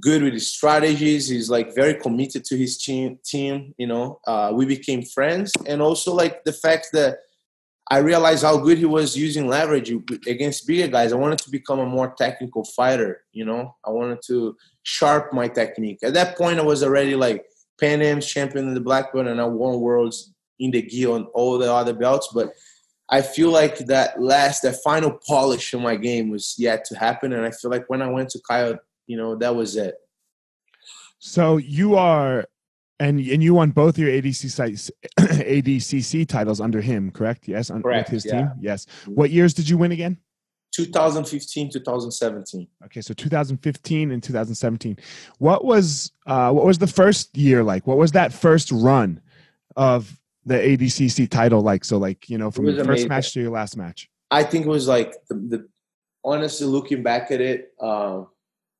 good 0.00 0.24
with 0.24 0.32
his 0.32 0.48
strategies. 0.48 1.28
He's 1.28 1.48
like 1.48 1.72
very 1.74 1.94
committed 1.94 2.44
to 2.46 2.56
his 2.58 2.76
team. 2.78 3.20
Team, 3.24 3.74
you 3.78 3.86
know, 3.86 4.18
uh, 4.26 4.50
we 4.52 4.66
became 4.66 5.02
friends, 5.02 5.52
and 5.66 5.80
also 5.80 6.12
like 6.12 6.42
the 6.42 6.52
fact 6.52 6.88
that 6.94 7.18
I 7.90 7.98
realized 7.98 8.42
how 8.42 8.56
good 8.56 8.78
he 8.78 8.86
was 8.86 9.16
using 9.16 9.46
leverage 9.46 9.92
against 10.26 10.66
bigger 10.66 10.88
guys. 10.88 11.12
I 11.12 11.16
wanted 11.16 11.38
to 11.40 11.50
become 11.50 11.78
a 11.78 11.86
more 11.86 12.12
technical 12.18 12.64
fighter. 12.64 13.22
You 13.32 13.44
know, 13.44 13.76
I 13.84 13.90
wanted 13.90 14.18
to 14.26 14.56
sharp 14.82 15.32
my 15.32 15.46
technique. 15.46 16.00
At 16.02 16.14
that 16.14 16.36
point, 16.36 16.58
I 16.58 16.62
was 16.62 16.82
already 16.82 17.14
like 17.14 17.44
Pan 17.80 18.02
Am's 18.02 18.26
champion 18.26 18.68
in 18.68 18.74
the 18.74 18.80
black 18.80 19.12
belt, 19.12 19.26
and 19.26 19.40
I 19.40 19.44
won 19.44 19.80
worlds 19.80 20.32
in 20.58 20.70
the 20.70 20.82
gi 20.82 21.06
on 21.06 21.24
all 21.34 21.58
the 21.58 21.72
other 21.72 21.92
belts. 21.92 22.28
But 22.32 22.52
I 23.08 23.22
feel 23.22 23.50
like 23.50 23.78
that 23.78 24.20
last, 24.20 24.62
that 24.62 24.82
final 24.82 25.18
polish 25.26 25.74
in 25.74 25.82
my 25.82 25.96
game 25.96 26.30
was 26.30 26.54
yet 26.58 26.84
to 26.86 26.98
happen, 26.98 27.32
and 27.32 27.44
I 27.44 27.50
feel 27.50 27.70
like 27.70 27.88
when 27.88 28.02
I 28.02 28.08
went 28.08 28.30
to 28.30 28.40
Caio, 28.48 28.78
you 29.06 29.16
know, 29.16 29.36
that 29.36 29.54
was 29.54 29.76
it. 29.76 29.96
So 31.18 31.56
you 31.56 31.96
are, 31.96 32.46
and 32.98 33.20
and 33.20 33.42
you 33.42 33.54
won 33.54 33.70
both 33.70 33.98
your 33.98 34.10
ADC 34.10 34.50
sites, 34.50 34.90
ADCC 35.20 36.26
titles 36.26 36.60
under 36.60 36.80
him, 36.80 37.10
correct? 37.10 37.48
Yes, 37.48 37.70
correct. 37.70 38.10
With 38.10 38.14
his 38.22 38.24
yeah. 38.26 38.32
team. 38.32 38.50
Yes. 38.60 38.86
What 39.06 39.30
years 39.30 39.54
did 39.54 39.68
you 39.68 39.78
win 39.78 39.92
again? 39.92 40.18
2015 40.72 41.70
2017 41.70 42.66
okay 42.84 43.00
so 43.00 43.12
2015 43.12 44.10
and 44.10 44.22
2017 44.22 44.96
what 45.38 45.64
was 45.64 46.12
uh 46.26 46.50
what 46.52 46.64
was 46.64 46.78
the 46.78 46.86
first 46.86 47.36
year 47.36 47.62
like? 47.62 47.86
What 47.86 47.98
was 47.98 48.12
that 48.12 48.32
first 48.32 48.70
run 48.70 49.20
of 49.76 50.18
the 50.44 50.54
adcc 50.54 51.28
title 51.28 51.62
like? 51.62 51.84
So 51.84 51.98
like 51.98 52.28
you 52.28 52.38
know 52.38 52.50
from 52.50 52.66
your 52.66 52.76
first 52.76 52.86
amazing. 52.86 53.08
match 53.08 53.32
to 53.32 53.40
your 53.40 53.50
last 53.50 53.76
match. 53.76 54.08
I 54.30 54.44
think 54.44 54.66
it 54.66 54.68
was 54.68 54.88
like 54.88 55.14
the, 55.28 55.34
the 55.34 55.68
honestly 56.24 56.66
looking 56.66 57.02
back 57.02 57.30
at 57.30 57.40
it 57.40 57.72
um 57.80 58.28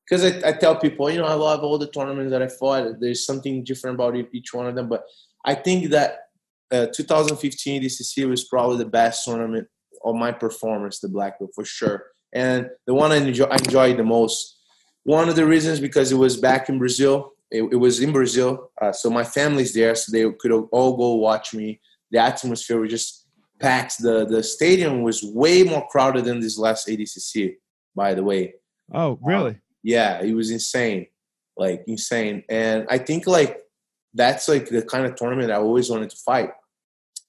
because 0.09 0.24
I, 0.24 0.48
I 0.48 0.52
tell 0.52 0.76
people 0.76 1.11
you 1.11 1.18
know 1.18 1.26
i 1.26 1.35
love 1.35 1.64
all 1.64 1.78
the 1.78 1.88
tournaments 1.88 2.31
that 2.31 2.42
i 2.42 2.48
fought. 2.48 3.00
There's 3.00 3.24
something 3.24 3.64
different 3.64 3.94
about 3.96 4.16
each 4.33 4.55
one 4.55 4.66
of 4.66 4.74
them. 4.74 4.88
But 4.88 5.05
I 5.44 5.55
think 5.55 5.90
that 5.90 6.18
uh, 6.70 6.87
2015 6.87 7.83
ADCC 7.83 8.28
was 8.28 8.44
probably 8.44 8.78
the 8.78 8.87
best 8.87 9.24
tournament 9.24 9.68
of 10.05 10.15
my 10.15 10.33
performance, 10.33 11.01
the 11.01 11.09
black 11.09 11.38
belt 11.38 11.53
for 11.55 11.65
sure, 11.65 12.07
and 12.33 12.69
the 12.87 12.95
one 12.95 13.12
I, 13.12 13.17
enjoy, 13.17 13.45
I 13.45 13.57
enjoyed 13.57 13.97
the 13.97 14.05
most. 14.05 14.59
One 15.05 15.29
of 15.29 15.37
the 15.37 15.47
reasons 15.47 15.81
because 15.81 16.12
it 16.12 16.17
was 16.17 16.37
back 16.37 16.69
in 16.69 16.79
Brazil. 16.79 17.33
It, 17.51 17.65
it 17.65 17.77
was 17.77 18.01
in 18.01 18.12
Brazil, 18.12 18.71
uh, 18.81 18.93
so 18.93 19.11
my 19.11 19.25
family's 19.25 19.75
there, 19.75 19.95
so 19.95 20.11
they 20.11 20.31
could 20.38 20.53
all 20.53 20.97
go 20.97 21.17
watch 21.17 21.53
me. 21.53 21.81
The 22.11 22.19
atmosphere 22.19 22.81
was 22.81 22.91
just 22.91 23.27
packed. 23.61 23.99
The 24.01 24.25
the 24.25 24.43
stadium 24.43 25.03
was 25.03 25.23
way 25.23 25.62
more 25.62 25.87
crowded 25.88 26.25
than 26.25 26.41
this 26.41 26.59
last 26.59 26.88
ADCC, 26.88 27.57
by 27.95 28.15
the 28.15 28.23
way. 28.23 28.55
Oh, 28.93 29.19
really? 29.23 29.59
Yeah, 29.83 30.23
it 30.23 30.35
was 30.35 30.51
insane, 30.51 31.07
like 31.57 31.85
insane. 31.87 32.45
And 32.49 32.87
I 32.88 32.99
think 32.99 33.27
like 33.27 33.61
that's 34.15 34.49
like 34.49 34.69
the 34.69 34.83
kind 34.83 35.07
of 35.07 35.17
tournament 35.17 35.51
I 35.51 35.57
always 35.57 35.91
wanted 35.91 36.11
to 36.11 36.17
fight. 36.17 36.51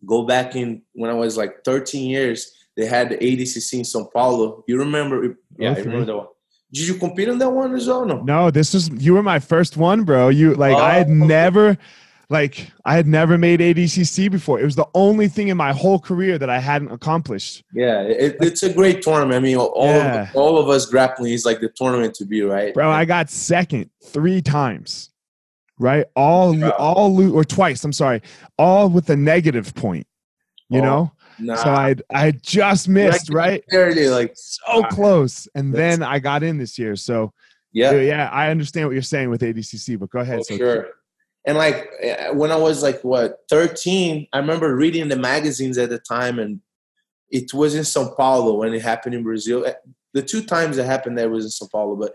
Go 0.05 0.25
back 0.25 0.55
in 0.55 0.81
when 0.93 1.09
I 1.09 1.13
was 1.13 1.37
like 1.37 1.63
13 1.63 2.09
years, 2.09 2.53
they 2.75 2.85
had 2.85 3.09
the 3.09 3.17
ADCC 3.17 3.73
in 3.73 3.81
São 3.81 4.11
Paulo. 4.11 4.63
You 4.67 4.79
remember? 4.79 5.35
Yeah, 5.57 5.71
I 5.71 5.79
remember 5.79 6.05
that 6.05 6.17
one. 6.17 6.27
Did 6.71 6.87
you 6.87 6.95
compete 6.95 7.29
on 7.29 7.37
that 7.37 7.51
one 7.51 7.75
as 7.75 7.87
well? 7.87 8.05
No. 8.05 8.21
No, 8.21 8.51
this 8.51 8.73
is 8.73 8.89
you 8.89 9.13
were 9.13 9.23
my 9.23 9.39
first 9.39 9.77
one, 9.77 10.03
bro. 10.03 10.29
You 10.29 10.55
like 10.55 10.75
oh, 10.75 10.79
I 10.79 10.95
had 10.95 11.07
oh, 11.07 11.13
never 11.13 11.77
like 12.29 12.71
I 12.83 12.95
had 12.95 13.05
never 13.05 13.37
made 13.37 13.59
ADCC 13.59 14.31
before. 14.31 14.59
It 14.59 14.65
was 14.65 14.75
the 14.75 14.87
only 14.95 15.27
thing 15.27 15.49
in 15.49 15.57
my 15.57 15.71
whole 15.71 15.99
career 15.99 16.39
that 16.39 16.49
I 16.49 16.57
hadn't 16.57 16.91
accomplished. 16.91 17.63
Yeah, 17.73 18.01
it, 18.01 18.37
it's 18.41 18.63
a 18.63 18.73
great 18.73 19.03
tournament. 19.03 19.35
I 19.35 19.39
mean, 19.39 19.57
all 19.57 19.85
yeah. 19.85 20.29
of, 20.29 20.35
all 20.35 20.57
of 20.57 20.67
us 20.69 20.87
grappling 20.87 21.33
is 21.33 21.45
like 21.45 21.59
the 21.59 21.69
tournament 21.69 22.15
to 22.15 22.25
be, 22.25 22.41
right? 22.41 22.73
Bro, 22.73 22.89
I 22.89 23.05
got 23.05 23.29
second 23.29 23.91
three 24.01 24.41
times 24.41 25.11
right? 25.79 26.05
All 26.15 26.55
yeah. 26.55 26.69
all 26.69 27.35
or 27.35 27.43
twice. 27.43 27.83
I'm 27.83 27.93
sorry, 27.93 28.21
all 28.57 28.89
with 28.89 29.09
a 29.09 29.15
negative 29.15 29.73
point. 29.75 30.07
You 30.69 30.79
oh, 30.79 30.83
know, 30.83 31.11
nah. 31.39 31.55
so 31.55 31.69
I 31.69 31.95
I 32.13 32.31
just 32.31 32.87
missed 32.87 33.29
right, 33.29 33.63
Barely, 33.69 34.09
like 34.09 34.33
so 34.35 34.83
close, 34.83 35.47
and 35.55 35.73
then 35.73 36.03
I 36.03 36.19
got 36.19 36.43
in 36.43 36.57
this 36.57 36.77
year. 36.77 36.95
So 36.95 37.33
yeah, 37.71 37.91
yeah, 37.93 38.29
I 38.31 38.49
understand 38.49 38.87
what 38.87 38.93
you're 38.93 39.01
saying 39.01 39.29
with 39.29 39.41
ADCC, 39.41 39.99
but 39.99 40.09
go 40.09 40.19
ahead. 40.19 40.39
Oh, 40.39 40.43
so 40.43 40.57
sure. 40.57 40.87
And 41.45 41.57
like 41.57 41.89
eh, 42.01 42.29
when 42.29 42.51
I 42.51 42.55
was 42.55 42.83
like 42.83 43.03
what 43.03 43.39
13, 43.49 44.27
I 44.31 44.37
remember 44.37 44.75
reading 44.75 45.07
the 45.07 45.17
magazines 45.17 45.77
at 45.77 45.89
the 45.89 45.99
time, 45.99 46.39
and 46.39 46.61
it 47.29 47.53
was 47.53 47.75
in 47.75 47.81
São 47.81 48.15
Paulo 48.15 48.59
when 48.59 48.73
it 48.73 48.81
happened 48.81 49.15
in 49.15 49.23
Brazil. 49.23 49.65
Eh, 49.65 49.73
the 50.13 50.21
two 50.21 50.43
times 50.43 50.77
it 50.77 50.85
happened 50.85 51.17
that 51.17 51.29
was 51.29 51.45
in 51.45 51.51
São 51.51 51.71
Paulo, 51.71 51.95
but 51.95 52.13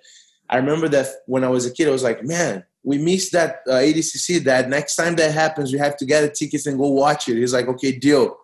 I 0.49 0.57
remember 0.57 0.89
that 0.89 1.09
when 1.27 1.45
I 1.45 1.49
was 1.49 1.67
a 1.67 1.73
kid, 1.73 1.89
I 1.89 1.91
was 1.91 2.03
like, 2.03 2.25
man, 2.25 2.65
we 2.83 2.97
missed 2.97 3.33
that 3.33 3.61
uh, 3.69 3.73
ADCC. 3.73 4.45
That 4.45 4.69
next 4.71 4.97
time 4.97 5.15
that 5.17 5.33
happens, 5.33 5.73
we 5.73 5.79
have 5.79 5.97
to 5.99 6.07
get 6.07 6.25
a 6.25 6.29
tickets 6.29 6.67
and 6.67 6.79
go 6.79 6.89
watch 6.89 7.29
it. 7.29 7.37
He's 7.37 7.53
like, 7.53 7.69
okay, 7.69 7.93
deal. 7.93 8.37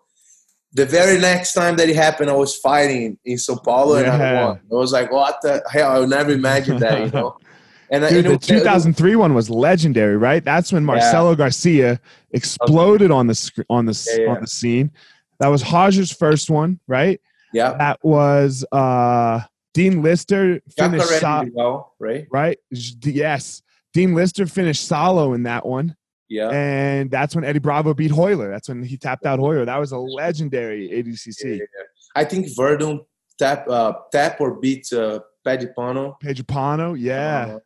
The 0.75 0.85
very 0.85 1.19
next 1.19 1.53
time 1.53 1.77
that 1.77 1.89
it 1.89 1.95
happened, 1.95 2.29
I 2.29 2.33
was 2.33 2.55
fighting 2.57 3.17
in 3.25 3.37
Sao 3.37 3.55
Paulo 3.55 3.97
yeah. 3.97 4.13
and 4.13 4.23
I 4.23 4.45
won. 4.45 4.59
I 4.71 4.75
was 4.75 4.91
like, 4.91 5.11
what 5.11 5.41
the 5.41 5.63
hell? 5.71 5.91
I 5.91 5.99
would 5.99 6.09
never 6.09 6.31
imagine 6.31 6.77
that, 6.79 6.99
you 6.99 7.11
know. 7.11 7.37
And 7.91 8.03
Dude, 8.09 8.25
the 8.25 8.37
2003 8.37 9.15
one 9.15 9.35
was 9.35 9.47
legendary, 9.47 10.17
right? 10.17 10.43
That's 10.43 10.73
when 10.73 10.83
Marcelo 10.83 11.29
yeah. 11.29 11.35
Garcia 11.35 11.99
exploded 12.31 13.11
okay. 13.11 13.17
on 13.17 13.27
the 13.27 13.65
on 13.69 13.85
the 13.85 14.17
yeah, 14.19 14.31
on 14.31 14.41
the 14.41 14.47
scene. 14.47 14.91
That 15.39 15.49
was 15.49 15.71
Roger's 15.71 16.11
first 16.11 16.49
one, 16.49 16.79
right? 16.87 17.21
Yeah. 17.53 17.73
That 17.77 18.03
was 18.03 18.65
uh 18.71 19.41
Dean 19.75 20.01
Lister 20.01 20.61
finished 20.75 21.21
Saulo, 21.21 21.89
right? 21.99 22.27
Right? 22.31 22.57
Yes. 22.71 23.61
Dean 23.93 24.15
Lister 24.15 24.47
finished 24.47 24.89
Saulo 24.89 25.35
in 25.35 25.43
that 25.43 25.65
one. 25.65 25.95
Yeah. 26.29 26.49
And 26.49 27.11
that's 27.11 27.35
when 27.35 27.43
Eddie 27.43 27.59
Bravo 27.59 27.93
beat 27.93 28.11
Royler. 28.11 28.49
That's 28.49 28.69
when 28.69 28.83
he 28.83 28.97
tapped 28.97 29.25
out 29.25 29.39
Royler. 29.39 29.65
That 29.65 29.77
was 29.77 29.91
a 29.91 29.97
legendary 29.97 30.89
ADCC. 30.89 31.43
Yeah, 31.43 31.51
yeah. 31.53 31.83
I 32.15 32.23
think 32.23 32.47
Werdum 32.57 33.05
tap 33.37 33.67
uh, 33.69 33.93
tap 34.11 34.41
or 34.41 34.59
beat 34.59 34.91
uh, 34.91 35.19
Pano. 35.45 36.19
Pano, 36.21 36.95
yeah. 36.97 37.57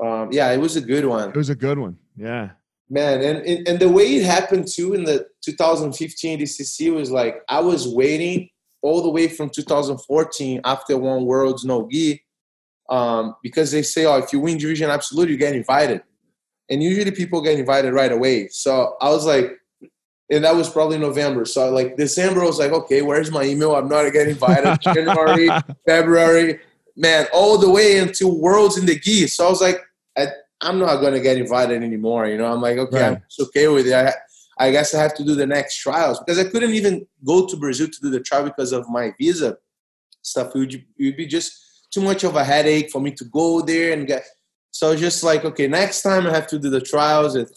Um, 0.00 0.08
um, 0.08 0.32
yeah, 0.32 0.50
it 0.50 0.58
was 0.58 0.76
a 0.76 0.80
good 0.80 1.04
one. 1.04 1.28
It 1.28 1.36
was 1.36 1.50
a 1.50 1.54
good 1.54 1.78
one. 1.78 1.98
Yeah. 2.16 2.50
Man, 2.88 3.22
and, 3.22 3.68
and 3.68 3.78
the 3.78 3.88
way 3.88 4.16
it 4.16 4.24
happened 4.24 4.66
too 4.66 4.94
in 4.94 5.04
the 5.04 5.26
2015 5.44 6.40
ADCC 6.40 6.92
was 6.92 7.10
like 7.10 7.42
I 7.48 7.60
was 7.60 7.86
waiting 7.86 8.48
all 8.82 9.02
the 9.02 9.10
way 9.10 9.28
from 9.28 9.50
2014 9.50 10.60
after 10.64 10.96
one 10.96 11.24
Worlds 11.24 11.64
No 11.64 11.86
Gi 11.88 12.22
um, 12.88 13.36
because 13.42 13.70
they 13.70 13.82
say, 13.82 14.06
oh, 14.06 14.18
if 14.18 14.32
you 14.32 14.40
win 14.40 14.58
Division 14.58 14.90
Absolute, 14.90 15.28
you 15.28 15.36
get 15.36 15.54
invited. 15.54 16.02
And 16.70 16.82
usually 16.82 17.10
people 17.10 17.42
get 17.42 17.58
invited 17.58 17.92
right 17.92 18.12
away. 18.12 18.48
So 18.48 18.96
I 19.00 19.10
was 19.10 19.26
like, 19.26 19.58
and 20.30 20.44
that 20.44 20.54
was 20.54 20.70
probably 20.70 20.98
November. 20.98 21.44
So 21.44 21.70
like 21.70 21.96
December, 21.96 22.42
I 22.42 22.46
was 22.46 22.58
like, 22.58 22.70
okay, 22.70 23.02
where's 23.02 23.32
my 23.32 23.42
email? 23.42 23.74
I'm 23.74 23.88
not 23.88 24.10
getting 24.12 24.30
invited. 24.30 24.80
January, 24.82 25.48
February, 25.84 26.60
man, 26.96 27.26
all 27.32 27.58
the 27.58 27.68
way 27.68 27.98
until 27.98 28.38
Worlds 28.38 28.78
in 28.78 28.86
the 28.86 28.98
Geese. 28.98 29.34
So 29.34 29.46
I 29.46 29.50
was 29.50 29.60
like, 29.60 29.80
I, 30.16 30.28
am 30.62 30.78
not 30.78 31.00
gonna 31.00 31.20
get 31.20 31.36
invited 31.36 31.82
anymore. 31.82 32.28
You 32.28 32.38
know, 32.38 32.52
I'm 32.52 32.60
like, 32.60 32.78
okay, 32.78 33.00
right. 33.00 33.12
I'm 33.16 33.22
just 33.28 33.48
okay 33.48 33.66
with 33.68 33.88
it. 33.88 33.94
I, 33.94 34.12
I 34.58 34.70
guess 34.70 34.94
I 34.94 35.02
have 35.02 35.14
to 35.14 35.24
do 35.24 35.34
the 35.34 35.46
next 35.46 35.78
trials 35.78 36.20
because 36.20 36.38
I 36.38 36.44
couldn't 36.44 36.74
even 36.74 37.06
go 37.26 37.46
to 37.46 37.56
Brazil 37.56 37.88
to 37.88 38.00
do 38.00 38.10
the 38.10 38.20
trial 38.20 38.44
because 38.44 38.72
of 38.72 38.88
my 38.88 39.12
visa 39.18 39.56
stuff. 40.22 40.54
It 40.54 40.58
would, 40.58 40.74
it 40.74 40.84
would 40.98 41.16
be 41.16 41.26
just 41.26 41.88
too 41.90 42.02
much 42.02 42.24
of 42.24 42.36
a 42.36 42.44
headache 42.44 42.90
for 42.90 43.00
me 43.00 43.10
to 43.12 43.24
go 43.24 43.62
there 43.62 43.92
and 43.92 44.06
get. 44.06 44.24
So 44.70 44.94
just 44.96 45.22
like, 45.22 45.44
okay, 45.44 45.66
next 45.66 46.02
time 46.02 46.26
I 46.26 46.30
have 46.30 46.46
to 46.48 46.58
do 46.58 46.70
the 46.70 46.80
trials. 46.80 47.34
And, 47.34 47.48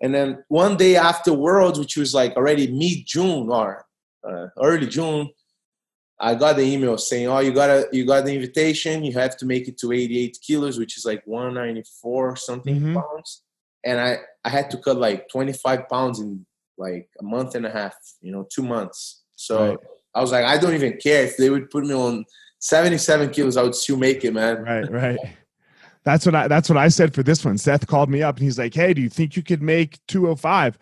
and 0.00 0.14
then 0.14 0.44
one 0.48 0.76
day 0.76 0.96
after 0.96 1.32
Worlds, 1.32 1.78
which 1.78 1.96
was 1.96 2.14
like 2.14 2.36
already 2.36 2.70
mid 2.70 3.06
June 3.06 3.48
or 3.50 3.84
uh, 4.28 4.46
early 4.62 4.86
June, 4.86 5.28
I 6.22 6.34
got 6.34 6.56
the 6.56 6.62
email 6.62 6.98
saying, 6.98 7.28
"Oh, 7.28 7.38
you 7.38 7.50
got 7.50 7.70
a 7.70 7.88
you 7.92 8.04
got 8.04 8.26
the 8.26 8.34
invitation. 8.34 9.04
You 9.04 9.12
have 9.14 9.38
to 9.38 9.46
make 9.46 9.68
it 9.68 9.78
to 9.78 9.90
88 9.90 10.38
kilos, 10.46 10.78
which 10.78 10.98
is 10.98 11.06
like 11.06 11.22
194 11.24 12.36
something 12.36 12.76
mm-hmm. 12.76 12.94
pounds." 12.94 13.42
And 13.84 13.98
I 13.98 14.18
I 14.44 14.50
had 14.50 14.70
to 14.70 14.76
cut 14.76 14.98
like 14.98 15.28
25 15.30 15.88
pounds 15.88 16.20
in 16.20 16.44
like 16.76 17.08
a 17.18 17.24
month 17.24 17.54
and 17.54 17.66
a 17.66 17.70
half, 17.70 17.94
you 18.20 18.32
know, 18.32 18.46
two 18.52 18.62
months. 18.62 19.22
So 19.36 19.70
right. 19.70 19.78
I 20.14 20.20
was 20.20 20.32
like, 20.32 20.44
I 20.44 20.58
don't 20.58 20.74
even 20.74 20.98
care 20.98 21.24
if 21.24 21.36
they 21.36 21.48
would 21.48 21.70
put 21.70 21.84
me 21.84 21.94
on 21.94 22.24
77 22.60 23.30
kilos, 23.30 23.56
I 23.56 23.62
would 23.62 23.74
still 23.74 23.96
make 23.96 24.24
it, 24.24 24.34
man. 24.34 24.62
Right, 24.62 24.90
right. 24.90 25.18
That's 26.04 26.24
what 26.24 26.34
I 26.34 26.48
that's 26.48 26.68
what 26.68 26.78
I 26.78 26.88
said 26.88 27.14
for 27.14 27.22
this 27.22 27.44
one. 27.44 27.58
Seth 27.58 27.86
called 27.86 28.08
me 28.10 28.22
up 28.22 28.36
and 28.36 28.44
he's 28.44 28.58
like, 28.58 28.74
Hey, 28.74 28.94
do 28.94 29.02
you 29.02 29.08
think 29.08 29.36
you 29.36 29.42
could 29.42 29.62
make 29.62 29.98
205? 30.08 30.78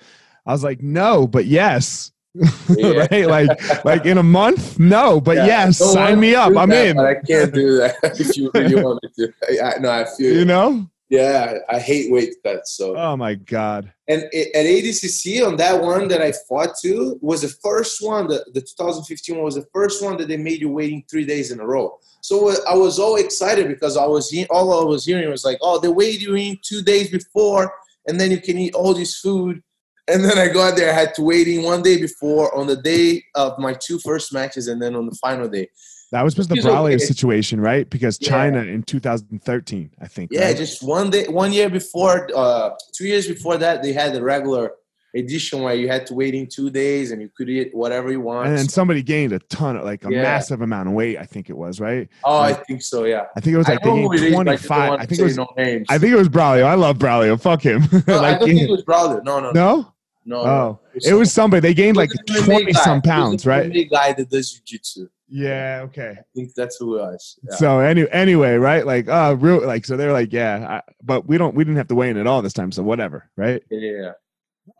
I 0.46 0.52
was 0.52 0.62
like, 0.64 0.82
No, 0.82 1.26
but 1.26 1.46
yes. 1.46 2.12
Yeah. 2.68 3.06
right? 3.10 3.26
Like 3.26 3.84
like 3.84 4.06
in 4.06 4.18
a 4.18 4.22
month? 4.22 4.78
No, 4.78 5.20
but 5.20 5.36
yeah. 5.38 5.46
yes, 5.46 5.78
sign 5.78 6.20
me 6.20 6.34
up. 6.34 6.56
I'm 6.56 6.68
that, 6.68 6.86
in. 6.86 6.98
I 6.98 7.14
can't 7.14 7.52
do 7.52 7.78
that 7.78 7.96
if 8.20 8.36
you 8.36 8.50
really 8.54 8.80
want 8.82 9.00
me 9.02 9.10
to. 9.16 9.64
I, 9.64 9.78
no, 9.78 9.90
I 9.90 10.04
feel 10.04 10.34
you 10.38 10.44
know? 10.44 10.88
Yeah, 11.10 11.54
I 11.70 11.78
hate 11.78 12.12
weight 12.12 12.34
cuts. 12.44 12.72
So. 12.72 12.94
Oh 12.94 13.16
my 13.16 13.34
god. 13.34 13.92
And 14.08 14.24
at 14.24 14.30
ADCC 14.54 15.46
on 15.46 15.56
that 15.56 15.80
one 15.80 16.06
that 16.08 16.20
I 16.20 16.32
fought 16.46 16.76
to 16.82 17.18
was 17.22 17.42
the 17.42 17.48
first 17.48 18.02
one. 18.02 18.26
The, 18.26 18.44
the 18.52 18.60
2015 18.60 19.36
one 19.36 19.44
was 19.44 19.54
the 19.54 19.66
first 19.72 20.04
one 20.04 20.18
that 20.18 20.28
they 20.28 20.36
made 20.36 20.60
you 20.60 20.70
waiting 20.70 21.04
three 21.10 21.24
days 21.24 21.50
in 21.50 21.60
a 21.60 21.66
row. 21.66 21.98
So 22.20 22.50
uh, 22.50 22.56
I 22.68 22.74
was 22.74 22.98
all 22.98 23.16
excited 23.16 23.68
because 23.68 23.96
I 23.96 24.04
was 24.04 24.34
all 24.50 24.82
I 24.82 24.84
was 24.84 25.06
hearing 25.06 25.30
was 25.30 25.44
like, 25.44 25.58
oh, 25.62 25.78
they 25.80 25.88
wait 25.88 26.20
you 26.20 26.34
in 26.34 26.58
two 26.62 26.82
days 26.82 27.10
before, 27.10 27.72
and 28.06 28.20
then 28.20 28.30
you 28.30 28.40
can 28.40 28.58
eat 28.58 28.74
all 28.74 28.92
this 28.92 29.18
food. 29.18 29.62
And 30.08 30.24
then 30.24 30.38
I 30.38 30.48
got 30.48 30.76
there, 30.76 30.90
I 30.90 30.94
had 30.94 31.14
to 31.14 31.22
wait 31.22 31.48
in 31.48 31.62
one 31.62 31.82
day 31.82 32.00
before 32.00 32.54
on 32.56 32.66
the 32.66 32.76
day 32.76 33.22
of 33.34 33.58
my 33.58 33.74
two 33.74 33.98
first 33.98 34.32
matches, 34.32 34.68
and 34.68 34.80
then 34.80 34.94
on 34.94 35.06
the 35.06 35.14
final 35.14 35.48
day. 35.48 35.68
That 36.10 36.22
was 36.24 36.34
just 36.34 36.48
the 36.48 36.56
Braulio 36.56 36.94
okay. 36.94 36.98
situation, 36.98 37.60
right? 37.60 37.88
Because 37.88 38.18
yeah. 38.20 38.30
China 38.30 38.60
in 38.60 38.82
2013, 38.82 39.90
I 40.00 40.06
think. 40.06 40.30
Yeah, 40.32 40.46
right? 40.46 40.56
just 40.56 40.82
one 40.82 41.10
day, 41.10 41.26
one 41.28 41.52
year 41.52 41.68
before, 41.68 42.28
uh, 42.34 42.70
two 42.94 43.06
years 43.06 43.28
before 43.28 43.58
that, 43.58 43.82
they 43.82 43.92
had 43.92 44.14
the 44.14 44.22
regular 44.22 44.72
edition 45.14 45.62
where 45.62 45.74
you 45.74 45.88
had 45.88 46.06
to 46.06 46.14
wait 46.14 46.34
in 46.34 46.46
two 46.46 46.70
days 46.70 47.12
and 47.12 47.20
you 47.20 47.30
could 47.36 47.48
eat 47.48 47.74
whatever 47.74 48.10
you 48.10 48.20
want. 48.20 48.48
And 48.48 48.56
then 48.56 48.68
somebody 48.68 49.02
gained 49.02 49.32
a 49.32 49.38
ton 49.38 49.76
of 49.76 49.84
like 49.84 50.04
a 50.04 50.10
yeah. 50.10 50.22
massive 50.22 50.60
amount 50.60 50.88
of 50.88 50.94
weight. 50.94 51.18
I 51.18 51.24
think 51.24 51.50
it 51.50 51.56
was 51.56 51.80
right. 51.80 52.08
Oh, 52.24 52.38
like, 52.38 52.60
I 52.60 52.62
think 52.64 52.82
so. 52.82 53.04
Yeah. 53.04 53.26
I 53.36 53.40
think 53.40 53.54
it 53.54 53.58
was 53.58 53.68
like 53.68 53.82
they 53.82 53.90
gained 53.90 54.34
25. 54.34 54.92
I 54.92 55.06
think 55.06 55.20
it 55.20 55.24
was. 55.24 55.36
No 55.36 55.48
names. 55.56 55.86
I 55.90 55.98
think 55.98 56.12
it 56.12 56.16
was 56.16 56.28
Braulio. 56.28 56.64
I 56.64 56.74
love 56.74 56.98
Braulio. 56.98 57.40
Fuck 57.40 57.62
him. 57.62 57.82
No, 58.06 58.22
like, 58.22 58.36
I 58.36 58.38
don't 58.38 58.48
think 58.48 58.62
it 58.62 58.70
was 58.70 58.84
Braulio. 58.84 59.22
No, 59.24 59.40
no, 59.40 59.50
no. 59.50 59.92
No. 60.24 60.36
Oh, 60.36 60.80
it 60.94 61.14
was 61.14 61.32
somebody. 61.32 61.60
They 61.60 61.74
gained 61.74 61.96
like 61.96 62.10
20 62.26 62.72
some 62.74 63.00
pounds, 63.00 63.46
right? 63.46 63.70
The 63.72 63.86
guy 63.86 64.12
that 64.12 64.28
does 64.30 64.52
jiu-jitsu. 64.52 65.08
Yeah. 65.28 65.80
Okay. 65.84 66.14
I 66.18 66.24
think 66.34 66.54
that's 66.54 66.76
who 66.78 66.96
it 66.96 67.00
was. 67.00 67.38
Yeah. 67.42 67.56
So 67.56 67.80
any, 67.80 68.10
anyway, 68.10 68.56
right? 68.56 68.86
Like, 68.86 69.08
uh, 69.08 69.36
real, 69.38 69.66
like, 69.66 69.84
so 69.84 69.96
they're 69.96 70.12
like, 70.12 70.32
yeah, 70.32 70.80
I, 70.86 70.92
but 71.02 71.26
we 71.26 71.38
don't, 71.38 71.54
we 71.54 71.64
didn't 71.64 71.76
have 71.76 71.88
to 71.88 71.94
weigh 71.94 72.10
in 72.10 72.16
at 72.16 72.26
all 72.26 72.42
this 72.42 72.52
time. 72.52 72.72
So 72.72 72.82
whatever. 72.82 73.30
Right. 73.36 73.62
Yeah. 73.70 74.12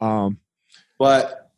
Um, 0.01 0.39
but 0.99 1.51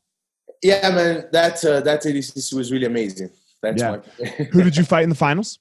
yeah, 0.62 0.90
man, 0.90 1.28
that, 1.32 1.64
uh, 1.64 1.80
that 1.80 2.02
ADCC 2.02 2.52
was 2.54 2.72
really 2.72 2.86
amazing. 2.86 3.30
That's 3.62 3.82
yeah. 3.82 3.96
who 4.52 4.62
did 4.62 4.76
you 4.76 4.84
fight 4.84 5.04
in 5.04 5.10
the 5.10 5.14
finals? 5.14 5.58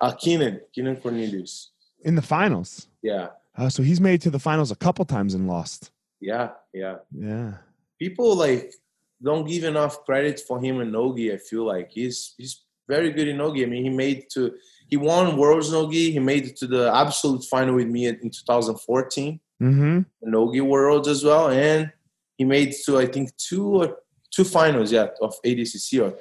Uh, 0.00 0.12
Keenan, 0.12 0.60
Keenan 0.74 0.96
Cornelius. 0.96 1.70
In 2.04 2.14
the 2.14 2.22
finals? 2.22 2.88
Yeah. 3.02 3.28
Uh, 3.56 3.68
so 3.68 3.82
he's 3.82 4.00
made 4.00 4.20
to 4.22 4.30
the 4.30 4.38
finals 4.38 4.70
a 4.70 4.76
couple 4.76 5.04
times 5.04 5.34
and 5.34 5.48
lost. 5.48 5.90
Yeah, 6.20 6.50
yeah. 6.74 6.96
Yeah. 7.10 7.54
People 7.98 8.36
like 8.36 8.74
don't 9.22 9.46
give 9.48 9.64
enough 9.64 10.04
credit 10.04 10.40
for 10.46 10.60
him 10.60 10.80
in 10.80 10.92
Nogi. 10.92 11.32
I 11.32 11.38
feel 11.38 11.64
like 11.64 11.90
he's 11.92 12.34
he's 12.36 12.64
very 12.88 13.10
good 13.12 13.28
in 13.28 13.36
Nogi. 13.38 13.62
I 13.64 13.66
mean, 13.66 13.82
he 13.82 13.90
made 13.90 14.24
to 14.34 14.54
he 14.88 14.96
won 14.96 15.36
Worlds 15.36 15.72
Nogi. 15.72 16.10
He 16.12 16.18
made 16.18 16.46
it 16.46 16.56
to 16.58 16.66
the 16.66 16.94
absolute 16.94 17.44
final 17.44 17.74
with 17.74 17.88
me 17.88 18.06
in 18.06 18.20
2014. 18.30 19.40
Mm-hmm. 19.62 20.00
Nogi 20.22 20.60
Worlds 20.60 21.08
as 21.08 21.24
well, 21.24 21.48
and 21.50 21.90
he 22.36 22.44
made 22.44 22.74
to 22.84 22.98
I 22.98 23.06
think 23.06 23.34
two 23.36 23.66
or 23.82 23.96
two 24.30 24.44
finals, 24.44 24.92
yeah, 24.92 25.08
of 25.22 25.34
ADCC 25.44 26.02
or 26.04 26.18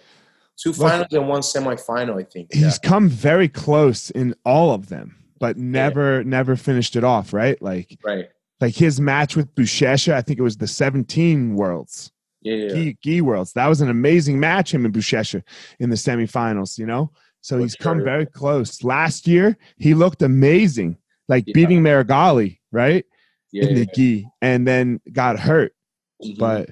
two 0.58 0.71
Well, 0.71 0.89
finals 0.89 1.08
and 1.12 1.27
one 1.27 1.41
semifinal. 1.41 2.19
I 2.19 2.23
think. 2.23 2.53
He's 2.53 2.79
Yeah. 2.81 2.89
come 2.89 3.10
very 3.10 3.49
close 3.49 4.10
in 4.10 4.36
all 4.45 4.71
of 4.73 4.88
them, 4.88 5.17
but 5.39 5.58
never 5.58 6.23
never 6.23 6.55
finished 6.55 6.95
it 6.95 7.03
off, 7.03 7.34
right? 7.34 7.62
Like 7.62 7.97
Right. 8.03 8.29
like 8.62 8.73
his 8.75 9.01
match 9.01 9.36
with 9.36 9.53
Buchecha, 9.53 10.13
I 10.13 10.21
think 10.21 10.39
it 10.39 10.43
was 10.43 10.58
the 10.58 10.67
17 10.67 11.55
Worlds. 11.55 12.12
Yeah. 12.45 12.55
yeah. 12.55 12.73
Gi, 12.73 12.97
Gi 13.03 13.21
Worlds. 13.21 13.51
That 13.53 13.67
was 13.67 13.81
an 13.81 13.89
amazing 13.89 14.39
match, 14.39 14.73
him 14.73 14.86
and 14.86 14.93
Buchecha 14.93 15.41
in 15.79 15.89
the 15.89 15.95
semifinals, 15.97 16.77
you 16.77 16.86
know? 16.86 17.12
So 17.41 17.58
For 17.58 17.62
he's 17.63 17.75
come 17.75 17.97
sure. 17.97 18.05
very 18.05 18.25
close. 18.25 18.84
Last 18.84 19.27
year, 19.27 19.58
he 19.77 19.93
looked 19.93 20.21
amazing, 20.21 20.97
like 21.27 21.43
Yeah. 21.47 21.53
beating 21.53 21.81
Meregali, 21.81 22.60
right? 22.71 23.03
yeah, 23.51 23.67
in 23.69 23.75
the 23.75 23.86
Gi, 23.86 24.27
and 24.41 24.67
then 24.67 24.99
got 25.13 25.39
hurt. 25.39 25.73
yeah. 26.19 26.36
But 26.38 26.69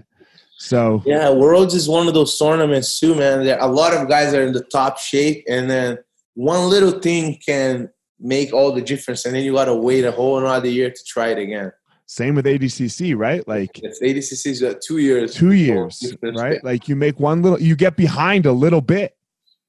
so 0.58 1.02
Yeah, 1.06 1.30
Worlds 1.32 1.74
is 1.74 1.88
one 1.88 2.08
of 2.08 2.14
those 2.14 2.38
tournaments 2.38 3.00
too, 3.00 3.16
man. 3.16 3.44
There 3.46 3.58
a 3.60 3.68
lot 3.68 3.94
of 3.94 4.08
guys 4.10 4.34
are 4.34 4.42
in 4.44 4.54
the 4.54 4.64
top 4.66 4.98
shape, 5.00 5.44
and 5.50 5.70
then 5.70 5.98
one 6.36 6.70
little 6.70 7.00
thing 7.00 7.40
can 7.46 7.90
make 8.20 8.54
all 8.54 8.72
the 8.72 8.82
difference, 8.82 9.26
and 9.26 9.34
then 9.36 9.44
you 9.44 9.54
gotta 9.54 9.74
wait 9.76 10.04
a 10.06 10.12
whole 10.12 10.40
another 10.40 10.68
year 10.70 10.90
to 10.90 11.04
try 11.06 11.30
it 11.30 11.38
again. 11.38 11.72
Same 12.06 12.36
with 12.36 12.46
ADCC, 12.46 13.18
right? 13.18 13.48
Like 13.48 13.80
It's 13.82 14.02
ADCC 14.02 14.48
is 14.48 14.63
uh, 14.63 14.76
two 14.82 14.98
years. 14.98 15.34
two 15.36 15.54
years, 15.54 16.16
right? 16.22 16.63
Like 16.63 16.88
you 16.88 16.96
make 16.96 17.20
one 17.20 17.42
little, 17.42 17.62
you 17.62 17.76
get 17.76 17.96
behind 17.96 18.46
a 18.46 18.52
little 18.52 18.82
bit, 18.82 19.16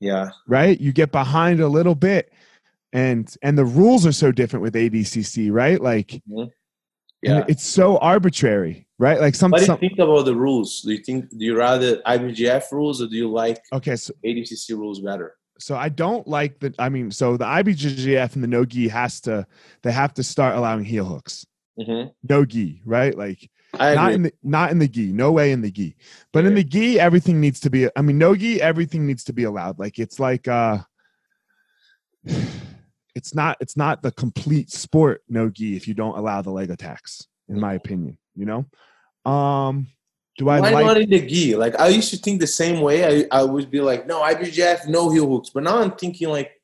Yeah, 0.01 0.31
right? 0.47 0.79
You 0.81 0.93
get 0.93 1.13
behind 1.13 1.61
a 1.61 1.69
little 1.69 1.95
bit, 1.95 2.33
and 2.93 3.33
and 3.43 3.57
the 3.57 3.65
rules 3.65 4.05
are 4.05 4.13
so 4.13 4.33
different 4.33 4.63
with 4.63 4.75
ADCC, 4.75 5.51
right? 5.53 5.81
Like 5.81 6.23
and 6.27 6.51
yeah. 7.23 7.45
it's 7.49 7.65
so 7.65 7.97
arbitrary, 7.99 8.87
right? 8.99 9.19
Like 9.21 9.35
some, 9.35 9.51
What 9.51 9.59
do 9.59 9.63
you 9.63 9.67
some 9.67 9.79
think 9.79 9.99
about 9.99 10.25
the 10.25 10.35
rules? 10.35 10.83
Do 10.83 10.93
you 10.93 10.99
think 10.99 11.31
do 11.31 11.45
you 11.45 11.57
rather 11.57 11.99
IBJJF 12.03 12.71
rules 12.73 13.01
or 13.01 13.07
do 13.07 13.17
you 13.17 13.31
like 13.31 13.63
okay, 13.73 13.97
so 13.97 14.13
ADCC 14.25 14.71
rules 14.77 15.01
better? 15.01 15.37
so 15.59 15.77
I 15.77 15.89
don't 15.89 16.27
like 16.27 16.59
the. 16.61 16.75
I 16.79 16.89
mean, 16.89 17.11
so 17.11 17.37
the 17.37 17.45
IBJJF 17.45 18.35
and 18.35 18.43
the 18.43 18.49
no 18.49 18.65
gi 18.65 18.89
has 18.89 19.21
to, 19.23 19.47
they 19.83 19.93
have 19.93 20.15
to 20.15 20.23
start 20.23 20.57
allowing 20.57 20.85
heel 20.85 21.05
hooks, 21.05 21.47
Mm-hmm. 21.79 22.09
no 22.29 22.45
gi, 22.45 22.83
right? 22.85 23.17
Like 23.17 23.51
I 23.79 23.95
not 23.95 24.13
in 24.13 24.23
the 24.23 24.33
not 24.43 24.71
in 24.71 24.79
the 24.79 24.89
gi 24.89 25.13
no 25.13 25.33
way 25.33 25.53
in 25.53 25.61
the 25.61 25.71
gi 25.71 25.97
but 26.33 26.45
in 26.45 26.55
the 26.55 26.65
gi 26.65 27.01
everything 27.01 27.41
needs 27.41 27.61
to 27.61 27.71
be 27.71 27.89
i 27.97 28.03
mean 28.03 28.19
no 28.19 28.35
gi 28.35 28.61
everything 28.61 29.07
needs 29.07 29.25
to 29.25 29.33
be 29.33 29.45
allowed 29.45 29.79
like 29.79 29.99
it's 29.99 30.21
like 30.21 30.49
uh 30.49 30.79
it's 33.15 33.35
not 33.35 33.57
it's 33.61 33.77
not 33.77 34.03
the 34.03 34.13
complete 34.13 34.71
sport 34.71 35.23
no 35.29 35.49
gi 35.49 35.77
if 35.77 35.89
you 35.89 35.95
don't 35.95 36.19
allow 36.19 36.43
the 36.43 36.51
leg 36.51 36.71
attacks 36.71 37.27
in 37.49 37.61
my 37.61 37.75
opinion 37.75 38.19
you 38.35 38.47
know 38.47 38.65
um 39.31 39.87
do 40.37 40.49
i 40.49 40.61
Why 40.61 40.71
like 40.71 40.87
not 40.87 40.97
in 40.97 41.11
the 41.11 41.25
gi? 41.25 41.55
Like 41.55 41.79
I 41.79 41.87
used 41.87 42.11
to 42.11 42.17
think 42.17 42.41
the 42.41 42.47
same 42.49 42.81
way. 42.81 43.23
I, 43.23 43.27
I 43.31 43.45
would 43.45 43.71
be 43.71 43.81
like, 43.81 44.05
no, 44.05 44.21
IBJF, 44.21 44.89
no 44.89 45.09
heel 45.09 45.29
hooks. 45.29 45.51
But 45.51 45.63
now 45.63 45.79
I'm 45.79 45.93
thinking 45.93 46.29
like, 46.29 46.61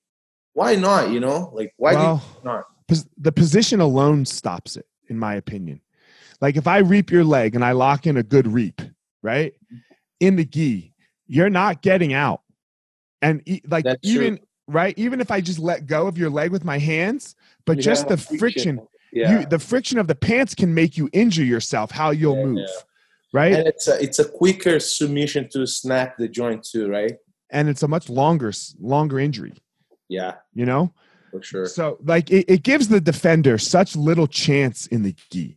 why 0.54 0.74
not? 0.74 1.10
You 1.10 1.20
know, 1.20 1.52
like 1.54 1.72
why 1.76 1.94
well, 1.94 2.16
do 2.16 2.22
you 2.40 2.44
not? 2.44 2.64
the 3.16 3.30
position 3.30 3.80
alone 3.80 4.26
stops 4.26 4.76
it 4.76 4.86
in 5.10 5.18
my 5.18 5.34
opinion 5.34 5.80
like 6.40 6.56
if 6.56 6.66
i 6.66 6.78
reap 6.78 7.10
your 7.10 7.24
leg 7.24 7.54
and 7.54 7.64
i 7.64 7.72
lock 7.72 8.06
in 8.06 8.16
a 8.16 8.22
good 8.22 8.46
reap 8.46 8.80
right 9.22 9.52
in 10.20 10.36
the 10.36 10.44
gi 10.44 10.94
you're 11.26 11.50
not 11.50 11.82
getting 11.82 12.14
out 12.14 12.40
and 13.20 13.42
e- 13.46 13.60
like 13.68 13.84
That's 13.84 14.00
true. 14.10 14.22
even 14.22 14.40
right 14.68 14.94
even 14.96 15.20
if 15.20 15.30
i 15.30 15.40
just 15.40 15.58
let 15.58 15.86
go 15.86 16.06
of 16.06 16.16
your 16.16 16.30
leg 16.30 16.50
with 16.52 16.64
my 16.64 16.78
hands 16.78 17.34
but 17.66 17.76
You 17.76 17.82
just 17.82 18.08
the 18.08 18.16
friction 18.16 18.80
Yeah. 19.12 19.40
you 19.40 19.46
the 19.46 19.58
friction 19.58 19.98
of 19.98 20.06
the 20.06 20.14
pants 20.14 20.54
can 20.54 20.72
make 20.72 20.96
you 20.96 21.10
injure 21.12 21.44
yourself 21.44 21.90
how 21.90 22.10
you'll 22.10 22.36
Yeah, 22.36 22.42
move 22.42 22.58
yeah. 22.58 22.82
right 23.32 23.54
and 23.58 23.66
it's 23.66 23.88
a 23.88 24.00
it's 24.02 24.18
a 24.20 24.24
quicker 24.24 24.78
submission 24.78 25.48
to 25.50 25.66
snap 25.66 26.16
the 26.16 26.28
joint 26.28 26.62
too, 26.64 26.88
right? 26.88 27.16
and 27.50 27.68
it's 27.68 27.82
a 27.82 27.88
much 27.88 28.08
longer 28.08 28.52
longer 28.80 29.18
injury 29.18 29.54
Yeah, 30.08 30.36
you 30.54 30.64
know 30.64 30.94
for 31.30 31.42
sure. 31.42 31.66
so 31.66 31.98
like 32.04 32.30
it, 32.30 32.44
it 32.48 32.62
gives 32.62 32.88
the 32.88 33.00
defender 33.00 33.58
such 33.58 33.94
little 33.96 34.26
chance 34.26 34.86
in 34.88 35.02
the 35.02 35.14
gi 35.30 35.56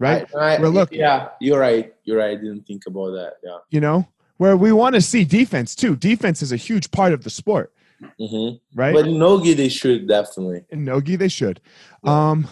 right 0.00 0.26
I, 0.34 0.56
I, 0.56 0.58
look- 0.58 0.92
yeah, 0.92 1.28
you're 1.40 1.58
right. 1.60 1.94
You're 2.04 2.18
right. 2.18 2.30
I 2.32 2.34
didn't 2.34 2.66
think 2.66 2.82
about 2.86 3.12
that. 3.12 3.34
Yeah. 3.42 3.58
you 3.70 3.80
know, 3.80 4.06
where 4.36 4.56
we 4.56 4.70
want 4.72 4.94
to 4.94 5.00
see 5.00 5.24
defense 5.24 5.74
too. 5.74 5.96
Defense 5.96 6.42
is 6.42 6.52
a 6.52 6.56
huge 6.56 6.90
part 6.90 7.12
of 7.14 7.24
the 7.24 7.30
sport, 7.30 7.72
hmm 8.18 8.50
right? 8.74 8.94
But 8.94 9.06
Nogi, 9.08 9.54
they 9.54 9.68
should 9.70 10.06
definitely. 10.06 10.64
In 10.70 10.84
Nogi, 10.84 11.16
they 11.16 11.28
should. 11.28 11.60
Yeah. 12.04 12.30
Um, 12.30 12.48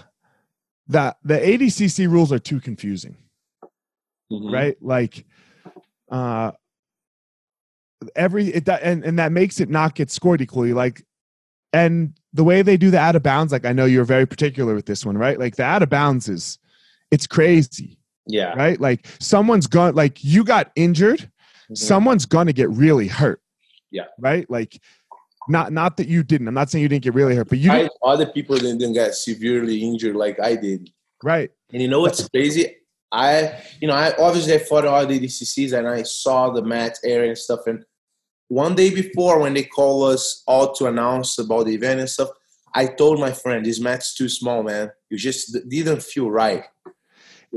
the 0.88 1.14
the 1.22 1.34
ADCC 1.38 2.08
rules 2.10 2.32
are 2.32 2.38
too 2.38 2.60
confusing, 2.60 3.16
Mhm. 4.32 4.52
right? 4.52 4.76
Like, 4.82 5.24
uh, 6.10 6.52
every 8.16 8.46
it 8.48 8.68
and 8.68 9.04
and 9.04 9.18
that 9.18 9.32
makes 9.32 9.60
it 9.60 9.68
not 9.68 9.94
get 9.94 10.10
scored 10.10 10.40
equally. 10.40 10.72
Like, 10.72 11.04
and 11.72 12.14
the 12.34 12.44
way 12.44 12.60
they 12.62 12.76
do 12.76 12.90
the 12.90 12.98
out 12.98 13.16
of 13.16 13.22
bounds, 13.22 13.52
like 13.52 13.64
I 13.64 13.72
know 13.72 13.84
you're 13.86 14.04
very 14.04 14.26
particular 14.26 14.74
with 14.74 14.86
this 14.86 15.06
one, 15.06 15.16
right? 15.16 15.38
Like 15.38 15.56
the 15.56 15.62
out 15.62 15.82
of 15.82 15.88
bounds 15.88 16.28
is, 16.28 16.58
it's 17.10 17.26
crazy, 17.26 17.98
Yeah. 18.26 18.52
right? 18.54 18.78
Like 18.80 19.06
someone's 19.20 19.66
gone, 19.68 19.94
like 19.94 20.22
you 20.22 20.44
got 20.44 20.70
injured. 20.76 21.30
Mhm. 21.70 21.78
someone's 21.78 22.26
gonna 22.26 22.52
get 22.52 22.68
really 22.70 23.06
hurt. 23.08 23.40
Yeah. 23.90 24.04
Right? 24.20 24.44
Like 24.50 24.78
not 25.48 25.72
not 25.72 25.96
that 25.96 26.08
you 26.08 26.22
didn't. 26.22 26.48
I'm 26.48 26.54
not 26.54 26.70
saying 26.70 26.82
you 26.82 26.88
didn't 26.88 27.04
get 27.04 27.14
really 27.14 27.34
hurt, 27.36 27.48
but 27.48 27.58
you 27.58 27.70
I, 27.72 27.88
other 28.02 28.26
people 28.26 28.56
didn't, 28.56 28.78
didn't 28.78 28.94
get 28.94 29.14
severely 29.14 29.82
injured 29.82 30.14
like 30.16 30.38
I 30.40 30.56
did. 30.56 30.90
right. 31.22 31.50
And 31.72 31.80
you 31.80 31.88
know 31.88 32.00
what's 32.00 32.28
crazy? 32.28 32.76
I, 33.12 33.62
you 33.80 33.86
know, 33.88 33.94
I 33.94 34.12
obviously 34.18 34.54
I 34.54 34.58
fought 34.58 34.84
all 34.84 35.06
the 35.06 35.18
DCCs 35.20 35.72
and 35.78 35.86
I 35.88 36.02
saw 36.02 36.50
the 36.50 36.62
match 36.62 36.96
area 37.04 37.28
and 37.30 37.38
stuff. 37.38 37.60
And 37.66 37.84
one 38.48 38.74
day 38.74 38.90
before, 38.94 39.40
when 39.40 39.54
they 39.54 39.64
call 39.64 40.04
us 40.04 40.42
all 40.46 40.72
to 40.74 40.86
announce 40.86 41.38
about 41.38 41.66
the 41.66 41.74
event 41.74 42.00
and 42.00 42.08
stuff, 42.08 42.28
I 42.74 42.86
told 42.86 43.20
my 43.20 43.32
friend, 43.32 43.64
"This 43.64 43.80
match 43.80 44.00
is 44.08 44.14
too 44.14 44.28
small, 44.28 44.62
man. 44.62 44.90
You 45.10 45.16
just 45.18 45.56
didn't 45.68 46.02
feel 46.02 46.30
right." 46.30 46.64
It 46.86 46.92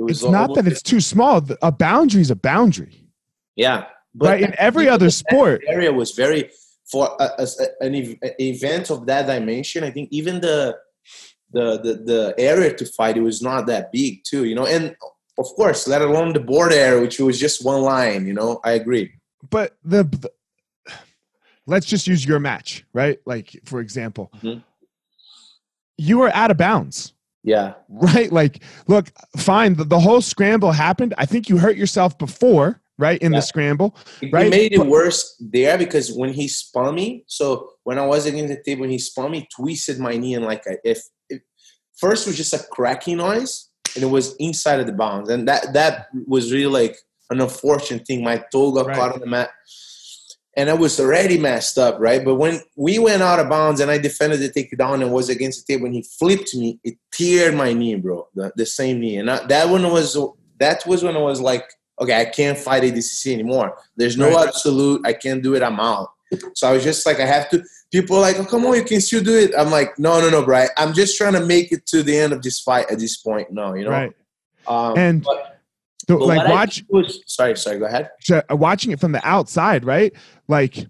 was 0.02 0.21
It's 0.23 0.32
not 0.32 0.54
that 0.56 0.67
it's 0.67 0.82
too 0.84 1.00
small. 1.02 1.43
A 1.62 1.71
boundary 1.71 2.21
is 2.21 2.32
a 2.32 2.36
boundary. 2.36 3.10
yeah, 3.56 3.86
right. 4.15 4.41
In 4.43 4.54
every 4.58 4.88
other 4.88 5.10
sport. 5.10 5.63
area 5.67 5.91
was 5.91 6.12
very 6.12 6.52
for 6.91 7.10
a, 7.19 7.30
a- 7.39 7.86
an 7.86 7.95
ev- 7.95 8.17
event 8.39 8.89
of 8.91 9.06
that 9.08 9.26
dimension. 9.28 9.84
I 9.84 9.89
think 9.91 10.10
even 10.12 10.39
the 10.39 10.78
the 11.52 11.80
the 11.86 11.93
the 12.12 12.36
area 12.38 12.73
to 12.76 12.86
fight 12.86 13.17
it 13.17 13.21
was 13.21 13.41
not 13.41 13.65
that 13.67 13.91
big 13.91 14.23
too. 14.23 14.45
You 14.45 14.56
know, 14.56 14.65
and 14.67 14.95
of 15.39 15.47
course, 15.56 15.88
let 15.88 16.02
alone 16.02 16.34
the 16.34 16.39
border 16.39 16.76
area, 16.76 17.02
which 17.02 17.19
was 17.19 17.39
just 17.39 17.65
one 17.65 17.82
line. 17.82 18.28
You 18.28 18.34
know, 18.34 18.60
I 18.63 18.71
agree. 18.73 19.12
But 19.50 19.78
the 19.84 20.04
let's 21.68 21.86
just 21.86 22.08
use 22.08 22.26
your 22.26 22.40
match, 22.40 22.84
right? 22.94 23.20
Like 23.26 23.60
for 23.66 23.80
example, 23.82 24.32
Mhm. 24.42 24.64
you 25.98 26.18
were 26.20 26.34
out 26.36 26.52
of 26.52 26.58
bounds. 26.58 27.14
Yeah, 27.44 27.76
Right? 27.90 28.32
Like, 28.32 28.62
look, 28.88 29.10
fine. 29.38 29.76
The, 29.76 29.86
the 29.86 30.00
whole 30.00 30.22
scramble 30.22 30.72
happened. 30.72 31.14
I 31.18 31.26
think 31.26 31.48
you 31.50 31.58
hurt 31.58 31.78
yourself 31.78 32.18
before, 32.18 32.82
right? 32.98 33.22
In 33.22 33.32
Yeah. 33.32 33.40
the 33.40 33.46
scramble. 33.46 33.96
it, 34.22 34.34
Right, 34.34 34.48
it 34.48 34.50
made 34.50 34.74
it 34.74 34.80
but- 34.80 34.88
worse 34.88 35.36
there 35.40 35.78
because 35.78 36.12
when 36.12 36.34
he 36.34 36.48
spun 36.50 36.94
me, 36.96 37.24
so 37.28 37.70
when 37.84 37.98
I 38.00 38.06
was 38.06 38.26
against 38.26 38.54
the 38.54 38.62
table, 38.62 38.84
and 38.84 38.92
he 38.92 39.00
spun 39.00 39.32
me, 39.32 39.48
twisted 39.56 39.98
my 40.00 40.18
knee, 40.18 40.34
and 40.34 40.44
like 40.46 40.64
I, 40.68 40.78
if, 40.84 41.02
if 41.30 41.42
first 41.98 42.28
was 42.28 42.36
just 42.36 42.54
a 42.54 42.60
cracking 42.72 43.18
noise, 43.18 43.70
and 43.96 44.04
it 44.04 44.08
was 44.08 44.36
inside 44.38 44.80
of 44.82 44.88
the 44.88 44.94
bounds, 44.94 45.30
and 45.30 45.48
that 45.48 45.74
that 45.74 46.08
was 46.28 46.52
really 46.52 46.66
like 46.90 46.98
an 47.30 47.40
unfortunate 47.40 48.06
thing. 48.06 48.24
My 48.24 48.44
toe 48.52 48.72
got 48.74 48.88
Right. 48.88 48.96
caught 48.98 49.14
on 49.14 49.20
the 49.22 49.26
mat, 49.26 49.52
and 50.58 50.70
I 50.70 50.74
was 50.74 51.00
already 51.00 51.38
messed 51.38 51.78
up, 51.78 51.96
right? 52.00 52.26
But 52.26 52.36
when 52.36 52.60
we 52.76 53.00
went 53.00 53.22
out 53.22 53.39
of 53.39 53.48
bounds 53.48 53.80
and 53.80 53.89
I 53.89 53.98
defended 54.00 54.39
the 54.41 54.50
takedown 54.50 55.02
and 55.02 55.12
was 55.13 55.30
against 55.30 55.65
the 55.65 55.74
table, 55.74 55.86
and 55.86 55.96
he 55.96 56.02
flipped 56.20 56.54
me, 56.56 56.80
it 56.84 56.96
teared 57.13 57.56
my 57.56 57.72
knee, 57.74 57.96
bro, 57.96 58.28
the, 58.36 58.52
the 58.58 58.65
same 58.65 59.00
knee, 59.00 59.17
and 59.17 59.30
I, 59.32 59.46
that 59.48 59.70
one 59.70 59.84
was 59.91 60.17
that 60.60 60.86
was 60.86 61.04
when 61.04 61.15
I 61.15 61.20
was 61.20 61.39
like, 61.39 61.63
okay, 62.02 62.20
I 62.20 62.26
can't 62.26 62.58
fight 62.58 62.84
ADCC 62.84 63.32
anymore. 63.34 63.78
There's 63.96 64.17
no 64.17 64.30
Right. 64.34 64.48
absolute. 64.48 65.02
I 65.06 65.13
can't 65.13 65.41
do 65.41 65.56
it. 65.56 65.63
I'm 65.63 65.80
out. 65.80 66.10
So 66.56 66.67
I 66.67 66.74
was 66.74 66.84
just 66.84 67.06
like, 67.06 67.20
I 67.20 67.26
have 67.26 67.50
to. 67.52 67.63
People 67.91 68.17
are 68.17 68.22
like, 68.22 68.38
oh, 68.38 68.43
come 68.46 68.65
on, 68.65 68.76
you 68.76 68.84
can 68.84 69.00
still 69.00 69.24
do 69.24 69.38
it. 69.38 69.52
I'm 69.58 69.72
like, 69.72 69.98
no, 69.98 70.20
no, 70.20 70.30
no, 70.30 70.43
bro. 70.43 70.65
I'm 70.76 70.93
just 70.93 71.17
trying 71.17 71.34
to 71.34 71.46
make 71.46 71.72
it 71.72 71.86
to 71.88 72.04
the 72.04 72.17
end 72.17 72.34
of 72.34 72.41
this 72.41 72.60
fight 72.60 72.91
at 72.91 73.00
this 73.00 73.15
point. 73.17 73.50
No, 73.52 73.76
you 73.76 73.86
know. 73.86 73.91
Right. 73.91 74.12
Um, 74.67 74.98
And 74.98 75.24
but, 75.24 75.62
So, 76.10 76.17
like 76.17 76.48
watch 76.50 76.84
was, 76.89 77.22
sorry, 77.28 77.56
sorry. 77.56 77.80
Go 77.80 77.86
ahead. 77.86 78.10
so, 78.22 78.41
uh, 78.52 78.56
watching 78.58 78.91
it 78.91 79.00
from 79.00 79.13
the 79.13 79.26
outside, 79.26 79.86
right? 79.86 80.13
Like 80.48 80.86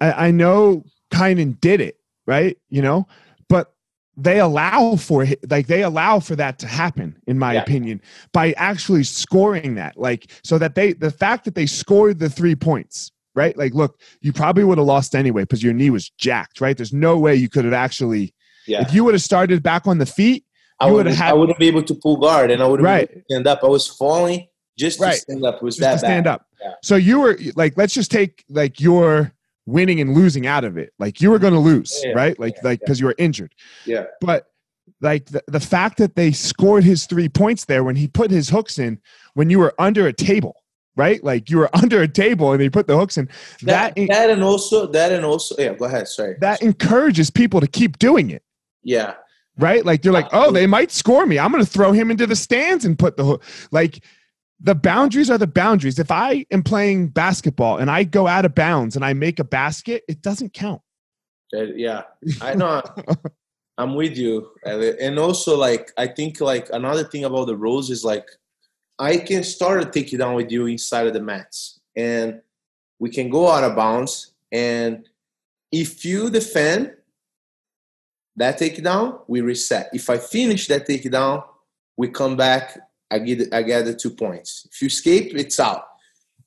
I, 0.00 0.26
I 0.26 0.30
know 0.30 0.84
Kynan 1.12 1.60
did 1.60 1.80
it, 1.80 1.98
right? 2.26 2.56
You 2.68 2.82
know, 2.82 3.06
but 3.48 3.74
they 4.16 4.38
allow 4.40 4.96
for 4.96 5.24
it 5.24 5.38
like 5.50 5.66
they 5.66 5.82
allow 5.82 6.20
for 6.20 6.36
that 6.36 6.58
to 6.60 6.66
happen 6.66 7.16
in 7.26 7.38
my 7.38 7.54
Yeah. 7.54 7.62
opinion 7.62 8.00
by 8.32 8.52
actually 8.52 9.04
scoring 9.04 9.74
that 9.74 9.96
like 9.98 10.30
so 10.44 10.56
that 10.58 10.74
they 10.76 10.92
the 10.92 11.10
fact 11.10 11.44
that 11.44 11.54
they 11.56 11.66
scored 11.66 12.20
the 12.20 12.30
three 12.30 12.54
points 12.54 13.10
right 13.34 13.56
like 13.58 13.74
look 13.74 13.98
you 14.20 14.32
probably 14.32 14.62
would 14.62 14.78
have 14.78 14.86
lost 14.86 15.16
anyway 15.16 15.42
because 15.42 15.64
your 15.64 15.72
knee 15.72 15.90
was 15.90 16.10
jacked 16.16 16.60
right 16.60 16.76
there's 16.76 16.92
no 16.92 17.18
way 17.18 17.34
you 17.34 17.48
could 17.48 17.64
have 17.64 17.74
actually 17.74 18.32
Yeah. 18.68 18.82
if 18.82 18.94
you 18.94 19.02
would 19.02 19.14
have 19.14 19.22
started 19.22 19.64
back 19.64 19.88
on 19.88 19.98
the 19.98 20.06
feet 20.06 20.44
I 20.78 20.86
would 20.86 21.06
would've 21.06 21.20
I 21.20 21.32
wouldn't 21.32 21.58
be 21.58 21.66
able 21.66 21.82
to 21.82 21.94
pull 21.96 22.16
guard 22.18 22.52
and 22.52 22.62
I 22.62 22.66
wouldn't 22.68 22.84
Right. 22.84 23.08
be 23.08 23.14
able 23.14 23.20
to 23.20 23.24
stand 23.34 23.46
up. 23.48 23.64
I 23.64 23.66
was 23.66 23.88
falling 23.88 24.46
just 24.78 24.98
to 24.98 25.06
Right. 25.06 25.16
stand 25.16 25.44
up. 25.44 25.56
It 25.56 25.62
was 25.62 25.76
just 25.76 25.80
that 25.88 25.92
to 25.94 25.98
stand 25.98 26.28
up 26.28 26.46
Yeah. 26.64 26.72
so 26.82 26.96
you 26.96 27.20
were 27.20 27.38
like 27.56 27.76
let's 27.76 27.94
just 27.94 28.10
take 28.10 28.44
like 28.48 28.80
your 28.80 29.32
winning 29.66 30.00
and 30.00 30.14
losing 30.14 30.46
out 30.46 30.64
of 30.64 30.76
it 30.78 30.92
like 30.98 31.20
you 31.20 31.30
were 31.30 31.38
going 31.38 31.52
to 31.52 31.58
lose 31.60 31.92
Yeah, 32.04 32.12
right 32.12 32.38
like 32.38 32.54
yeah, 32.56 32.68
like 32.70 32.80
because 32.80 32.98
you 33.00 33.06
were 33.06 33.14
injured 33.18 33.54
Yeah. 33.86 34.04
but 34.20 34.46
like 35.00 35.26
the, 35.26 35.42
the 35.48 35.60
fact 35.60 35.98
that 35.98 36.16
they 36.16 36.32
scored 36.32 36.84
his 36.84 37.06
three 37.06 37.28
points 37.28 37.64
there 37.66 37.84
when 37.84 37.96
he 37.96 38.08
put 38.08 38.30
his 38.30 38.48
hooks 38.48 38.78
in 38.78 38.98
when 39.34 39.50
you 39.50 39.58
were 39.58 39.74
under 39.78 40.06
a 40.06 40.12
table 40.12 40.62
right 40.96 41.22
like 41.24 41.50
you 41.50 41.58
were 41.58 41.70
under 41.82 42.02
a 42.02 42.08
table 42.08 42.52
and 42.52 42.60
they 42.60 42.68
put 42.70 42.86
the 42.86 42.96
hooks 42.96 43.16
in 43.18 43.26
that 43.62 43.94
That, 43.94 44.08
that 44.08 44.30
and 44.30 44.42
also 44.44 44.86
that 44.88 45.12
and 45.12 45.24
also 45.24 45.54
yeah, 45.58 45.74
go 45.74 45.86
ahead. 45.86 46.08
Sorry. 46.08 46.36
that 46.40 46.62
encourages 46.62 47.30
people 47.30 47.60
to 47.60 47.66
keep 47.66 47.98
doing 47.98 48.30
it 48.30 48.42
yeah. 48.82 49.14
right 49.58 49.84
like 49.84 50.02
they're 50.02 50.12
like 50.12 50.28
oh 50.32 50.50
they 50.52 50.66
might 50.66 50.90
score 50.92 51.24
me 51.26 51.38
i'm 51.38 51.50
going 51.50 51.64
to 51.64 51.70
throw 51.70 51.92
him 51.92 52.10
into 52.10 52.26
the 52.26 52.36
stands 52.36 52.84
and 52.84 52.98
put 52.98 53.16
the 53.16 53.24
hook 53.24 53.42
like 53.72 54.04
the 54.60 54.74
boundaries 54.74 55.30
are 55.30 55.38
the 55.38 55.46
boundaries 55.46 55.98
if 55.98 56.10
i 56.10 56.44
am 56.50 56.62
playing 56.62 57.08
basketball 57.08 57.78
and 57.78 57.90
i 57.90 58.04
go 58.04 58.26
out 58.26 58.44
of 58.44 58.54
bounds 58.54 58.96
and 58.96 59.04
i 59.04 59.12
make 59.12 59.38
a 59.38 59.44
basket 59.44 60.02
it 60.08 60.22
doesn't 60.22 60.52
count 60.52 60.80
That- 61.52 61.76
yeah. 61.78 62.02
I 62.40 62.54
know. 62.54 62.82
I'm 63.78 63.94
with 63.96 64.16
you. 64.16 64.50
And 64.64 65.18
also 65.18 65.56
like 65.56 65.90
I 65.98 66.06
think 66.06 66.40
like 66.40 66.68
another 66.72 67.02
thing 67.04 67.24
about 67.24 67.46
the 67.46 67.56
rules 67.56 67.90
is 67.90 68.04
like 68.04 68.26
I 68.98 69.16
can 69.16 69.42
start 69.42 69.82
a 69.82 69.86
takedown 69.86 70.36
with 70.36 70.50
you 70.52 70.66
inside 70.66 71.06
of 71.08 71.12
the 71.12 71.20
mats 71.20 71.80
and 71.96 72.40
we 73.00 73.10
can 73.10 73.28
go 73.30 73.50
out 73.50 73.64
of 73.64 73.74
bounds 73.74 74.32
and 74.52 75.08
if 75.72 76.04
you 76.04 76.30
defend 76.30 76.94
that 78.36 78.58
takedown, 78.58 79.20
we 79.26 79.40
reset. 79.40 79.90
If 79.92 80.08
I 80.10 80.18
finish 80.18 80.66
that 80.68 80.86
takedown, 80.86 81.44
we 81.96 82.08
come 82.08 82.36
back. 82.36 82.78
I 83.10 83.18
get 83.18 83.52
I 83.52 83.62
get 83.62 83.84
the 83.84 83.94
two 83.94 84.10
points. 84.10 84.66
If 84.72 84.82
you 84.82 84.86
escape, 84.86 85.34
it's 85.34 85.60
out. 85.60 85.84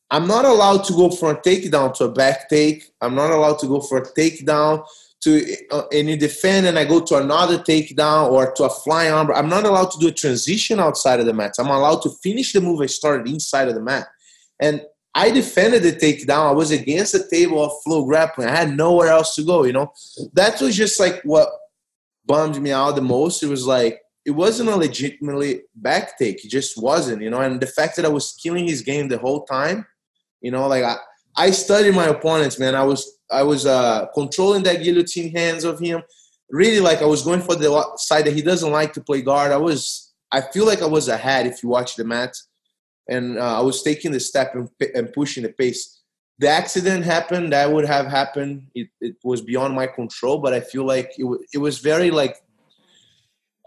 I'm 0.09 0.27
not 0.27 0.45
allowed 0.45 0.83
to 0.85 0.93
go 0.93 1.09
from 1.09 1.35
a 1.35 1.39
takedown 1.39 1.93
to 1.95 2.05
a 2.05 2.11
back 2.11 2.49
take. 2.49 2.91
I'm 3.01 3.15
not 3.15 3.31
allowed 3.31 3.59
to 3.59 3.67
go 3.67 3.81
for 3.81 3.97
a 3.97 4.13
takedown 4.13 4.85
to 5.21 5.55
uh, 5.71 5.83
defend 5.91 6.67
and 6.67 6.77
I 6.77 6.85
go 6.85 7.01
to 7.01 7.17
another 7.17 7.57
takedown 7.57 8.31
or 8.31 8.51
to 8.53 8.63
a 8.65 8.69
flying 8.69 9.11
arm. 9.11 9.31
I'm 9.33 9.49
not 9.49 9.65
allowed 9.65 9.91
to 9.91 9.99
do 9.99 10.07
a 10.07 10.11
transition 10.11 10.79
outside 10.79 11.19
of 11.19 11.25
the 11.25 11.33
mat. 11.33 11.55
I'm 11.59 11.67
allowed 11.67 12.01
to 12.03 12.09
finish 12.23 12.53
the 12.53 12.61
move 12.61 12.81
I 12.81 12.85
started 12.85 13.27
inside 13.27 13.67
of 13.67 13.73
the 13.73 13.81
mat. 13.81 14.07
And 14.61 14.81
I 15.13 15.31
defended 15.31 15.83
the 15.83 15.93
takedown. 15.93 16.49
I 16.49 16.51
was 16.51 16.71
against 16.71 17.13
the 17.13 17.27
table 17.27 17.63
of 17.63 17.71
flow 17.83 18.05
grappling. 18.05 18.47
I 18.47 18.55
had 18.55 18.77
nowhere 18.77 19.09
else 19.09 19.35
to 19.35 19.43
go. 19.43 19.63
You 19.63 19.73
know, 19.73 19.91
that 20.33 20.61
was 20.61 20.75
just 20.75 20.99
like 20.99 21.21
what 21.23 21.49
bummed 22.25 22.61
me 22.61 22.71
out 22.71 22.95
the 22.95 23.01
most. 23.01 23.41
It 23.41 23.47
was 23.47 23.65
like 23.65 23.99
it 24.27 24.31
wasn't 24.31 24.69
a 24.69 24.75
legitimately 24.75 25.61
back 25.73 26.17
take. 26.19 26.43
It 26.43 26.49
just 26.49 26.77
wasn't. 26.77 27.21
You 27.21 27.29
know, 27.29 27.39
and 27.39 27.61
the 27.61 27.65
fact 27.65 27.95
that 27.95 28.03
I 28.03 28.09
was 28.09 28.33
killing 28.33 28.67
his 28.67 28.81
game 28.81 29.07
the 29.07 29.17
whole 29.17 29.45
time. 29.45 29.87
You 30.41 30.51
know, 30.51 30.67
like 30.67 30.83
I, 30.83 30.97
I 31.35 31.49
studied 31.51 31.95
my 31.95 32.07
opponents, 32.07 32.59
man. 32.59 32.75
I 32.75 32.83
was 32.83 33.19
I 33.31 33.43
was 33.43 33.65
uh, 33.65 34.07
controlling 34.13 34.63
that 34.63 34.83
guillotine 34.83 35.31
hands 35.33 35.63
of 35.63 35.79
him. 35.79 36.03
Really, 36.51 36.81
like 36.81 37.01
I 37.01 37.05
was 37.05 37.23
going 37.23 37.41
for 37.41 37.55
the 37.55 37.69
side 37.95 38.25
that 38.25 38.33
he 38.33 38.41
doesn't 38.41 38.71
like 38.71 38.91
to 38.93 39.01
play 39.01 39.21
guard. 39.21 39.53
I 39.53 39.57
was 39.57 40.13
I 40.29 40.41
feel 40.41 40.65
like 40.65 40.81
I 40.81 40.87
was 40.87 41.07
ahead 41.07 41.47
if 41.47 41.63
you 41.63 41.69
watch 41.69 41.95
the 41.95 42.03
match, 42.03 42.35
and 43.07 43.39
uh, 43.39 43.59
I 43.59 43.61
was 43.61 43.81
taking 43.81 44.11
the 44.11 44.19
step 44.19 44.53
and, 44.55 44.69
and 44.93 45.13
pushing 45.13 45.43
the 45.43 45.53
pace. 45.53 46.01
The 46.39 46.49
accident 46.49 47.05
happened. 47.05 47.53
That 47.53 47.71
would 47.71 47.85
have 47.85 48.07
happened. 48.07 48.67
It, 48.75 48.89
it 48.99 49.15
was 49.23 49.41
beyond 49.41 49.73
my 49.73 49.87
control, 49.87 50.37
but 50.37 50.53
I 50.53 50.59
feel 50.59 50.85
like 50.85 51.11
it, 51.17 51.23
w- 51.23 51.43
it 51.53 51.57
was 51.57 51.79
very 51.79 52.11
like 52.11 52.35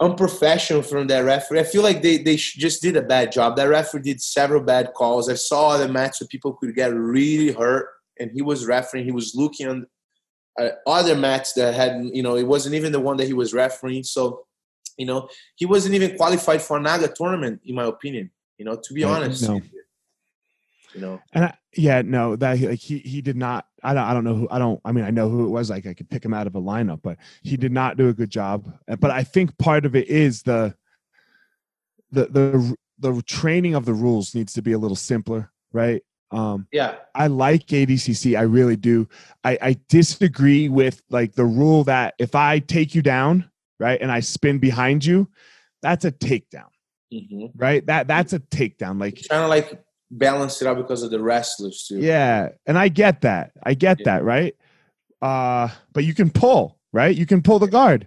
unprofessional 0.01 0.83
from 0.83 1.07
that 1.09 1.25
referee. 1.25 1.61
I 1.61 1.65
feel 1.65 1.83
like 1.83 2.03
they 2.03 2.19
they 2.19 2.37
just 2.37 2.83
did 2.83 2.97
a 2.97 3.03
bad 3.03 3.33
job. 3.33 3.57
That 3.57 3.69
referee 3.69 4.03
did 4.03 4.23
several 4.23 4.63
bad 4.63 4.93
calls. 4.95 5.29
I 5.29 5.35
saw 5.35 5.77
the 5.77 5.89
match 5.89 6.21
where 6.21 6.29
people 6.29 6.55
could 6.55 6.75
get 6.75 6.95
really 6.95 7.53
hurt, 7.53 7.89
and 8.19 8.31
he 8.33 8.43
was 8.43 8.67
refereeing. 8.67 9.05
He 9.05 9.13
was 9.13 9.35
looking 9.35 9.69
on 9.69 9.87
uh, 10.59 10.71
other 10.87 11.15
match 11.15 11.55
that 11.55 11.75
had 11.75 12.05
you 12.05 12.23
know 12.23 12.37
it 12.37 12.47
wasn't 12.47 12.75
even 12.75 12.93
the 12.93 13.01
one 13.01 13.17
that 13.19 13.27
he 13.27 13.35
was 13.35 13.53
refereeing. 13.53 14.03
So 14.03 14.47
you 14.97 15.07
know 15.07 15.29
he 15.57 15.67
wasn't 15.67 15.95
even 15.95 16.17
qualified 16.17 16.63
for 16.63 16.79
a 16.79 16.81
Naga 16.81 17.09
tournament, 17.09 17.61
in 17.65 17.75
my 17.75 17.85
opinion. 17.85 18.31
You 18.59 18.65
know, 18.65 18.77
to 18.77 18.95
be 18.95 19.05
honest, 19.05 19.49
no. 19.49 19.61
You. 20.95 21.01
know, 21.01 21.21
And 21.33 21.45
I, 21.45 21.55
yeah, 21.77 22.03
no, 22.03 22.37
that 22.37 22.61
like 22.61 22.79
he 22.79 22.99
he 22.99 23.21
did 23.21 23.37
not. 23.37 23.67
I 23.83 23.95
don't 23.95 24.05
I 24.05 24.13
don't 24.15 24.25
know 24.25 24.35
who 24.35 24.49
I 24.51 24.59
don't. 24.59 24.81
I 24.85 24.93
mean, 24.93 25.05
I 25.05 25.11
know 25.11 25.29
who 25.29 25.47
it 25.47 25.51
was. 25.51 25.71
Like 25.71 25.87
I 25.87 25.95
could 25.95 26.11
pick 26.11 26.25
him 26.25 26.35
out 26.35 26.47
of 26.47 26.55
a 26.55 26.61
lineup, 26.61 27.01
but 27.03 27.19
he 27.43 27.57
did 27.57 27.73
not 27.73 27.97
do 27.97 28.09
a 28.09 28.13
good 28.13 28.31
job. 28.31 28.73
But 28.87 29.11
I 29.11 29.23
think 29.23 29.57
part 29.59 29.87
of 29.87 29.95
it 29.95 30.09
is 30.09 30.43
the 30.43 30.75
the 32.13 32.27
the 32.27 32.77
the 32.99 33.23
training 33.23 33.75
of 33.75 33.85
the 33.85 33.95
rules 33.95 34.35
needs 34.35 34.53
to 34.55 34.63
be 34.63 34.73
a 34.73 34.79
little 34.79 34.97
simpler, 34.97 35.51
right? 35.73 36.03
Um, 36.33 36.69
yeah, 36.71 36.97
I 37.15 37.27
like 37.27 37.67
ADCC. 37.67 38.39
I 38.39 38.43
really 38.43 38.77
do. 38.77 39.09
I, 39.43 39.59
I 39.61 39.77
disagree 39.89 40.69
with 40.69 41.03
like 41.11 41.35
the 41.35 41.45
rule 41.45 41.85
that 41.85 42.15
if 42.19 42.35
I 42.35 42.61
take 42.61 42.95
you 42.95 43.03
down, 43.03 43.51
right, 43.81 44.01
and 44.01 44.13
I 44.13 44.21
spin 44.21 44.59
behind 44.59 45.05
you, 45.05 45.29
that's 45.83 46.05
a 46.05 46.13
takedown, 46.13 46.69
hmm 47.13 47.47
right? 47.57 47.85
That 47.87 48.07
that's 48.07 48.33
a 48.33 48.39
takedown. 48.39 49.01
Like 49.01 49.17
trying 49.17 49.43
to 49.43 49.49
like 49.49 49.83
balance 50.11 50.61
it 50.63 50.69
out 50.69 50.77
because 50.77 51.03
of 51.03 51.11
the 51.11 51.21
wrestlers 51.21 51.87
too. 51.89 51.99
Yeah, 51.99 52.51
and 52.67 52.79
I 52.79 52.89
get 52.89 53.21
that. 53.23 53.53
I 53.63 53.75
get 53.75 54.01
Yeah. 54.01 54.05
that, 54.07 54.25
right? 54.25 54.55
Uh, 55.23 55.69
but 55.93 56.05
you 56.05 56.15
can 56.15 56.31
pull, 56.31 56.79
right? 56.93 57.15
You 57.15 57.27
can 57.27 57.43
pull 57.43 57.59
the 57.59 57.67
guard 57.69 58.07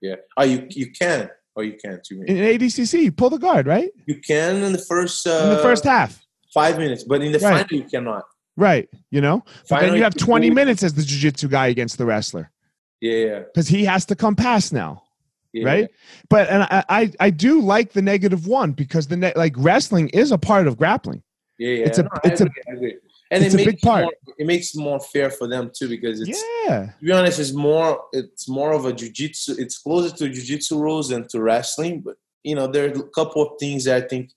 yeah. 0.00 0.14
Oh, 0.36 0.44
you 0.44 0.64
you 0.70 0.92
can. 0.92 1.28
Oh, 1.56 1.60
you 1.62 1.72
can't. 1.84 2.06
You 2.08 2.18
mean 2.20 2.28
in 2.28 2.36
ADCC. 2.36 3.02
You 3.02 3.10
pull 3.10 3.30
the 3.30 3.38
guard, 3.38 3.66
right? 3.66 3.90
you 4.06 4.14
can 4.20 4.62
in 4.62 4.70
the 4.72 4.78
first 4.78 5.26
uh, 5.26 5.40
In 5.42 5.50
the 5.56 5.58
first 5.62 5.82
half, 5.82 6.24
five 6.54 6.78
minutes, 6.78 7.02
but 7.02 7.20
in 7.20 7.32
the 7.32 7.40
Right. 7.40 7.66
final 7.66 7.78
you 7.82 7.88
cannot. 7.88 8.22
right? 8.56 8.88
You 9.10 9.20
know, 9.20 9.42
but 9.68 9.80
then 9.80 9.94
you 9.96 10.04
have 10.04 10.14
20 10.14 10.50
minutes 10.50 10.84
as 10.84 10.94
the 10.94 11.02
jiu-jitsu 11.02 11.48
guy 11.48 11.66
against 11.66 11.98
the 11.98 12.06
wrestler 12.06 12.50
Yeah, 13.00 13.12
yeah, 13.26 13.38
because 13.40 13.66
he 13.66 13.84
has 13.86 14.04
to 14.06 14.14
come 14.14 14.36
past 14.36 14.72
now, 14.72 15.02
yeah. 15.52 15.64
right? 15.64 15.88
But 16.30 16.48
and 16.48 16.62
I, 16.62 16.84
I 16.88 17.12
I 17.18 17.30
do 17.30 17.60
like 17.60 17.92
the 17.92 18.02
negative 18.02 18.46
one 18.46 18.70
because 18.70 19.08
the 19.08 19.16
ne- 19.16 19.32
like 19.34 19.54
wrestling 19.56 20.10
is 20.10 20.30
a 20.30 20.38
part 20.38 20.68
of 20.68 20.76
grappling. 20.78 21.24
Yeah, 21.58 21.70
yeah. 21.70 21.86
It's 21.86 21.98
a- 21.98 22.02
No, 22.04 22.10
it's 22.24 22.40
a- 22.40 22.44
agree, 22.44 22.62
I 22.68 22.72
agree. 22.72 22.96
And 23.30 23.44
it's 23.44 23.54
it 23.54 23.60
a 23.60 23.66
makes 23.66 23.72
big 23.72 23.80
part. 23.82 24.02
More, 24.04 24.12
it 24.38 24.46
makes 24.46 24.74
more 24.74 25.00
fair 25.00 25.30
for 25.30 25.46
them 25.46 25.70
too 25.76 25.88
because 25.88 26.20
it's 26.22 26.42
yeah, 26.66 26.92
to 26.98 27.04
be 27.04 27.12
honest, 27.12 27.38
it's 27.38 27.52
more 27.52 28.04
it's 28.12 28.48
more 28.48 28.72
of 28.72 28.86
a 28.86 28.92
jujitsu. 28.92 29.58
It's 29.58 29.76
closer 29.78 30.16
to 30.16 30.24
jujitsu 30.30 30.80
rules 30.80 31.10
than 31.10 31.28
to 31.28 31.42
wrestling. 31.42 32.00
But 32.00 32.16
you 32.42 32.54
know, 32.54 32.66
there 32.66 32.86
are 32.86 32.92
a 32.92 33.02
couple 33.10 33.42
of 33.42 33.58
things 33.60 33.84
that 33.84 34.02
I 34.04 34.06
think. 34.08 34.30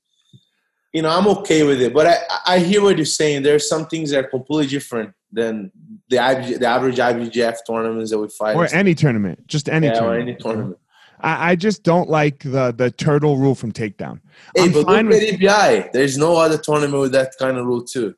You 0.92 1.04
know, 1.04 1.10
I'm 1.10 1.26
okay 1.38 1.64
with 1.64 1.82
it, 1.82 1.94
but 1.94 2.06
I 2.06 2.18
I 2.56 2.60
hear 2.60 2.82
what 2.84 2.98
you're 2.98 3.06
saying. 3.06 3.44
There 3.44 3.56
are 3.56 3.60
some 3.60 3.86
things 3.88 4.10
that 4.12 4.26
are 4.26 4.28
completely 4.28 4.68
different 4.68 5.14
than 5.32 5.72
the 6.10 6.18
IBJ, 6.18 6.60
the 6.60 6.68
average 6.68 6.98
IBJJF 6.98 7.60
tournaments 7.66 8.12
that 8.12 8.20
we 8.20 8.28
fight. 8.28 8.58
or 8.58 8.68
any 8.74 8.94
tournament, 8.94 9.48
just 9.48 9.70
any 9.70 9.88
yeah, 9.88 9.94
tournament. 9.94 10.30
any 10.30 10.36
tournament. 10.38 10.78
I, 11.24 11.52
I 11.52 11.56
just 11.56 11.84
don't 11.84 12.10
like 12.10 12.40
the 12.44 12.74
the 12.76 12.92
turtle 12.92 13.38
rule 13.38 13.56
from 13.56 13.72
takedown. 13.72 14.20
Hey, 14.56 14.64
I'm 14.66 14.72
but 14.72 14.86
fine 14.86 15.06
look 15.10 15.22
with- 15.22 15.34
at 15.34 15.40
EBI. 15.40 15.92
There's 15.92 16.18
no 16.18 16.36
other 16.38 16.58
tournament 16.58 17.00
with 17.02 17.12
that 17.14 17.34
kind 17.40 17.58
of 17.58 17.66
rule 17.66 17.84
too. 17.84 18.16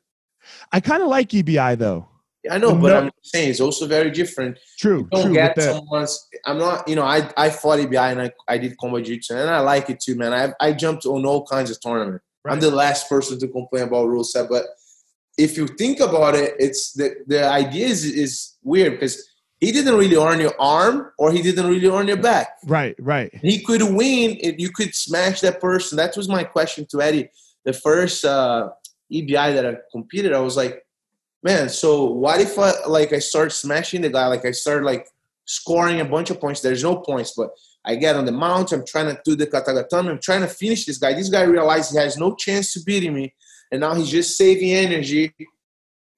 I 0.72 0.80
kind 0.80 1.02
of 1.02 1.08
like 1.08 1.28
EBI 1.30 1.78
though. 1.78 2.08
I 2.50 2.58
know, 2.58 2.74
but 2.74 2.88
no- 2.88 2.98
I'm 3.06 3.10
saying 3.22 3.48
it's 3.50 3.60
also 3.60 3.86
very 3.86 4.10
different. 4.10 4.58
True, 4.78 5.08
don't 5.10 5.26
true. 5.26 5.34
get 5.34 5.60
someone's. 5.60 6.28
I'm 6.44 6.58
not, 6.58 6.86
you 6.86 6.94
know, 6.94 7.04
I 7.04 7.30
I 7.38 7.48
fought 7.50 7.78
EBI 7.78 8.12
and 8.12 8.20
I, 8.22 8.30
I 8.48 8.58
did 8.58 8.76
combo 8.76 9.00
jiu-jitsu 9.00 9.34
and 9.34 9.48
I 9.48 9.60
like 9.60 9.88
it 9.88 10.00
too, 10.00 10.14
man. 10.16 10.32
I 10.34 10.52
I 10.60 10.72
jumped 10.72 11.06
on 11.06 11.24
all 11.24 11.46
kinds 11.46 11.70
of 11.70 11.80
tournaments. 11.80 12.24
I'm 12.46 12.60
the 12.60 12.70
last 12.70 13.08
person 13.08 13.38
to 13.38 13.48
complain 13.48 13.84
about 13.84 14.06
rule 14.08 14.24
set, 14.24 14.50
but 14.50 14.66
if 15.38 15.56
you 15.56 15.66
think 15.66 16.00
about 16.00 16.34
it, 16.34 16.54
it's 16.58 16.92
the 16.92 17.14
the 17.26 17.48
idea 17.48 17.86
is 17.86 18.04
is 18.04 18.56
weird 18.62 18.92
because 18.92 19.26
he 19.64 19.72
didn't 19.72 19.94
really 19.94 20.16
earn 20.16 20.40
your 20.40 20.54
arm 20.60 21.12
or 21.18 21.32
he 21.32 21.40
didn't 21.42 21.66
really 21.66 21.88
earn 21.88 22.06
your 22.06 22.16
back. 22.18 22.58
right, 22.66 22.94
right. 22.98 23.34
He 23.34 23.62
could 23.62 23.82
win 23.82 24.36
if 24.40 24.58
you 24.58 24.70
could 24.70 24.94
smash 24.94 25.40
that 25.40 25.60
person. 25.60 25.96
That 25.96 26.16
was 26.16 26.28
my 26.28 26.44
question 26.44 26.86
to 26.90 27.00
Eddie. 27.00 27.30
The 27.64 27.72
first 27.72 28.24
uh, 28.24 28.70
EBI 29.12 29.54
that 29.54 29.66
I 29.66 29.76
competed, 29.90 30.32
I 30.32 30.40
was 30.40 30.56
like, 30.56 30.84
man, 31.42 31.68
so 31.68 32.04
what 32.04 32.40
if 32.40 32.58
I 32.58 32.72
like 32.86 33.12
I 33.12 33.18
start 33.18 33.52
smashing 33.52 34.02
the 34.02 34.10
guy, 34.10 34.26
like 34.26 34.44
I 34.44 34.50
start 34.50 34.84
like 34.84 35.06
scoring 35.44 36.00
a 36.00 36.04
bunch 36.04 36.30
of 36.30 36.40
points. 36.40 36.60
There's 36.60 36.82
no 36.82 36.96
points, 36.96 37.34
but 37.36 37.50
I 37.84 37.96
get 37.96 38.16
on 38.16 38.24
the 38.24 38.32
mount. 38.32 38.72
I'm 38.72 38.86
trying 38.86 39.14
to 39.14 39.20
do 39.24 39.36
the 39.36 39.46
katagatame. 39.46 40.08
I'm 40.08 40.20
trying 40.20 40.40
to 40.40 40.48
finish 40.48 40.86
this 40.86 40.98
guy. 40.98 41.12
This 41.12 41.28
guy 41.28 41.42
realized 41.42 41.92
he 41.92 41.98
has 41.98 42.16
no 42.16 42.34
chance 42.34 42.72
to 42.74 42.80
beating 42.80 43.14
me, 43.14 43.34
and 43.70 43.80
now 43.80 43.94
he's 43.94 44.10
just 44.10 44.36
saving 44.36 44.72
energy 44.72 45.34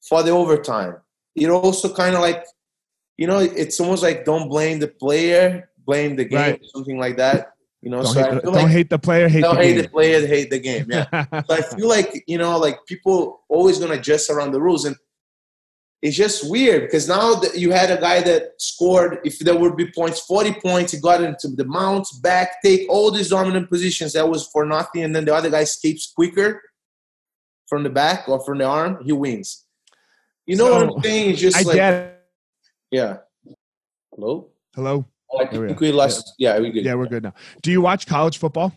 for 0.09 0.23
the 0.23 0.31
overtime. 0.31 0.97
It 1.35 1.51
also 1.51 1.93
kind 1.93 2.15
of 2.15 2.23
like, 2.23 2.45
you 3.17 3.27
know, 3.27 3.39
it's 3.39 3.81
almost 3.81 4.03
like 4.03 4.25
don't 4.25 4.49
blame 4.49 4.79
the 4.79 4.89
player, 4.89 5.71
blame 5.85 6.17
the 6.17 6.25
game 6.25 6.39
Right. 6.39 6.65
something 6.67 6.99
like 6.99 7.17
that. 7.17 7.53
You 7.83 7.91
know, 7.91 8.03
Don't, 8.03 8.15
so 8.15 8.21
hate, 8.21 8.29
I 8.31 8.35
the, 8.35 8.41
don't 8.41 8.55
like 8.55 8.69
hate 8.69 8.91
the 8.91 8.99
player, 8.99 9.29
hate 9.29 9.43
don't 9.43 9.57
the 9.57 9.63
hate 9.63 9.75
game. 9.75 9.83
the 9.83 9.89
player, 9.89 10.27
hate 10.27 10.51
the 10.51 10.59
game. 10.59 10.87
Yeah. 10.89 11.07
So 11.49 11.55
I 11.55 11.63
feel 11.63 11.89
like 11.89 12.25
you 12.27 12.39
know, 12.39 12.59
like 12.59 12.85
people 12.87 13.45
always 13.49 13.79
gonna 13.79 13.95
adjust 13.95 14.29
around 14.29 14.53
the 14.53 14.61
rules, 14.61 14.87
and 14.87 14.97
it's 16.03 16.17
just 16.17 16.51
weird 16.51 16.83
because 16.83 17.07
now 17.09 17.35
that 17.37 17.57
you 17.57 17.71
had 17.71 17.91
a 17.97 18.01
guy 18.01 18.23
that 18.23 18.55
scored, 18.59 19.21
if 19.25 19.39
there 19.39 19.57
would 19.57 19.77
be 19.77 19.91
points, 19.93 20.21
forty 20.21 20.53
points, 20.53 20.93
he 20.93 21.01
got 21.01 21.23
into 21.23 21.49
the 21.49 21.65
mount, 21.65 22.09
back, 22.23 22.61
take 22.63 22.89
all 22.91 23.11
these 23.11 23.29
dominant 23.29 23.69
positions 23.71 24.15
that 24.15 24.29
was 24.29 24.49
for 24.49 24.67
nothing, 24.67 25.05
and 25.05 25.15
then 25.15 25.25
the 25.25 25.35
other 25.35 25.51
guy 25.51 25.61
escapes 25.61 26.13
quicker 26.13 26.61
from 27.69 27.83
the 27.85 27.91
back 27.91 28.29
or 28.29 28.45
from 28.45 28.59
the 28.59 28.65
arm, 28.65 28.99
he 29.05 29.13
wins. 29.13 29.65
You 30.45 30.57
know 30.57 30.73
what 30.73 30.83
I'm 30.97 31.03
saying? 31.03 31.31
It's 31.31 31.41
just 31.41 31.57
I 31.57 31.63
like. 31.63 32.16
Yeah. 32.91 33.19
Hello. 34.15 34.49
Hello. 34.75 35.05
Oh, 35.31 35.39
I 35.41 35.47
There 35.51 35.61
we 35.61 35.67
think 35.69 35.81
we 35.81 35.93
lost. 35.93 36.35
Yeah, 36.39 36.59
we 36.59 36.71
good. 36.71 36.85
Yeah, 36.85 36.95
we're 36.95 37.07
good 37.07 37.23
now. 37.25 37.35
Do 37.63 37.71
you 37.71 37.81
watch 37.81 38.07
college 38.07 38.39
football? 38.39 38.73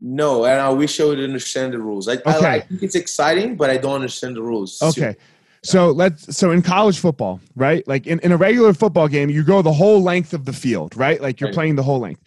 No, 0.00 0.44
and 0.44 0.60
I 0.60 0.68
wish 0.70 1.00
I 1.00 1.04
would 1.04 1.20
understand 1.20 1.72
the 1.72 1.78
rules. 1.78 2.08
I, 2.08 2.14
I, 2.26 2.36
Okay. 2.36 2.46
I 2.48 2.60
think 2.60 2.82
it's 2.82 2.94
exciting, 2.96 3.56
but 3.56 3.70
I 3.70 3.76
don't 3.78 3.94
understand 3.94 4.36
the 4.36 4.42
rules. 4.42 4.80
Okay. 4.82 5.16
So 5.62 5.90
let's 5.90 6.36
so 6.36 6.50
in 6.52 6.62
college 6.62 6.98
football, 6.98 7.40
right? 7.56 7.86
Like 7.88 8.06
in, 8.06 8.20
in 8.20 8.30
a 8.30 8.36
regular 8.36 8.72
football 8.74 9.08
game, 9.08 9.30
you 9.30 9.42
go 9.42 9.62
the 9.62 9.72
whole 9.72 10.02
length 10.02 10.32
of 10.34 10.44
the 10.44 10.52
field, 10.52 10.96
right? 10.96 11.20
Like 11.20 11.40
you're 11.40 11.48
Right. 11.48 11.54
playing 11.54 11.76
the 11.76 11.82
whole 11.82 11.98
length. 11.98 12.22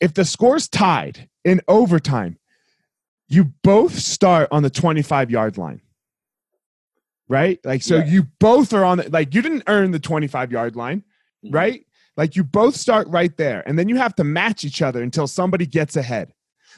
If 0.00 0.14
the 0.14 0.24
score's 0.24 0.68
tied 0.68 1.28
in 1.44 1.60
overtime, 1.68 2.38
you 3.28 3.52
both 3.62 3.98
start 3.98 4.48
on 4.52 4.62
the 4.62 4.70
25 4.70 5.30
yard 5.30 5.58
line. 5.58 5.80
Right? 7.28 7.58
Like 7.64 7.82
so 7.82 7.96
Yeah. 7.96 8.06
you 8.06 8.22
both 8.40 8.72
are 8.72 8.84
on 8.84 8.98
the 8.98 9.10
like 9.10 9.34
you 9.34 9.42
didn't 9.42 9.64
earn 9.66 9.90
the 9.90 9.98
25 9.98 10.50
yard 10.52 10.76
line, 10.76 11.04
Mhm. 11.44 11.54
right? 11.54 11.84
Like 12.16 12.36
you 12.36 12.42
both 12.44 12.74
start 12.74 13.06
right 13.08 13.36
there. 13.36 13.62
And 13.66 13.78
then 13.78 13.88
you 13.88 13.96
have 13.96 14.14
to 14.16 14.24
match 14.24 14.64
each 14.64 14.80
other 14.82 15.02
until 15.02 15.26
somebody 15.26 15.66
gets 15.66 15.94
ahead. 15.96 16.32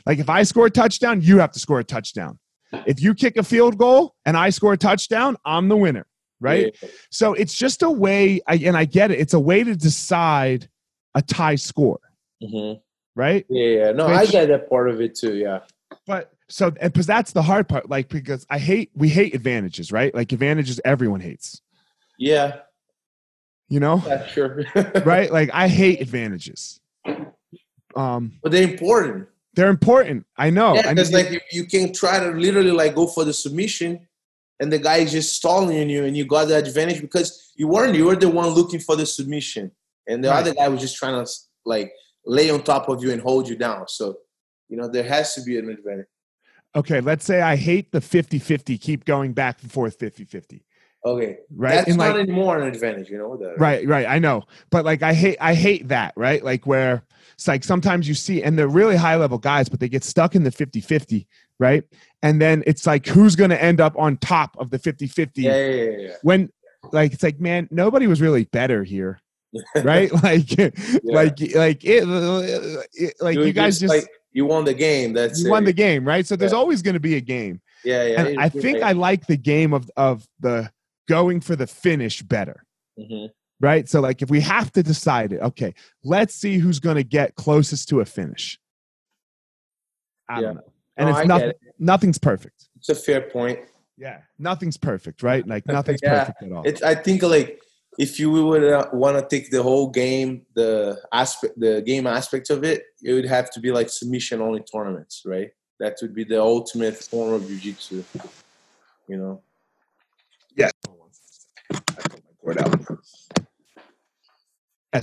Like 0.07 0.19
if 0.19 0.29
I 0.29 0.43
score 0.43 0.67
a 0.67 0.71
touchdown, 0.71 1.21
you 1.23 1.39
have 1.39 1.53
to 1.53 1.59
score 1.61 1.79
a 1.81 1.85
touchdown. 1.85 2.39
If 2.87 3.01
you 3.03 3.15
kick 3.15 3.37
a 3.37 3.43
field 3.43 3.79
goal 3.79 4.15
and 4.27 4.37
I 4.37 4.51
score 4.51 4.73
a 4.75 4.77
touchdown, 4.77 5.37
I'm 5.45 5.69
the 5.69 5.77
winner, 5.77 6.07
right? 6.41 6.75
Yeah. 6.83 6.89
So 7.11 7.35
it's 7.35 7.55
just 7.55 7.83
a 7.83 7.91
way, 7.91 8.41
I, 8.47 8.57
and 8.57 8.77
I 8.77 8.85
get 8.85 9.11
it. 9.11 9.19
It's 9.19 9.35
a 9.35 9.41
way 9.41 9.65
to 9.65 9.75
decide 9.75 10.69
a 11.15 11.23
tie 11.23 11.57
score, 11.57 11.99
Mhm. 12.43 12.81
right? 13.17 13.45
Yeah, 13.49 13.67
yeah. 13.87 13.93
No, 13.93 14.07
I 14.07 14.25
get 14.27 14.49
that 14.49 14.69
part 14.71 14.89
of 14.91 15.01
it 15.01 15.15
too. 15.17 15.35
Yeah. 15.37 15.61
But 16.07 16.33
so, 16.51 16.71
because 16.71 17.07
that's 17.07 17.33
the 17.33 17.43
hard 17.43 17.69
part. 17.69 17.89
Like, 17.89 18.09
because 18.09 18.45
I 18.51 18.59
hate, 18.59 18.91
we 18.95 19.09
hate 19.09 19.35
advantages, 19.35 19.91
right? 19.93 20.15
Like 20.15 20.33
advantages, 20.33 20.81
everyone 20.85 21.21
hates. 21.21 21.63
Yeah. 22.19 22.59
You 23.69 23.81
know, 23.81 24.03
Yeah. 24.07 24.27
Sure. 24.27 24.65
right? 25.05 25.31
Like 25.33 25.51
I 25.55 25.69
hate 25.69 26.01
advantages. 26.03 26.81
Um, 27.97 28.33
But 28.43 28.53
they're 28.53 28.69
important. 28.69 29.29
they're 29.55 29.69
important. 29.71 30.27
I 30.37 30.51
know. 30.51 30.75
yeah, 30.75 30.83
I 30.89 30.95
because 30.95 31.13
like 31.13 31.31
you, 31.31 31.41
you 31.53 31.65
can 31.67 31.93
try 31.93 32.21
to 32.21 32.31
literally 32.31 32.71
like 32.73 32.95
go 32.95 33.07
for 33.07 33.25
the 33.25 33.33
submission, 33.33 34.07
and 34.61 34.73
the 34.73 34.79
guy 34.79 34.99
is 34.99 35.13
just 35.13 35.35
stalling 35.37 35.81
on 35.81 35.89
you, 35.89 36.05
and 36.05 36.17
you 36.17 36.25
got 36.25 36.47
the 36.49 36.57
advantage 36.57 37.01
because 37.01 37.53
you 37.57 37.69
weren't. 37.69 37.95
You 37.97 38.05
were 38.07 38.17
the 38.17 38.29
one 38.29 38.49
looking 38.51 38.81
for 38.81 38.97
the 38.97 39.07
submission, 39.07 39.73
and 40.07 40.23
the 40.23 40.29
Right. 40.29 40.39
other 40.41 40.55
guy 40.55 40.69
was 40.69 40.81
just 40.81 40.97
trying 40.97 41.25
to 41.25 41.31
like 41.65 41.93
lay 42.27 42.51
on 42.51 42.63
top 42.63 42.89
of 42.89 43.03
you 43.03 43.13
and 43.13 43.21
hold 43.23 43.49
you 43.49 43.57
down. 43.57 43.87
So, 43.89 44.17
you 44.69 44.77
know, 44.77 44.89
there 44.89 45.05
has 45.05 45.35
to 45.35 45.43
be 45.43 45.59
an 45.59 45.69
advantage. 45.71 46.07
Okay, 46.75 47.01
let's 47.01 47.25
say 47.25 47.41
I 47.43 47.57
hate 47.57 47.93
the 47.93 48.01
50 48.01 48.39
50, 48.39 48.79
keep 48.79 49.05
going 49.05 49.33
back 49.33 49.63
and 49.63 49.71
forth 49.73 49.97
50 49.99 50.25
50. 50.25 50.65
Okay, 51.05 51.39
Right. 51.55 51.77
that's 51.77 51.89
And 51.89 51.97
not 51.97 52.15
like, 52.17 52.25
anymore 52.29 52.59
an 52.61 52.69
advantage. 52.69 53.09
You 53.09 53.17
know 53.19 53.35
that, 53.39 53.59
right 53.59 53.87
right 53.89 54.07
i 54.07 54.19
know 54.19 54.45
but 54.71 54.85
like 54.85 55.03
i 55.03 55.15
hate 55.15 55.39
i 55.41 55.55
hate 55.55 55.89
that 55.89 56.13
right 56.15 56.45
like 56.45 56.67
where 56.67 57.03
it's 57.33 57.49
like 57.49 57.65
sometimes 57.65 58.07
you 58.07 58.13
see 58.13 58.43
and 58.43 58.59
they're 58.59 58.69
really 58.69 58.97
high 58.97 59.17
level 59.17 59.39
guys 59.39 59.67
but 59.71 59.81
they 59.81 59.89
get 59.89 60.05
stuck 60.05 60.35
in 60.35 60.43
the 60.43 60.51
50-50 60.51 61.27
right 61.59 61.85
and 62.23 62.39
then 62.39 62.63
it's 62.67 62.87
like 62.87 63.07
who's 63.07 63.35
going 63.35 63.49
to 63.49 63.63
end 63.63 63.81
up 63.81 63.99
on 63.99 64.19
top 64.19 64.55
of 64.59 64.69
the 64.69 64.79
50-50 64.79 65.31
Yeah, 65.37 65.57
yeah, 65.57 65.69
yeah. 65.73 65.91
yeah. 66.09 66.15
when 66.23 66.51
like 66.93 67.15
it's 67.15 67.23
like 67.23 67.41
man 67.41 67.67
nobody 67.71 68.07
was 68.07 68.21
really 68.21 68.45
better 68.45 68.85
here 68.85 69.21
right 69.83 70.13
like 70.23 70.51
like 71.03 71.41
like 71.55 71.83
it, 71.83 72.05
it 72.93 73.15
like 73.23 73.37
You 73.37 73.45
you 73.45 73.53
guys 73.55 73.81
just 73.81 73.95
like 73.95 74.07
you 74.33 74.47
won 74.47 74.65
the 74.65 74.75
game. 74.75 75.13
That's 75.13 75.43
you 75.45 75.51
won 75.51 75.65
the 75.65 75.73
game 75.73 76.05
right 76.07 76.27
so 76.27 76.37
there's 76.37 76.53
Yeah. 76.53 76.59
always 76.59 76.83
going 76.83 76.95
to 76.95 77.01
be 77.01 77.17
a 77.17 77.21
game 77.21 77.61
Yeah, 77.85 78.05
yeah. 78.05 78.27
and 78.27 78.41
i 78.41 78.49
think 78.49 78.83
i 78.83 78.93
like 78.93 79.27
the 79.27 79.37
game 79.37 79.73
of 79.73 79.91
of 79.97 80.27
the 80.41 80.71
going 81.09 81.41
for 81.41 81.57
the 81.57 81.67
finish 81.67 82.23
better 82.23 82.65
hmm 82.97 83.27
right? 83.63 83.87
So 83.91 84.01
like 84.01 84.23
if 84.23 84.31
we 84.31 84.41
have 84.41 84.73
to 84.73 84.83
decide 84.83 85.35
it, 85.35 85.41
okay, 85.43 85.75
let's 86.03 86.35
see 86.35 86.57
who's 86.57 86.79
going 86.81 86.97
to 86.97 87.03
get 87.05 87.35
closest 87.35 87.91
to 87.91 88.01
a 88.01 88.07
finish. 88.07 88.59
I 90.31 90.37
Yeah. 90.41 90.47
don't 90.47 90.55
know. 90.55 90.73
And 90.97 91.09
No, 91.11 91.17
it's 91.19 91.29
nothing 91.29 91.49
it. 91.51 91.59
nothing's 91.79 92.17
perfect. 92.19 92.69
It's 92.79 92.89
a 92.89 92.95
fair 92.95 93.21
point. 93.21 93.59
Yeah. 93.99 94.23
Nothing's 94.39 94.79
perfect, 94.79 95.23
right? 95.23 95.47
Like 95.47 95.67
nothing's 95.77 96.01
Yeah. 96.03 96.21
perfect 96.21 96.43
at 96.43 96.53
all. 96.53 96.63
It's 96.67 96.83
I 96.83 96.95
think 96.95 97.23
like 97.23 97.61
if 98.01 98.19
you 98.19 98.31
would 98.31 98.65
uh, 98.65 98.89
want 98.95 99.19
to 99.19 99.37
take 99.37 99.51
the 99.51 99.63
whole 99.63 99.91
game, 99.91 100.47
the 100.55 100.99
aspect, 101.13 101.61
the 101.61 101.83
game 101.83 102.07
aspect 102.07 102.49
of 102.49 102.65
it, 102.65 102.83
it 103.03 103.13
would 103.13 103.27
have 103.27 103.51
to 103.51 103.61
be 103.61 103.71
like 103.71 103.91
submission 103.91 104.41
only 104.41 104.61
tournaments, 104.61 105.23
right? 105.27 105.51
That 105.81 105.99
would 106.01 106.15
be 106.15 106.25
the 106.25 106.41
ultimate 106.41 106.97
form 106.97 107.35
of 107.35 107.47
jiu-jitsu. 107.47 108.03
You 109.07 109.17
know. 109.19 109.43
Yeah, 110.57 110.71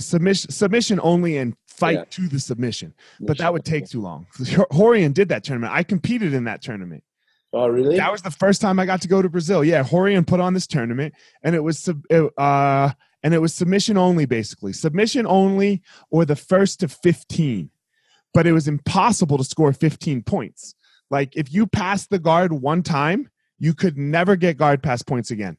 submission 0.00 0.50
submission 0.50 1.00
only 1.02 1.38
and 1.38 1.54
fight 1.66 1.98
Yeah. 1.98 2.04
to 2.10 2.28
the 2.28 2.40
submission. 2.40 2.94
But 3.20 3.38
that 3.38 3.52
would 3.52 3.64
take 3.64 3.88
too 3.88 4.00
long. 4.00 4.26
Horian 4.72 5.14
did 5.14 5.28
that 5.28 5.44
tournament. 5.44 5.72
I 5.72 5.84
competed 5.84 6.34
in 6.34 6.44
that 6.44 6.62
tournament. 6.62 7.04
Oh 7.52 7.68
really? 7.68 7.96
That 7.96 8.12
was 8.12 8.22
the 8.22 8.30
first 8.30 8.60
time 8.60 8.78
I 8.78 8.86
got 8.86 9.00
to 9.02 9.08
go 9.08 9.22
to 9.22 9.28
Brazil. 9.28 9.64
Yeah, 9.64 9.82
Horian 9.82 10.26
put 10.26 10.40
on 10.40 10.54
this 10.54 10.66
tournament, 10.66 11.14
and 11.42 11.54
it 11.54 11.60
was 11.60 11.88
uh, 11.88 12.90
and 13.22 13.34
it 13.34 13.38
was 13.38 13.54
submission 13.54 13.96
only, 13.96 14.26
basically 14.26 14.72
submission 14.72 15.26
only, 15.26 15.82
or 16.10 16.24
the 16.24 16.36
first 16.36 16.80
to 16.80 16.88
fifteen. 16.88 17.70
But 18.34 18.46
it 18.46 18.52
was 18.52 18.68
impossible 18.68 19.38
to 19.38 19.44
score 19.44 19.72
fifteen 19.72 20.22
points. 20.22 20.74
Like 21.10 21.34
if 21.36 21.52
you 21.52 21.66
passed 21.66 22.10
the 22.10 22.18
guard 22.18 22.52
one 22.52 22.82
time, 22.82 23.30
you 23.58 23.72
could 23.72 23.96
never 23.96 24.36
get 24.36 24.58
guard 24.58 24.82
pass 24.82 25.02
points 25.02 25.30
again. 25.30 25.56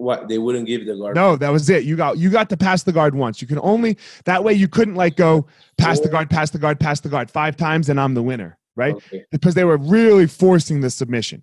what 0.00 0.28
they 0.28 0.38
wouldn't 0.38 0.66
give 0.66 0.86
the 0.86 0.96
guard. 0.96 1.14
No, 1.14 1.36
that 1.36 1.50
was 1.50 1.68
it. 1.68 1.84
You 1.84 1.96
got 1.96 2.18
you 2.18 2.30
got 2.30 2.48
to 2.50 2.56
pass 2.56 2.82
the 2.82 2.92
guard 2.92 3.14
once. 3.14 3.40
You 3.40 3.46
can 3.48 3.58
only 3.62 3.98
that 4.24 4.42
way 4.42 4.52
you 4.54 4.66
couldn't 4.68 4.94
like 4.94 5.16
go 5.16 5.46
pass 5.78 6.00
the 6.00 6.08
guard, 6.08 6.30
pass 6.30 6.50
the 6.50 6.58
guard, 6.58 6.80
pass 6.80 7.00
the 7.00 7.08
guard 7.08 7.30
five 7.30 7.56
times, 7.56 7.88
and 7.88 8.00
I'm 8.00 8.14
the 8.14 8.22
winner, 8.22 8.58
right? 8.76 8.94
Okay. 8.94 9.24
Because 9.30 9.54
they 9.54 9.64
were 9.64 9.76
really 9.78 10.26
forcing 10.26 10.80
the 10.80 10.90
submission. 10.90 11.42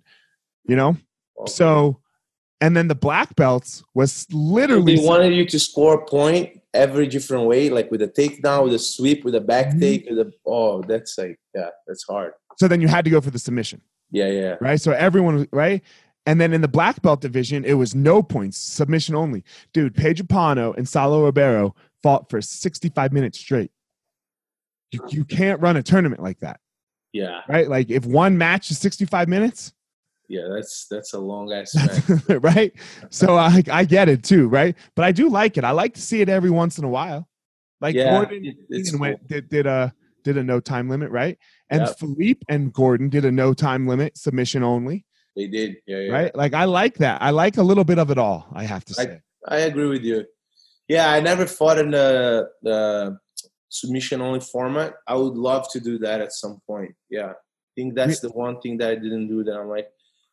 You 0.66 0.76
know. 0.76 0.96
okay. 1.40 1.50
So, 1.50 2.00
and 2.60 2.76
then 2.76 2.88
the 2.88 2.94
black 2.94 3.34
belts 3.36 3.82
was 3.94 4.12
So 4.12 4.36
literally 4.36 4.96
they 4.96 5.06
wanted 5.06 5.34
you 5.34 5.46
to 5.46 5.58
score 5.58 5.94
a 6.02 6.04
point 6.04 6.60
every 6.74 7.06
different 7.06 7.46
way, 7.46 7.70
like 7.70 7.90
with 7.90 8.02
a 8.02 8.08
takedown, 8.08 8.64
with 8.64 8.74
a 8.74 8.78
sweep, 8.78 9.24
with 9.24 9.34
a 9.34 9.40
back 9.40 9.68
Mhm. 9.74 9.80
take, 9.80 10.06
with 10.10 10.18
a 10.18 10.32
oh, 10.46 10.82
that's 10.82 11.16
like 11.16 11.38
yeah, 11.54 11.68
that's 11.86 12.04
hard. 12.04 12.32
so 12.58 12.68
then 12.68 12.80
you 12.80 12.88
had 12.88 13.04
to 13.04 13.10
go 13.10 13.20
for 13.20 13.30
the 13.30 13.38
submission, 13.38 13.80
Yeah, 14.10 14.26
yeah. 14.28 14.56
right? 14.60 14.80
So 14.80 14.92
everyone 14.92 15.48
right. 15.52 15.82
And 16.26 16.38
then 16.38 16.52
in 16.52 16.60
the 16.60 16.68
black 16.68 17.00
belt 17.00 17.22
division, 17.22 17.64
it 17.64 17.72
was 17.74 17.94
no 17.94 18.22
points, 18.22 18.58
submission 18.58 19.14
only. 19.14 19.44
Dude, 19.72 19.94
Pedro 19.94 20.26
Pano 20.26 20.76
and 20.76 20.86
Saulo 20.86 21.24
Ribeiro 21.24 21.74
fought 22.02 22.28
for 22.28 22.42
65 22.42 23.14
minutes 23.14 23.38
straight. 23.38 23.70
You, 24.92 25.00
you 25.08 25.24
can't 25.24 25.58
run 25.62 25.76
a 25.78 25.82
tournament 25.82 26.22
like 26.22 26.40
that, 26.40 26.60
Yeah, 27.12 27.40
right? 27.48 27.68
Like 27.68 27.90
if 27.90 28.04
one 28.04 28.36
match 28.36 28.70
is 28.70 28.78
65 28.78 29.28
minutes, 29.28 29.72
yeah, 30.28 30.42
that's 30.54 30.86
that's 30.90 31.14
a 31.14 31.18
long 31.18 31.52
ass 31.52 31.74
match. 31.74 32.20
right? 32.42 32.72
So 33.10 33.36
uh, 33.38 33.50
I, 33.50 33.62
I 33.72 33.84
get 33.84 34.08
it 34.08 34.22
too, 34.22 34.48
right? 34.48 34.76
But 34.94 35.04
I 35.06 35.12
do 35.12 35.28
like 35.30 35.56
it. 35.56 35.64
I 35.64 35.70
like 35.70 35.94
to 35.94 36.02
see 36.02 36.20
it 36.20 36.28
every 36.28 36.50
once 36.50 36.78
in 36.78 36.84
a 36.84 36.88
while. 36.88 37.28
Like 37.80 37.94
yeah, 37.94 38.10
Gordon, 38.10 38.44
it- 38.70 38.90
cool. 38.90 39.00
went 39.00 39.26
did 39.26 39.48
did 39.48 39.66
a 39.66 39.92
did 40.24 40.36
a 40.36 40.42
no 40.44 40.60
time 40.60 40.88
limit, 40.90 41.10
right? 41.10 41.38
And 41.70 41.82
Yep. 41.86 41.98
Felipe 41.98 42.42
and 42.48 42.72
Gordon 42.72 43.08
did 43.08 43.24
a 43.24 43.32
no 43.32 43.54
time 43.54 43.86
limit 43.86 44.18
submission 44.18 44.62
only, 44.62 45.06
They 45.36 45.46
did, 45.46 45.76
yeah, 45.86 45.98
yeah. 46.00 46.12
right? 46.12 46.36
Like 46.36 46.52
I 46.54 46.64
like 46.64 46.96
that. 46.98 47.22
I 47.22 47.30
like 47.30 47.56
a 47.56 47.62
little 47.62 47.84
bit 47.84 47.98
of 47.98 48.10
it 48.10 48.18
all. 48.18 48.46
I 48.52 48.64
have 48.64 48.84
to 48.86 48.94
I- 49.00 49.04
say. 49.04 49.20
I 49.46 49.56
agree 49.60 49.86
with 49.86 50.02
you. 50.02 50.24
Yeah, 50.88 51.10
I 51.10 51.20
never 51.20 51.46
fought 51.46 51.78
in 51.78 51.90
the 51.90 52.48
the 52.62 53.16
submission 53.68 54.20
only 54.20 54.40
format. 54.40 54.94
I 55.06 55.14
would 55.14 55.34
love 55.34 55.70
to 55.72 55.80
do 55.80 55.98
that 55.98 56.20
at 56.20 56.32
some 56.32 56.60
point. 56.66 56.94
Yeah, 57.10 57.30
I 57.30 57.34
think 57.76 57.94
that's 57.94 58.20
the 58.20 58.30
one 58.30 58.60
thing 58.60 58.78
that 58.78 58.90
I 58.90 58.94
didn't 58.94 59.28
do 59.28 59.44
that 59.44 59.56
I'm 59.56 59.68
like, 59.68 59.88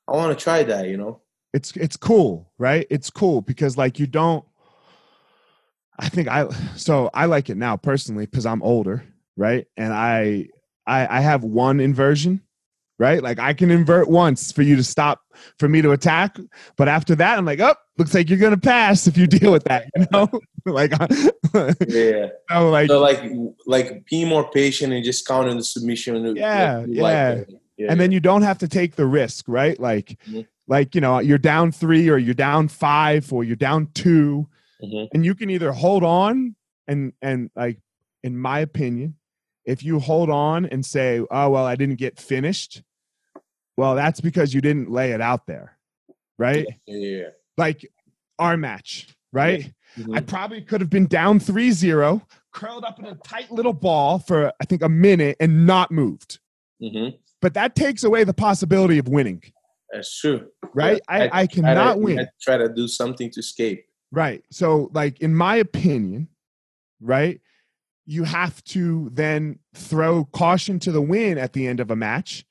I 0.07 0.13
want 0.13 0.37
to 0.37 0.43
try 0.43 0.63
that. 0.63 0.87
You 0.87 0.97
know. 0.97 1.21
It's 1.53 1.71
it's 1.77 1.97
cool, 1.97 2.51
right? 2.57 2.85
It's 2.89 3.09
cool 3.09 3.41
because 3.41 3.77
like 3.77 3.99
you 3.99 4.07
don't. 4.07 4.45
I 5.97 6.09
think 6.09 6.27
I 6.27 6.49
so 6.75 7.09
I 7.13 7.25
like 7.25 7.49
it 7.49 7.55
now 7.55 7.77
personally 7.77 8.25
because 8.25 8.45
I'm 8.45 8.61
older, 8.61 9.03
right? 9.37 9.65
And 9.77 9.93
I 9.93 10.49
I 10.85 11.17
I 11.17 11.21
have 11.21 11.43
one 11.43 11.79
inversion, 11.79 12.41
right? 12.99 13.21
Like 13.21 13.39
I 13.39 13.53
can 13.53 13.71
invert 13.71 14.09
once 14.09 14.51
for 14.51 14.61
you 14.61 14.75
to 14.75 14.83
stop 14.83 15.21
for 15.59 15.67
me 15.67 15.81
to 15.81 15.91
attack, 15.91 16.37
but 16.77 16.87
after 16.87 17.15
that 17.15 17.37
I'm 17.37 17.45
like, 17.45 17.59
oh, 17.59 17.75
looks 17.97 18.13
like 18.13 18.29
you're 18.29 18.39
gonna 18.39 18.57
pass 18.57 19.07
if 19.07 19.17
you 19.17 19.27
deal 19.27 19.51
with 19.51 19.63
that, 19.65 19.87
you 19.95 20.05
know. 20.11 20.29
like, 20.65 20.91
Yeah. 21.87 22.27
so 22.51 22.69
like, 22.69 22.87
So 22.87 22.99
like 22.99 23.21
like 23.65 24.05
being 24.09 24.27
more 24.27 24.49
patient 24.51 24.93
and 24.93 25.03
just 25.03 25.27
counting 25.27 25.57
the 25.57 25.63
submission. 25.63 26.35
Yeah, 26.35 26.79
like, 26.87 26.87
yeah. 26.89 27.41
yeah. 27.77 27.87
and 27.91 27.99
then 27.99 28.11
you 28.11 28.19
don't 28.19 28.41
have 28.43 28.57
to 28.59 28.67
take 28.67 28.95
the 28.95 29.05
risk, 29.05 29.45
right? 29.47 29.79
Like, 29.79 30.17
Mhm. 30.29 30.47
like 30.67 30.95
you 30.95 31.01
know, 31.01 31.19
you're 31.19 31.37
down 31.37 31.71
three 31.71 32.09
or 32.09 32.17
you're 32.17 32.33
down 32.33 32.67
five 32.67 33.31
or 33.31 33.43
you're 33.43 33.55
down 33.55 33.87
two, 33.93 34.47
Mhm. 34.83 35.07
and 35.13 35.25
you 35.25 35.35
can 35.35 35.49
either 35.49 35.71
hold 35.71 36.03
on 36.03 36.55
and 36.87 37.13
and 37.21 37.49
like, 37.55 37.79
in 38.23 38.37
my 38.37 38.59
opinion, 38.59 39.15
if 39.65 39.83
you 39.83 39.99
hold 39.99 40.29
on 40.29 40.65
and 40.65 40.85
say, 40.85 41.19
"Oh 41.31 41.49
well, 41.49 41.65
I 41.65 41.75
didn't 41.75 41.95
get 41.97 42.19
finished," 42.19 42.83
well, 43.77 43.95
that's 43.95 44.21
because 44.21 44.53
you 44.53 44.61
didn't 44.61 44.89
lay 44.91 45.11
it 45.11 45.21
out 45.21 45.45
there, 45.47 45.77
right? 46.37 46.65
yeah, 46.85 46.97
yeah. 46.97 47.23
Like 47.57 47.89
our 48.39 48.57
match, 48.57 49.07
right? 49.31 49.71
Mhm. 49.97 50.15
I 50.17 50.21
probably 50.21 50.61
could 50.61 50.81
have 50.81 50.89
been 50.89 51.07
down 51.07 51.39
3-0, 51.39 52.21
curled 52.51 52.83
up 52.83 52.99
in 52.99 53.05
a 53.05 53.15
tight 53.15 53.49
little 53.51 53.71
ball 53.73 54.19
for 54.19 54.51
I 54.59 54.65
think 54.65 54.81
a 54.81 54.89
minute 54.89 55.37
and 55.39 55.65
not 55.65 55.89
moved. 55.91 56.39
Mhm. 56.81 57.17
But 57.41 57.53
that 57.53 57.75
takes 57.75 58.03
away 58.03 58.23
the 58.25 58.33
possibility 58.33 58.97
of 58.97 59.07
winning. 59.07 59.41
That's 59.93 60.19
true. 60.19 60.47
right? 60.73 61.01
Yeah, 61.09 61.29
I, 61.31 61.41
I 61.41 61.45
try 61.45 61.47
cannot 61.47 61.93
to, 61.93 61.99
win. 61.99 62.19
I 62.19 62.27
try 62.41 62.57
to 62.57 62.67
do 62.67 62.87
something 62.87 63.31
to 63.31 63.39
escape. 63.39 63.85
Right. 64.11 64.43
So, 64.51 64.89
like, 64.93 65.21
in 65.21 65.33
my 65.33 65.55
opinion, 65.57 66.27
right, 66.99 67.39
you 68.05 68.23
have 68.23 68.63
to 68.65 69.09
then 69.13 69.59
throw 69.73 70.25
caution 70.25 70.79
to 70.79 70.91
the 70.91 71.01
wind 71.01 71.39
at 71.39 71.53
the 71.53 71.67
end 71.67 71.79
of 71.79 71.91
a 71.91 71.95
match. 71.95 72.45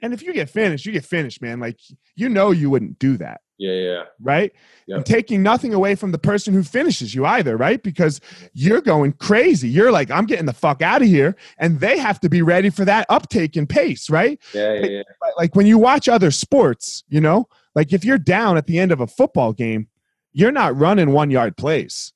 And 0.00 0.12
if 0.12 0.22
you 0.22 0.32
get 0.32 0.50
finished, 0.50 0.84
you 0.84 0.92
get 0.92 1.04
finished, 1.04 1.40
man. 1.40 1.60
Like, 1.60 1.78
you 2.16 2.28
know, 2.28 2.50
you 2.50 2.70
wouldn't 2.70 2.98
do 2.98 3.16
that. 3.18 3.40
Yeah, 3.58 3.74
yeah. 3.74 4.02
Right. 4.20 4.52
Yep. 4.86 4.96
And 4.96 5.06
taking 5.06 5.42
nothing 5.42 5.72
away 5.72 5.94
from 5.94 6.10
the 6.10 6.18
person 6.18 6.52
who 6.52 6.64
finishes 6.64 7.14
you 7.14 7.24
either, 7.24 7.56
right? 7.56 7.80
Because 7.80 8.20
you're 8.54 8.80
going 8.80 9.12
crazy. 9.12 9.68
You're 9.68 9.92
like, 9.92 10.10
I'm 10.10 10.26
getting 10.26 10.46
the 10.46 10.52
fuck 10.52 10.82
out 10.82 11.02
of 11.02 11.06
here. 11.06 11.36
And 11.58 11.78
they 11.78 11.98
have 11.98 12.18
to 12.20 12.28
be 12.28 12.42
ready 12.42 12.70
for 12.70 12.84
that 12.84 13.06
uptake 13.08 13.56
in 13.56 13.68
pace, 13.68 14.10
right? 14.10 14.40
Yeah, 14.52 14.72
yeah, 14.74 14.86
yeah. 14.86 15.02
But, 15.20 15.30
like 15.36 15.54
when 15.54 15.66
you 15.66 15.78
watch 15.78 16.08
other 16.08 16.32
sports, 16.32 17.04
you 17.08 17.20
know, 17.20 17.48
like 17.76 17.92
if 17.92 18.04
you're 18.04 18.18
down 18.18 18.56
at 18.56 18.66
the 18.66 18.80
end 18.80 18.90
of 18.90 19.00
a 19.00 19.06
football 19.06 19.52
game, 19.52 19.86
you're 20.32 20.50
not 20.50 20.76
running 20.76 21.12
one 21.12 21.30
yard 21.30 21.56
plays. 21.56 22.12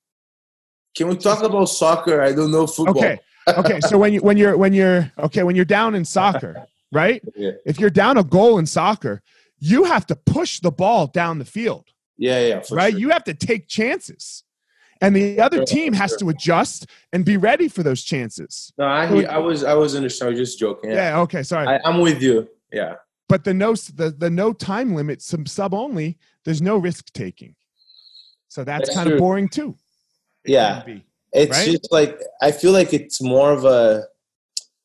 Can 0.97 1.09
we 1.09 1.17
talk 1.17 1.43
about 1.43 1.67
soccer? 1.67 2.23
I 2.23 2.33
don't 2.33 2.51
know 2.51 2.67
football. 2.67 2.99
Okay. 2.99 3.19
Okay. 3.49 3.81
so 3.81 3.97
when 3.99 4.13
you 4.13 4.21
when 4.21 4.37
you're 4.37 4.57
when 4.57 4.73
you're 4.73 5.13
okay, 5.19 5.43
when 5.43 5.55
you're 5.55 5.65
down 5.65 5.95
in 5.95 6.05
soccer, 6.05 6.67
right? 6.93 7.23
Yeah, 7.37 7.53
If 7.65 7.79
you're 7.79 7.91
down 7.91 8.17
a 8.17 8.25
goal 8.25 8.59
in 8.59 8.67
soccer, 8.67 9.23
you 9.59 9.85
have 9.85 10.07
to 10.07 10.17
push 10.17 10.61
the 10.61 10.73
ball 10.73 11.07
down 11.07 11.39
the 11.39 11.45
field, 11.45 11.85
yeah, 12.19 12.41
yeah. 12.47 12.63
Right? 12.73 12.91
sure. 12.93 13.01
You 13.01 13.11
have 13.11 13.25
to 13.25 13.35
take 13.35 13.69
chances. 13.69 14.43
And 15.03 15.15
the 15.15 15.41
other 15.41 15.59
Sure, 15.59 15.67
team 15.67 15.93
has 15.93 16.13
sure. 16.13 16.19
to 16.21 16.29
adjust 16.31 16.87
and 17.13 17.23
be 17.23 17.37
ready 17.37 17.69
for 17.69 17.83
those 17.83 18.03
chances. 18.03 18.73
No, 18.79 18.87
I, 18.87 19.07
hear- 19.07 19.29
I 19.29 19.37
was, 19.37 19.63
I 19.63 19.75
was 19.75 19.95
understand. 19.95 20.29
I 20.29 20.31
was 20.31 20.39
just 20.39 20.59
joking. 20.59 20.91
Yeah, 20.91 21.11
Yeah, 21.11 21.21
okay, 21.21 21.43
sorry. 21.43 21.67
I, 21.69 21.81
I'm 21.85 22.01
with 22.01 22.23
you. 22.23 22.49
Yeah, 22.73 22.95
but 23.29 23.45
the 23.45 23.53
no 23.53 23.75
the, 23.75 24.15
the 24.17 24.31
no 24.31 24.55
time 24.55 24.95
limit, 24.95 25.21
some 25.21 25.45
sub 25.45 25.75
only, 25.75 26.17
there's 26.45 26.63
no 26.63 26.79
risk 26.79 27.13
taking. 27.13 27.55
So 28.49 28.65
that's, 28.65 28.89
That's 28.89 28.97
kind 28.97 29.13
of 29.13 29.19
boring 29.19 29.49
too. 29.51 29.77
It 30.47 30.53
Yeah. 30.53 30.83
be. 30.85 31.03
it's 31.33 31.51
Right? 31.59 31.71
just 31.71 31.93
like 31.93 32.19
I 32.41 32.51
feel 32.53 32.73
like 32.73 32.93
it's 32.95 33.21
more 33.21 33.53
of 33.53 33.65
a 33.65 34.07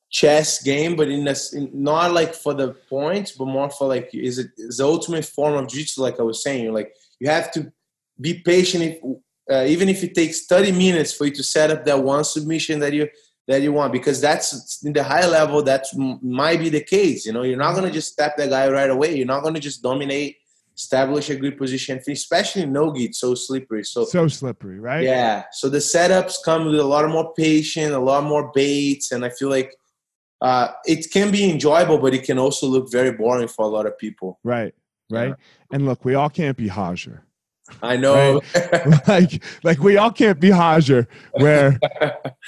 chess 0.09 0.61
game, 0.61 0.95
but 0.95 1.07
in 1.07 1.23
this, 1.23 1.53
in, 1.53 1.69
not 1.73 2.11
like 2.13 2.33
for 2.33 2.53
the 2.53 2.69
points, 2.89 3.31
but 3.31 3.45
more 3.45 3.69
for 3.69 3.87
like 3.87 4.09
is 4.13 4.37
it 4.39 4.47
is 4.57 4.77
the 4.77 4.85
ultimate 4.85 5.25
form 5.25 5.53
of 5.55 5.67
jiu-jitsu. 5.69 6.01
Like 6.01 6.19
I 6.19 6.23
was 6.23 6.43
saying, 6.43 6.73
like 6.73 6.93
you 7.19 7.29
have 7.29 7.51
to 7.53 7.71
be 8.19 8.33
patient. 8.39 8.83
If, 8.83 8.97
uh, 9.51 9.65
even 9.65 9.89
if 9.89 10.03
it 10.03 10.13
takes 10.13 10.45
30 10.45 10.71
minutes 10.71 11.13
for 11.13 11.25
you 11.25 11.31
to 11.33 11.43
set 11.43 11.71
up 11.71 11.85
that 11.85 12.01
one 12.03 12.23
submission 12.23 12.79
that 12.79 12.93
you 12.93 13.07
that 13.47 13.61
you 13.61 13.73
want, 13.73 13.91
because 13.91 14.21
that's 14.21 14.83
in 14.83 14.93
the 14.93 15.03
high 15.03 15.25
level. 15.27 15.63
That 15.63 15.85
might 16.21 16.59
be 16.59 16.69
the 16.69 16.83
case. 16.83 17.25
You 17.25 17.33
know, 17.33 17.43
you're 17.43 17.57
not 17.57 17.75
gonna 17.75 17.91
just 17.91 18.11
step 18.13 18.37
that 18.37 18.49
guy 18.49 18.69
right 18.69 18.89
away. 18.89 19.15
You're 19.15 19.25
not 19.35 19.43
gonna 19.43 19.59
just 19.59 19.81
dominate, 19.81 20.37
establish 20.81 21.29
a 21.29 21.35
good 21.43 21.55
position, 21.63 21.93
especially 22.07 22.65
no 22.65 22.85
gi. 22.95 23.11
So 23.13 23.35
slippery. 23.35 23.83
So 23.93 23.99
So 24.05 24.27
slippery, 24.27 24.79
right? 24.79 25.03
yeah. 25.03 25.43
So 25.59 25.65
the 25.69 25.83
setups 25.93 26.35
come 26.43 26.61
with 26.65 26.79
a 26.79 26.89
lot 26.95 27.07
more 27.15 27.27
patience, 27.33 27.93
a 27.93 27.99
lot 28.11 28.23
more 28.23 28.51
baits, 28.53 29.11
and 29.13 29.23
I 29.27 29.29
feel 29.29 29.49
like 29.57 29.71
uh, 30.47 30.67
it 30.93 31.01
can 31.15 31.29
be 31.31 31.43
enjoyable, 31.55 31.99
but 31.99 32.13
it 32.17 32.23
can 32.29 32.37
also 32.39 32.65
look 32.67 32.85
very 32.91 33.11
boring 33.21 33.47
for 33.55 33.63
a 33.65 33.71
lot 33.77 33.85
of 33.85 33.93
people. 34.05 34.39
Right. 34.43 34.73
Right. 35.11 35.29
Yeah. 35.29 35.73
And 35.73 35.85
look, 35.85 36.03
we 36.05 36.15
all 36.15 36.29
can't 36.29 36.57
be 36.57 36.69
Roger. 36.69 37.17
I 37.81 37.95
know. 38.05 38.41
like 39.07 39.31
like 39.63 39.79
we 39.87 39.93
all 40.01 40.11
can't 40.11 40.39
be 40.39 40.51
Roger 40.51 41.07
where 41.45 41.79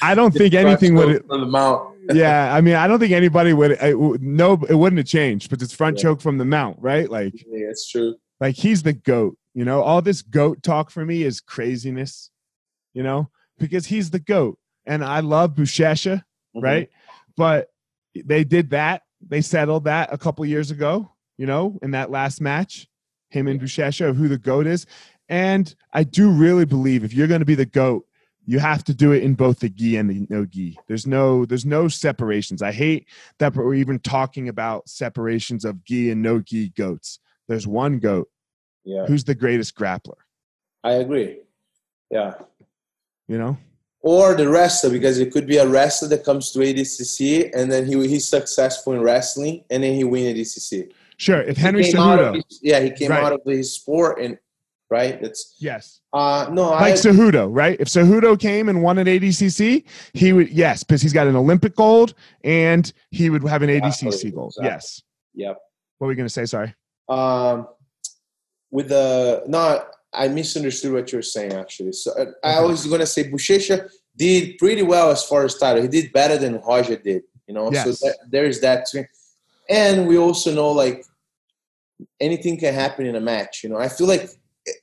I 0.02 0.16
don't 0.16 0.34
think 0.34 0.54
anything 0.54 0.96
would 0.96 1.24
from 1.28 1.42
the 1.42 1.46
mount. 1.60 1.82
yeah, 2.14 2.54
I 2.54 2.60
mean 2.62 2.76
I 2.76 2.86
don't 2.88 3.00
think 3.00 3.14
anybody 3.14 3.54
would 3.54 3.72
would- 4.04 4.22
no 4.22 4.54
it 4.68 4.76
wouldn't 4.82 4.98
have 5.04 5.08
changed, 5.08 5.50
but 5.50 5.62
it's 5.62 5.74
front 5.74 5.96
Yeah. 5.98 6.04
choke 6.04 6.20
from 6.22 6.38
the 6.40 6.46
mount, 6.58 6.76
right? 6.82 7.08
Like 7.10 7.34
Yeah, 7.48 7.70
it's 7.70 7.88
true. 7.90 8.16
Like 8.44 8.56
he's 8.56 8.84
the 8.84 8.92
goat, 8.92 9.38
you 9.54 9.64
know? 9.64 9.82
All 9.82 10.02
this 10.02 10.22
goat 10.22 10.62
talk 10.64 10.92
for 10.92 11.06
me 11.06 11.24
is 11.24 11.40
craziness, 11.40 12.30
you 12.94 13.02
know? 13.02 13.30
Because 13.58 13.86
he's 13.86 14.10
the 14.10 14.20
goat. 14.20 14.60
And 14.86 15.02
I 15.02 15.22
love 15.22 15.56
Buchecha, 15.56 16.24
Mhm. 16.54 16.62
right? 16.62 16.90
But 17.38 17.70
they 18.14 18.44
did 18.44 18.72
that. 18.72 19.04
They 19.26 19.40
settled 19.40 19.86
that 19.86 20.10
a 20.12 20.18
couple 20.18 20.46
years 20.46 20.72
ago, 20.72 21.10
you 21.38 21.46
know, 21.46 21.80
in 21.82 21.92
that 21.92 22.12
last 22.12 22.42
match, 22.42 22.86
him 23.30 23.48
and 23.48 23.62
Buchecha 23.62 24.10
of 24.10 24.18
who 24.18 24.28
the 24.28 24.38
goat 24.38 24.68
is. 24.68 24.86
And 25.30 25.74
I 25.94 26.04
do 26.04 26.30
really 26.30 26.66
believe 26.66 27.06
if 27.06 27.14
you're 27.14 27.28
going 27.30 27.40
to 27.40 27.46
be 27.46 27.56
the 27.56 27.66
goat, 27.66 28.06
you 28.46 28.60
have 28.60 28.84
to 28.84 28.94
do 28.94 29.14
it 29.14 29.24
in 29.24 29.36
both 29.36 29.60
the 29.60 29.70
gi 29.70 29.96
and 29.96 30.10
the 30.10 30.28
no 30.30 30.46
gi. 30.46 30.78
There's 30.90 31.08
no 31.08 31.46
there's 31.46 31.66
no 31.66 31.88
separations. 31.88 32.62
I 32.62 32.74
hate 32.74 33.08
that 33.40 33.56
we're 33.56 33.74
even 33.76 34.00
talking 34.00 34.50
about 34.50 34.90
separations 34.90 35.64
of 35.64 35.86
gi 35.86 36.12
and 36.12 36.22
no 36.22 36.42
gi 36.42 36.74
goats. 36.76 37.20
There's 37.48 37.68
one 37.68 38.00
goat. 38.00 38.30
Yeah, 38.86 39.06
Who's 39.06 39.24
the 39.24 39.36
greatest 39.36 39.76
grappler? 39.76 40.16
I 40.84 40.94
agree. 40.94 41.40
Yeah. 42.12 42.34
You 43.28 43.38
know? 43.38 43.58
Or 44.02 44.34
the 44.36 44.50
wrestler, 44.50 44.90
because 44.90 45.20
it 45.20 45.32
could 45.32 45.48
be 45.48 45.58
a 45.58 45.68
wrestler 45.68 46.10
that 46.10 46.26
comes 46.26 46.52
to 46.52 46.60
ADCC 46.60 47.52
and 47.56 47.72
then 47.72 47.86
he 47.86 47.94
he's 48.08 48.28
successful 48.28 48.92
in 48.94 49.02
wrestling 49.02 49.64
and 49.70 49.82
then 49.84 49.94
he 49.96 50.04
win 50.04 50.36
ADCC. 50.36 50.92
Sure. 51.18 51.42
If 51.42 51.56
Henry 51.56 51.88
of 51.88 51.94
Cejudo, 51.96 52.36
his- 52.36 52.60
yeah, 52.62 52.82
he 52.82 52.92
came 52.92 53.12
Right. 53.12 53.24
out 53.24 53.32
of 53.34 53.40
his 53.46 53.74
sport 53.74 54.20
and 54.20 54.38
right. 54.90 55.22
That's 55.22 55.56
yes, 55.60 56.02
uh 56.12 56.50
no, 56.52 56.72
I 56.72 56.82
like 56.82 56.96
Cejudo, 56.96 57.48
right? 57.50 57.78
If 57.80 57.88
Cejudo 57.88 58.38
came 58.38 58.68
and 58.68 58.84
won 58.84 58.98
an 58.98 59.08
ADCC, 59.08 59.86
he 60.14 60.34
would 60.34 60.50
yes, 60.50 60.84
because 60.84 61.02
he's 61.02 61.14
got 61.14 61.28
an 61.28 61.38
Olympic 61.38 61.74
gold 61.78 62.14
and 62.44 62.92
he 63.12 63.30
would 63.30 63.48
have 63.48 63.62
an 63.62 63.70
ADCC 63.70 64.34
gold. 64.36 64.50
exactly. 64.58 64.66
Yes. 64.70 65.02
Yep. 65.36 65.58
What 66.00 66.06
were 66.08 66.10
we 66.10 66.16
gonna 66.16 66.28
say? 66.28 66.46
Sorry. 66.46 66.76
Um, 67.10 67.68
with 68.72 68.90
the 68.90 69.44
no, 69.48 69.84
I 70.14 70.28
misunderstood 70.28 70.94
what 70.94 71.12
you 71.12 71.18
were 71.20 71.22
saying 71.24 71.54
actually. 71.54 71.94
So 71.94 72.12
uh, 72.14 72.26
I 72.44 72.62
was 72.62 72.86
gonna 72.88 73.06
say 73.06 73.30
Buchecha 73.30 73.90
did 74.16 74.58
pretty 74.58 74.84
well 74.84 75.10
as 75.12 75.24
far 75.24 75.44
as 75.46 75.56
title. 75.56 75.82
He 75.82 75.88
did 75.88 76.14
better 76.14 76.38
than 76.38 76.60
Roger 76.62 76.96
did. 76.96 77.24
You 77.48 77.54
know, 77.54 77.72
Yes. 77.72 78.00
so 78.00 78.08
that, 78.08 78.18
there's 78.30 78.60
that 78.62 78.88
too. 78.90 79.06
And 79.70 80.08
we 80.08 80.18
also 80.18 80.54
know 80.54 80.72
like 80.72 81.06
anything 82.20 82.58
can 82.58 82.74
happen 82.74 83.06
in 83.06 83.16
a 83.16 83.22
match. 83.22 83.64
You 83.64 83.70
know, 83.70 83.78
I 83.78 83.90
feel 83.90 84.08
like 84.08 84.30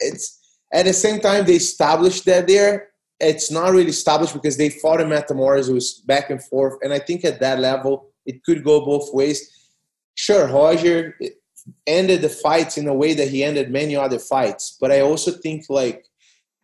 it's 0.01 0.39
at 0.73 0.87
the 0.87 0.93
same 0.93 1.21
time 1.21 1.45
they 1.47 1.55
established 1.55 2.25
that 2.27 2.47
there. 2.47 2.89
It's 3.19 3.51
not 3.51 3.71
really 3.73 3.91
established 3.91 4.33
because 4.33 4.57
they 4.57 4.71
fought 4.71 5.01
in 5.01 5.09
Metamoris. 5.09 5.69
It 5.69 5.75
was 5.75 5.95
back 6.07 6.31
and 6.31 6.43
forth, 6.43 6.79
and 6.83 6.93
I 6.93 6.99
think 6.99 7.25
at 7.25 7.41
that 7.41 7.59
level 7.59 8.11
it 8.25 8.43
could 8.45 8.65
go 8.65 8.85
both 8.85 9.13
ways. 9.13 9.69
Sure, 10.15 10.47
Roger 10.47 11.17
ended 11.87 12.23
the 12.23 12.29
fights 12.29 12.79
in 12.79 12.89
a 12.89 12.95
way 12.95 13.15
that 13.15 13.29
he 13.29 13.43
ended 13.45 13.71
many 13.71 13.97
other 13.97 14.19
fights. 14.19 14.77
But 14.81 14.91
I 14.93 15.01
also 15.01 15.31
think 15.33 15.65
like 15.69 16.05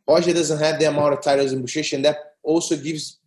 Roger 0.08 0.32
doesn't 0.32 0.58
have 0.58 0.78
the 0.78 0.86
amount 0.86 1.14
of 1.14 1.20
titles 1.22 1.52
in 1.52 1.62
Buchecha, 1.62 1.94
and 1.94 2.04
that 2.04 2.16
also 2.42 2.76
gives 2.76 3.18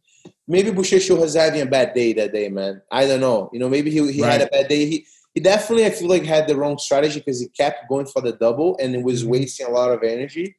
maybe 0.48 0.72
Buchecha 0.72 1.18
was 1.20 1.36
having 1.36 1.62
a 1.62 1.66
bad 1.66 1.94
day 1.94 2.14
that 2.14 2.32
day, 2.34 2.50
man. 2.50 2.82
I 2.92 3.06
don't 3.06 3.20
know. 3.20 3.50
You 3.54 3.60
know, 3.60 3.70
maybe 3.70 3.92
he, 3.92 4.12
he 4.12 4.22
had 4.22 4.42
a 4.42 4.48
bad 4.48 4.68
day. 4.68 4.86
He 4.86 5.06
he 5.34 5.42
definitely 5.42 5.86
I 5.86 5.92
feel 5.92 6.08
like 6.10 6.24
had 6.24 6.48
the 6.48 6.56
wrong 6.56 6.78
strategy 6.78 7.20
because 7.20 7.40
he 7.40 7.48
kept 7.50 7.88
going 7.88 8.08
for 8.08 8.22
the 8.22 8.32
double 8.34 8.78
and 8.82 8.96
it 8.96 9.04
was 9.04 9.24
Mhm. 9.24 9.28
wasting 9.28 9.68
a 9.68 9.72
lot 9.72 9.92
of 9.92 10.04
energy. 10.04 10.56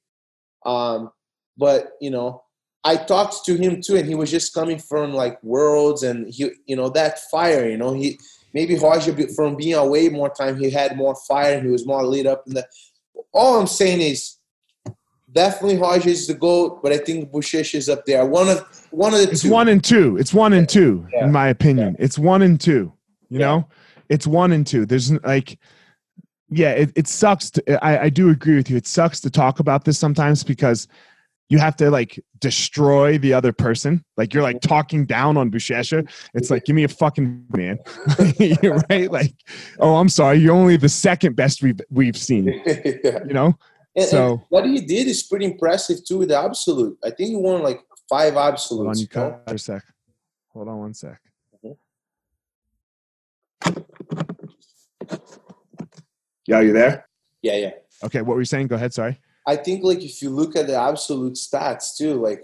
Um, 0.65 1.11
but 1.57 1.93
you 2.01 2.11
know, 2.11 2.43
I 2.85 2.97
talked 2.97 3.45
to 3.47 3.57
him 3.57 3.83
too, 3.83 3.97
and 3.97 4.07
he 4.07 4.15
was 4.15 4.31
just 4.31 4.55
coming 4.55 4.79
from 4.79 5.13
like 5.13 5.43
worlds 5.43 6.03
and 6.03 6.29
he 6.33 6.51
you 6.67 6.77
know 6.77 6.89
that 6.91 7.19
fire. 7.31 7.69
You 7.69 7.77
know, 7.79 7.93
he 7.95 8.19
maybe 8.53 8.77
Roger 8.77 9.15
from 9.35 9.57
being 9.57 9.75
away 9.75 10.09
more 10.09 10.31
time, 10.31 10.59
he 10.59 10.71
had 10.71 10.97
more 10.97 11.15
fire 11.29 11.55
and 11.55 11.65
he 11.67 11.71
was 11.73 11.87
more 11.87 12.05
lit 12.05 12.27
up 12.27 12.45
in 12.47 12.55
the. 12.55 12.67
All 13.33 13.61
I'm 13.61 13.67
saying 13.67 14.01
is, 14.01 14.37
definitely 15.33 15.77
Roger 15.79 16.09
is 16.09 16.27
the 16.27 16.35
goat, 16.35 16.83
but 16.83 16.93
I 16.93 16.99
think 16.99 17.31
Buchecha 17.31 17.77
is 17.77 17.89
up 17.89 18.05
there. 18.07 18.25
One 18.27 18.49
of 18.49 18.65
one 18.91 19.15
of 19.15 19.21
the 19.21 19.31
It's 19.31 19.43
two. 19.43 19.51
one 19.51 19.69
and 19.69 19.83
two. 19.83 20.17
It's 20.17 20.35
one 20.35 20.53
and 20.53 20.69
two, 20.69 21.07
Yeah. 21.13 21.25
in 21.25 21.33
my 21.33 21.49
opinion. 21.49 21.97
It's 21.99 22.19
one 22.19 22.43
and 22.43 22.61
two. 22.61 22.93
You 23.29 23.39
Yeah. 23.39 23.47
know, 23.47 23.69
it's 24.09 24.27
one 24.27 24.53
and 24.53 24.67
two. 24.67 24.87
There's 24.87 25.13
like, 25.23 25.59
yeah, 26.49 26.73
it, 26.73 26.91
it 26.97 27.07
sucks. 27.07 27.51
To, 27.53 27.85
I, 27.85 28.05
I 28.05 28.09
do 28.09 28.31
agree 28.31 28.57
with 28.57 28.69
you. 28.69 28.77
It 28.77 28.87
sucks 28.87 29.21
to 29.21 29.31
talk 29.31 29.61
about 29.61 29.85
this 29.85 29.99
sometimes 29.99 30.43
because 30.43 30.89
you 31.51 31.59
have 31.59 31.77
to 31.77 31.91
like 31.91 32.19
destroy 32.39 33.19
the 33.19 33.35
other 33.35 33.53
person. 33.53 34.03
Like 34.17 34.33
you're 34.33 34.43
like 34.43 34.61
talking 34.63 35.05
down 35.05 35.37
on 35.37 35.51
Buchecha. 35.51 36.09
It's 36.33 36.49
like, 36.51 36.65
give 36.65 36.75
me 36.77 36.85
a 36.85 36.89
fucking 36.89 37.45
man, 37.53 37.79
right? 38.89 39.11
Like, 39.11 39.35
oh, 39.81 39.97
I'm 39.97 40.09
sorry, 40.09 40.39
you're 40.39 40.55
only 40.55 40.77
the 40.79 40.89
second 40.89 41.35
best 41.37 41.63
we've 41.63 41.81
we've 41.91 42.17
seen. 42.17 42.45
yeah. 43.05 43.19
You 43.27 43.35
know, 43.35 43.55
And, 43.97 44.07
So- 44.07 44.31
and 44.33 44.41
what 44.49 44.65
he 44.65 44.81
did 44.81 45.07
is 45.09 45.23
pretty 45.25 45.45
impressive 45.45 46.05
too 46.07 46.19
with 46.19 46.29
the 46.29 46.39
absolute. 46.39 46.97
I 47.05 47.11
think 47.11 47.31
he 47.31 47.37
won 47.37 47.63
like 47.63 47.81
five 48.09 48.37
absolutes. 48.37 48.69
hold 48.71 48.89
on, 48.89 48.99
you 48.99 49.09
cut 49.09 49.43
for 49.49 49.55
a 49.55 49.59
sec. 49.59 49.83
Hold 50.53 50.69
on 50.69 50.79
one 50.79 50.95
sec. 50.95 51.21
Mhm. 51.65 51.77
Yeah, 56.47 56.61
you 56.61 56.73
there? 56.73 57.07
Yeah, 57.43 57.57
yeah. 57.57 57.71
Okay, 58.05 58.23
what 58.23 58.35
were 58.35 58.41
you 58.41 58.45
saying? 58.47 58.67
Go 58.69 58.77
ahead. 58.77 58.93
Sorry. 58.95 59.21
I 59.47 59.57
think 59.57 59.83
like 59.85 60.03
if 60.03 60.21
you 60.23 60.31
look 60.31 60.57
at 60.57 60.67
the 60.67 60.77
absolute 60.77 61.35
stats 61.35 61.97
too, 61.97 62.15
like 62.15 62.43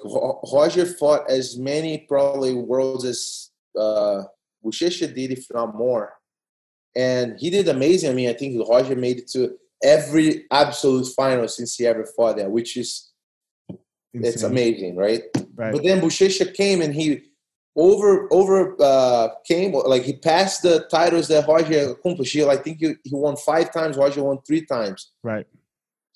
Roger 0.53 0.86
fought 0.86 1.30
as 1.30 1.59
many 1.59 2.07
probably 2.09 2.55
worlds 2.55 3.05
as 3.05 3.51
uh 3.78 4.24
Buchecha 4.64 5.14
did, 5.14 5.32
if 5.32 5.47
not 5.53 5.76
more. 5.76 6.14
And 6.97 7.38
he 7.38 7.51
did 7.51 7.68
amazing. 7.68 8.11
I 8.11 8.14
mean, 8.14 8.28
I 8.28 8.32
think 8.32 8.66
Roger 8.68 8.97
made 8.97 9.18
it 9.18 9.30
to 9.32 9.57
every 9.84 10.47
absolute 10.51 11.07
final 11.14 11.47
since 11.47 11.76
he 11.76 11.86
ever 11.86 12.07
fought 12.16 12.36
there, 12.36 12.49
which 12.49 12.76
is 12.76 13.12
it's 14.14 14.42
amazing, 14.42 14.97
right? 14.97 15.22
Right. 15.55 15.72
But 15.72 15.82
then 15.82 16.01
Buchecha 16.01 16.55
came 16.55 16.80
and 16.80 16.94
he 16.94 17.22
over 17.76 18.26
over 18.32 18.74
uh, 18.80 19.28
came 19.44 19.72
like 19.72 20.03
he 20.03 20.14
passed 20.16 20.62
the 20.62 20.86
titles 20.90 21.28
that 21.28 21.47
Roger 21.47 21.90
accomplished. 21.90 22.32
He, 22.32 22.44
I 22.44 22.57
think 22.57 22.78
he, 22.78 22.94
he 23.05 23.14
won 23.14 23.36
five 23.36 23.72
times. 23.72 23.97
Roger 23.97 24.22
won 24.24 24.38
three 24.47 24.64
times. 24.64 25.12
right. 25.22 25.47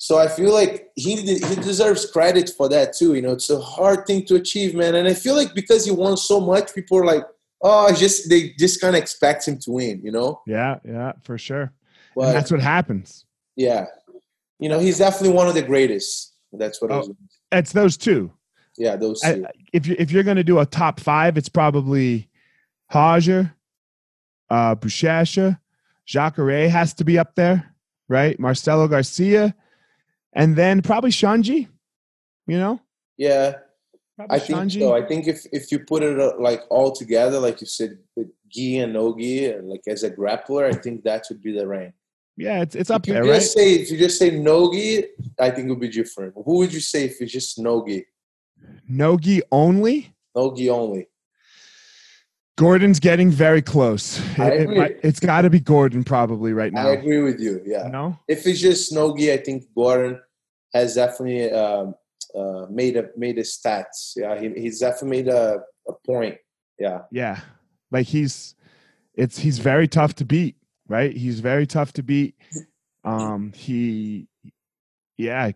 So 0.02 0.16
I 0.18 0.28
feel 0.28 0.50
like 0.54 0.88
he 0.96 1.14
he 1.16 1.54
deserves 1.56 2.10
credit 2.10 2.48
for 2.56 2.70
that 2.70 2.94
too. 2.94 3.14
You 3.14 3.20
know, 3.20 3.32
it's 3.32 3.50
a 3.50 3.60
hard 3.60 4.06
thing 4.06 4.24
to 4.26 4.36
achieve, 4.36 4.74
man. 4.74 4.94
And 4.94 5.06
I 5.06 5.12
feel 5.12 5.36
like 5.36 5.54
because 5.54 5.84
he 5.84 5.90
won 5.90 6.16
so 6.16 6.40
much, 6.40 6.74
people 6.74 6.96
are 6.98 7.04
like, 7.04 7.24
oh, 7.62 7.92
just 7.92 8.30
they 8.30 8.54
just 8.58 8.80
kind 8.80 8.96
of 8.96 9.02
expect 9.02 9.46
him 9.46 9.58
to 9.58 9.70
win. 9.72 10.00
You 10.02 10.10
know, 10.12 10.40
Yeah, 10.46 10.78
yeah, 10.86 11.12
for 11.22 11.36
sure. 11.36 11.74
and 12.16 12.34
that's 12.34 12.50
what 12.50 12.60
happens. 12.62 13.26
yeah, 13.56 13.86
you 14.58 14.70
know, 14.70 14.78
he's 14.78 14.96
definitely 14.98 15.36
one 15.36 15.48
of 15.48 15.54
the 15.54 15.60
greatest. 15.62 16.32
That's 16.50 16.80
what 16.80 16.90
I 16.90 16.94
Oh. 16.94 16.98
was. 17.00 17.10
It's 17.52 17.72
those 17.72 17.98
two. 17.98 18.32
Yeah, 18.78 18.96
those 18.96 19.20
I- 19.22 19.42
if 19.74 19.86
you 19.86 19.96
if 19.98 20.10
you're 20.10 20.22
gonna 20.22 20.42
do 20.42 20.60
a 20.60 20.64
top 20.66 20.98
five, 20.98 21.36
it's 21.36 21.50
probably 21.50 22.30
Roger, 22.94 23.54
uh, 24.48 24.76
Buchecha, 24.76 25.58
Jacare 26.06 26.70
has 26.70 26.94
to 26.94 27.04
be 27.04 27.18
up 27.18 27.34
there, 27.34 27.74
right? 28.08 28.40
Marcelo 28.40 28.88
Garcia, 28.88 29.54
and 30.32 30.56
then 30.56 30.82
probably 30.82 31.10
Xande. 31.10 31.68
You 32.46 32.58
know, 32.58 32.80
yeah, 33.16 33.54
probably 34.16 34.36
I 34.36 34.38
think 34.40 34.72
so. 34.72 34.94
I 34.94 35.06
think 35.06 35.28
if 35.28 35.46
if 35.52 35.70
you 35.70 35.80
put 35.80 36.02
it 36.02 36.18
uh, 36.18 36.32
like 36.38 36.62
all 36.68 36.92
together, 36.92 37.38
like 37.38 37.60
you 37.60 37.66
said, 37.66 37.98
with 38.16 38.28
gi 38.48 38.78
and 38.78 38.92
no 38.92 39.16
gi, 39.16 39.46
and 39.50 39.68
like 39.68 39.82
as 39.86 40.02
a 40.02 40.10
grappler, 40.10 40.72
I 40.72 40.76
think 40.76 41.04
that 41.04 41.26
would 41.30 41.42
be 41.42 41.52
the 41.52 41.66
rank. 41.66 41.94
yeah, 42.36 42.62
it's 42.62 42.74
it's 42.74 42.90
up 42.90 43.04
there, 43.04 43.24
right? 43.24 43.42
say 43.42 43.74
if 43.74 43.90
you 43.90 43.98
just 43.98 44.18
say 44.18 44.30
no 44.30 44.72
gi, 44.72 45.04
I 45.38 45.50
think 45.50 45.66
it 45.66 45.70
would 45.70 45.80
be 45.80 45.88
different. 45.88 46.34
Who 46.34 46.58
would 46.58 46.72
you 46.72 46.80
say 46.80 47.04
if 47.04 47.20
it's 47.20 47.32
just 47.32 47.58
no 47.58 47.84
gi? 47.86 48.06
Nogi 48.88 49.42
only. 49.50 50.14
No 50.34 50.54
gi 50.54 50.70
only. 50.70 51.08
Gordon's 52.60 53.00
getting 53.00 53.30
very 53.30 53.62
close. 53.62 54.20
It, 54.36 55.02
has 55.02 55.18
got 55.18 55.42
to 55.42 55.50
be 55.50 55.60
Gordon 55.60 56.04
probably 56.04 56.52
right 56.52 56.70
now. 56.70 56.88
I 56.88 56.92
agree 56.92 57.22
with 57.22 57.40
you. 57.40 57.62
Yeah. 57.64 57.88
No, 57.88 58.18
If 58.28 58.46
it's 58.46 58.60
just 58.60 58.92
no 58.92 59.16
gi, 59.16 59.32
I 59.32 59.38
think 59.38 59.64
Gordon 59.74 60.20
has 60.74 60.94
definitely 60.94 61.50
um, 61.52 61.94
uh, 62.36 62.66
made 62.68 62.98
a 62.98 63.08
made 63.16 63.38
his 63.38 63.58
stats. 63.58 64.12
Yeah, 64.14 64.38
he, 64.38 64.50
he's 64.60 64.78
definitely 64.78 65.22
made 65.22 65.28
a, 65.28 65.62
a 65.88 65.92
point. 66.06 66.36
Yeah. 66.78 67.00
yeah, 67.10 67.40
like 67.90 68.06
he's 68.06 68.54
it's 69.14 69.38
he's 69.38 69.58
very 69.58 69.88
tough 69.88 70.14
to 70.16 70.26
beat, 70.26 70.56
right? 70.86 71.16
He's 71.16 71.40
very 71.40 71.66
tough 71.66 71.94
to 71.94 72.02
beat. 72.02 72.36
Um, 73.02 73.54
he, 73.54 74.28
yeah, 75.16 75.52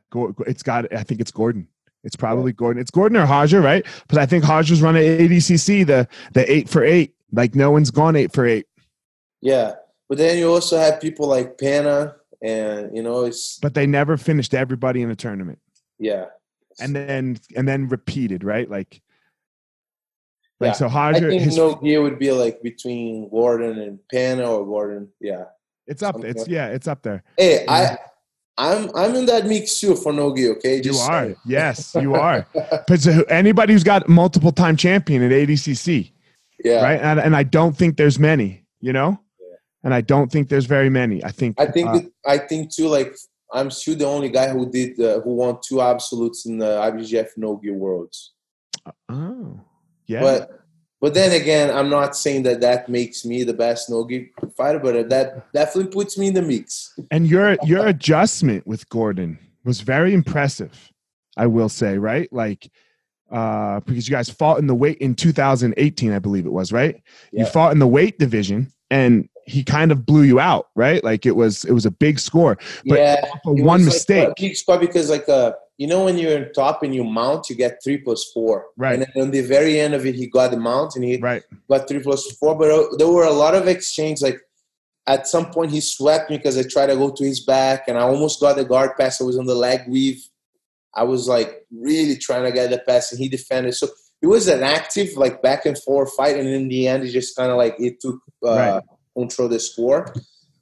it's 0.47 0.63
got. 0.63 0.91
I 0.95 1.03
think 1.03 1.21
it's 1.21 1.31
Gordon. 1.31 1.69
It's 2.05 2.17
probably 2.17 2.53
Gordon. 2.53 2.81
It's 2.81 2.91
Gordon 2.91 3.17
or 3.19 3.25
Roger, 3.25 3.61
right? 3.61 3.85
But 4.09 4.19
I 4.19 4.27
think 4.27 4.47
Roger's 4.47 4.83
run 4.83 4.97
at 4.97 5.03
ADCC 5.03 5.87
the 5.87 6.07
the 6.35 6.51
eight 6.51 6.69
for 6.69 6.85
eight. 6.85 7.15
Like 7.33 7.55
no 7.55 7.71
one's 7.71 7.91
gone 7.91 8.15
eight 8.15 8.33
for 8.33 8.47
eight, 8.47 8.67
Yeah. 9.41 9.75
But 10.09 10.19
then 10.19 10.39
you 10.39 10.53
also 10.53 10.77
have 10.79 11.01
people 11.01 11.27
like 11.27 11.59
Pana, 11.59 12.15
and 12.43 12.95
you 12.95 13.03
know, 13.03 13.25
it's 13.25 13.59
but 13.59 13.75
they 13.75 13.87
never 13.87 14.17
finished 14.17 14.53
everybody 14.55 15.01
in 15.03 15.09
the 15.09 15.17
tournament, 15.17 15.59
yeah. 15.99 16.27
and 16.79 16.95
then 16.95 17.39
and 17.57 17.67
then 17.67 17.89
repeated, 17.89 18.45
right? 18.45 18.69
Like, 18.71 19.01
like 20.61 20.69
Yeah. 20.69 20.73
so 20.75 20.89
I 20.89 21.19
think 21.19 21.41
His, 21.41 21.57
no 21.57 21.81
gi 21.83 21.97
would 21.99 22.19
be 22.19 22.31
like 22.33 22.63
between 22.63 23.31
Gordon 23.31 23.79
and 23.79 23.99
Pana 24.13 24.45
or 24.45 24.65
Gordon. 24.67 25.09
Yeah. 25.21 25.47
it's 25.87 26.03
up. 26.03 26.23
It's 26.23 26.41
something. 26.41 26.55
yeah, 26.55 26.67
it's 26.69 26.87
up 26.87 27.03
there. 27.03 27.25
Hey, 27.39 27.65
I 27.67 27.97
I'm 28.57 28.91
I'm 28.95 29.15
in 29.17 29.27
that 29.27 29.47
mix 29.47 29.81
too 29.81 29.97
for 29.97 30.13
no 30.13 30.35
gi. 30.35 30.49
Okay, 30.51 30.81
You 30.83 30.95
are. 30.97 31.35
Yes, 31.45 31.95
you 32.01 32.15
are. 32.15 32.47
But 32.87 33.01
so 33.01 33.23
anybody 33.29 33.73
who's 33.73 33.85
got 33.85 34.09
multiple 34.09 34.53
time 34.53 34.77
champion 34.77 35.23
at 35.23 35.33
ADCC, 35.33 36.13
Yeah. 36.65 36.83
right? 36.83 37.01
And, 37.01 37.19
and 37.19 37.35
I 37.35 37.43
don't 37.43 37.77
think 37.77 37.97
there's 37.97 38.19
many, 38.19 38.65
you 38.81 38.93
know? 38.93 39.19
Yeah. 39.41 39.57
And 39.83 39.93
I 39.95 40.03
don't 40.03 40.31
think 40.31 40.49
there's 40.51 40.67
very 40.67 40.89
many. 40.91 41.25
I 41.25 41.31
think 41.33 41.61
I 41.61 41.67
think 41.67 41.89
uh, 41.89 41.95
it, 41.97 42.13
I 42.27 42.39
think 42.39 42.73
too. 42.73 42.87
Like 42.89 43.17
I'm 43.53 43.71
still 43.71 43.97
the 43.97 44.07
only 44.07 44.29
guy 44.29 44.49
who 44.51 44.71
did 44.71 45.01
uh, 45.01 45.21
who 45.23 45.35
won 45.35 45.59
two 45.61 45.81
absolutes 45.83 46.47
in 46.47 46.59
the 46.59 46.67
IBJJF 46.81 47.31
Nogi 47.37 47.71
worlds. 47.71 48.35
oh. 49.09 49.61
Yeah. 50.07 50.21
But 50.21 50.51
but 51.01 51.15
then 51.15 51.39
again, 51.39 51.71
I'm 51.71 51.91
not 51.91 52.17
saying 52.17 52.45
that 52.45 52.61
that 52.61 52.89
makes 52.89 53.25
me 53.25 53.45
the 53.45 53.53
best 53.53 53.91
no 53.91 54.09
gi 54.09 54.33
fighter, 54.57 54.79
but 54.79 55.09
that 55.11 55.53
definitely 55.53 55.93
puts 55.93 56.17
me 56.17 56.29
in 56.29 56.35
the 56.35 56.43
mix. 56.43 56.99
and 57.11 57.27
your 57.27 57.57
your 57.65 57.87
adjustment 57.87 58.67
with 58.67 58.89
Gordon 58.89 59.39
was 59.65 59.81
very 59.81 60.15
impressive, 60.15 60.93
I 61.37 61.47
will 61.47 61.69
say, 61.69 61.99
right? 61.99 62.33
Like 62.33 62.71
uh 63.31 63.81
because 63.81 64.09
you 64.09 64.15
guys 64.15 64.31
fought 64.31 64.59
in 64.59 64.67
the 64.67 64.75
weight 64.75 64.99
in 64.99 65.15
2018, 65.15 66.13
I 66.13 66.19
believe 66.19 66.47
it 66.47 66.53
was, 66.53 66.73
right? 66.73 67.03
You 67.33 67.47
fought 67.47 67.73
in 67.73 67.79
the 67.79 67.87
weight 67.87 68.19
division 68.19 68.73
and 68.91 69.29
he 69.47 69.63
kind 69.63 69.93
of 69.93 70.07
blew 70.07 70.23
you 70.23 70.41
out, 70.41 70.69
right? 70.75 71.03
Like 71.03 71.27
it 71.27 71.37
was 71.37 71.65
it 71.65 71.73
was 71.73 71.87
a 71.87 71.91
big 71.91 72.19
score. 72.19 72.57
But 72.87 72.99
yeah, 72.99 73.27
one 73.45 73.81
like 73.81 73.87
mistake. 73.87 74.29
big 74.37 74.57
score 74.57 74.79
because 74.79 75.11
like 75.11 75.29
uh 75.29 75.53
you 75.77 75.87
know 75.87 76.05
when 76.05 76.19
you're 76.19 76.37
in 76.37 76.53
top 76.53 76.83
and 76.83 76.95
you 76.95 77.05
mount, 77.05 77.51
you 77.51 77.57
get 77.57 77.83
three 77.83 77.99
plus 77.99 78.31
four. 78.33 78.67
Right. 78.77 78.95
And 78.95 79.03
then 79.03 79.25
on 79.25 79.31
the 79.33 79.41
very 79.41 79.81
end 79.81 79.95
of 79.95 80.07
it, 80.07 80.15
he 80.15 80.27
got 80.27 80.51
the 80.53 80.57
mount 80.57 80.95
and 80.95 81.05
he 81.05 81.17
right. 81.19 81.43
got 81.69 81.89
three 81.89 82.01
plus 82.01 82.31
four. 82.37 82.57
But 82.57 82.71
uh, 82.71 82.97
there 82.97 83.09
were 83.09 83.25
a 83.25 83.33
lot 83.33 83.55
of 83.55 83.67
exchanges. 83.67 84.23
Like 84.23 84.41
at 85.07 85.27
some 85.27 85.51
point, 85.51 85.73
he 85.73 85.81
swept 85.81 86.31
me 86.31 86.37
because 86.37 86.57
I 86.57 86.63
tried 86.63 86.87
to 86.87 86.97
go 86.97 87.11
to 87.11 87.25
his 87.25 87.41
back, 87.41 87.89
and 87.89 87.99
I 87.99 88.03
almost 88.03 88.41
got 88.41 88.57
the 88.57 88.65
guard 88.65 88.93
pass. 88.99 89.21
I 89.21 89.25
was 89.25 89.39
on 89.39 89.47
the 89.47 89.55
leg 89.55 89.81
weave. 89.89 90.25
I 90.95 91.03
was 91.03 91.27
like 91.27 91.67
really 91.73 92.17
trying 92.17 92.45
to 92.45 92.53
get 92.53 92.71
the 92.71 92.79
pass, 92.79 93.11
and 93.11 93.21
he 93.21 93.29
defended. 93.29 93.75
So 93.75 93.89
it 94.23 94.29
was 94.29 94.49
an 94.49 94.63
active, 94.63 95.17
like 95.17 95.43
back 95.43 95.67
and 95.67 95.77
forth 95.77 96.15
fight, 96.17 96.37
and 96.37 96.49
in 96.49 96.69
the 96.69 96.89
end, 96.89 97.03
it 97.03 97.11
just 97.11 97.37
kind 97.37 97.51
of 97.51 97.59
like 97.59 97.75
it 97.79 98.01
took 98.01 98.21
uh, 98.47 98.57
Right. 98.57 98.83
control 99.17 99.49
the 99.49 99.61
score. 99.61 100.15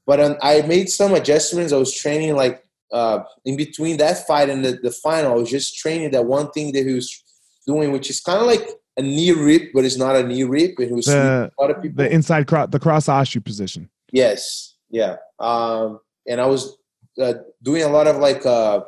But 0.06 0.20
um, 0.20 0.36
I 0.42 0.62
made 0.62 0.88
some 0.88 1.14
adjustments. 1.14 1.72
I 1.72 1.76
was 1.76 1.94
training 1.94 2.34
like 2.34 2.64
uh, 2.92 3.24
in 3.44 3.56
between 3.56 3.96
that 3.98 4.26
fight 4.26 4.50
and 4.50 4.64
the, 4.64 4.72
the 4.82 4.90
final. 4.90 5.32
I 5.32 5.34
was 5.36 5.50
just 5.50 5.76
training 5.78 6.10
that 6.12 6.24
one 6.24 6.50
thing 6.50 6.72
that 6.72 6.86
he 6.86 6.94
was 6.94 7.22
doing, 7.66 7.92
which 7.92 8.10
is 8.10 8.20
kind 8.20 8.40
of 8.40 8.46
like 8.46 8.68
a 8.96 9.02
knee 9.02 9.32
rip, 9.32 9.72
but 9.72 9.84
it's 9.84 9.96
not 9.96 10.16
a 10.16 10.22
knee 10.22 10.44
rip. 10.44 10.78
And 10.78 10.88
he 10.88 10.94
was 10.94 11.06
The- 11.06 11.50
a 11.56 11.60
lot 11.60 11.70
of 11.70 11.82
people. 11.82 12.04
The 12.04 12.12
inside 12.12 12.46
cross 12.46 12.68
the 12.70 12.78
cross 12.78 13.06
ashi 13.06 13.42
position. 13.44 13.88
Yes, 14.12 14.74
yeah. 14.90 15.16
Um, 15.38 16.00
and 16.28 16.40
I 16.40 16.46
was 16.46 16.76
uh, 17.20 17.34
doing 17.62 17.82
a 17.82 17.88
lot 17.88 18.06
of 18.06 18.16
like 18.18 18.44
uh, 18.44 18.80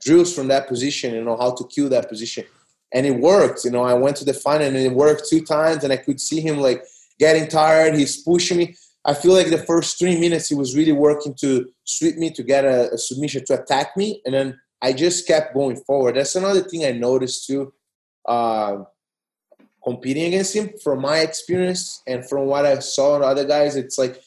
drills 0.00 0.34
from 0.34 0.48
that 0.48 0.68
position, 0.68 1.14
you 1.14 1.24
know, 1.24 1.36
how 1.36 1.52
to 1.54 1.66
kill 1.66 1.88
that 1.88 2.08
position. 2.08 2.44
And 2.92 3.04
it 3.04 3.16
worked, 3.18 3.64
you 3.64 3.72
know. 3.72 3.82
I 3.82 3.94
went 3.94 4.16
to 4.18 4.24
the 4.24 4.32
final 4.32 4.68
and 4.68 4.76
it 4.76 4.92
worked 4.92 5.28
two 5.28 5.44
times, 5.44 5.82
and 5.82 5.92
I 5.92 5.96
could 5.96 6.20
see 6.20 6.40
him 6.40 6.58
like 6.58 6.84
getting 7.18 7.48
tired. 7.48 7.94
He's 7.96 8.22
pushing 8.22 8.58
me. 8.58 8.76
I 9.06 9.14
feel 9.14 9.32
like 9.32 9.50
the 9.50 9.58
first 9.58 9.98
three 9.98 10.18
minutes 10.18 10.48
he 10.48 10.54
was 10.54 10.74
really 10.74 10.92
working 10.92 11.34
to 11.40 11.68
sweep 11.84 12.16
me 12.16 12.30
to 12.30 12.42
get 12.42 12.64
a, 12.64 12.92
a 12.92 12.98
submission 12.98 13.44
to 13.46 13.60
attack 13.60 13.96
me, 13.96 14.22
and 14.24 14.34
then 14.34 14.60
I 14.80 14.92
just 14.92 15.26
kept 15.26 15.54
going 15.54 15.76
forward. 15.76 16.16
That's 16.16 16.36
another 16.36 16.62
thing 16.62 16.84
I 16.84 16.92
noticed 16.92 17.46
too. 17.46 17.72
Uh, 18.26 18.84
competing 19.84 20.24
against 20.24 20.56
him, 20.56 20.70
from 20.82 21.02
my 21.02 21.18
experience 21.18 22.02
and 22.06 22.26
from 22.26 22.46
what 22.46 22.64
I 22.64 22.78
saw 22.78 23.16
in 23.16 23.22
other 23.22 23.44
guys, 23.44 23.76
it's 23.76 23.98
like 23.98 24.22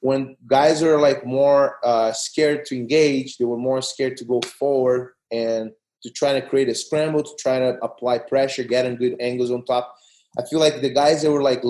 when 0.00 0.36
guys 0.46 0.82
are 0.82 1.00
like 1.00 1.26
more 1.26 1.76
uh, 1.84 2.12
scared 2.12 2.64
to 2.66 2.76
engage, 2.76 3.36
they 3.36 3.44
were 3.44 3.58
more 3.58 3.82
scared 3.82 4.16
to 4.18 4.24
go 4.24 4.40
forward 4.40 5.14
and 5.30 5.72
to 6.02 6.10
try 6.10 6.32
to 6.32 6.46
create 6.46 6.68
a 6.68 6.74
scramble, 6.74 7.22
to 7.22 7.36
try 7.38 7.58
to 7.58 7.76
apply 7.82 8.18
pressure, 8.18 8.64
getting 8.64 8.96
good 8.96 9.16
angles 9.20 9.50
on 9.50 9.64
top. 9.64 9.94
I 10.38 10.44
feel 10.46 10.60
like 10.60 10.80
the 10.80 10.94
guys 10.94 11.22
that 11.22 11.30
were 11.30 11.42
like 11.42 11.62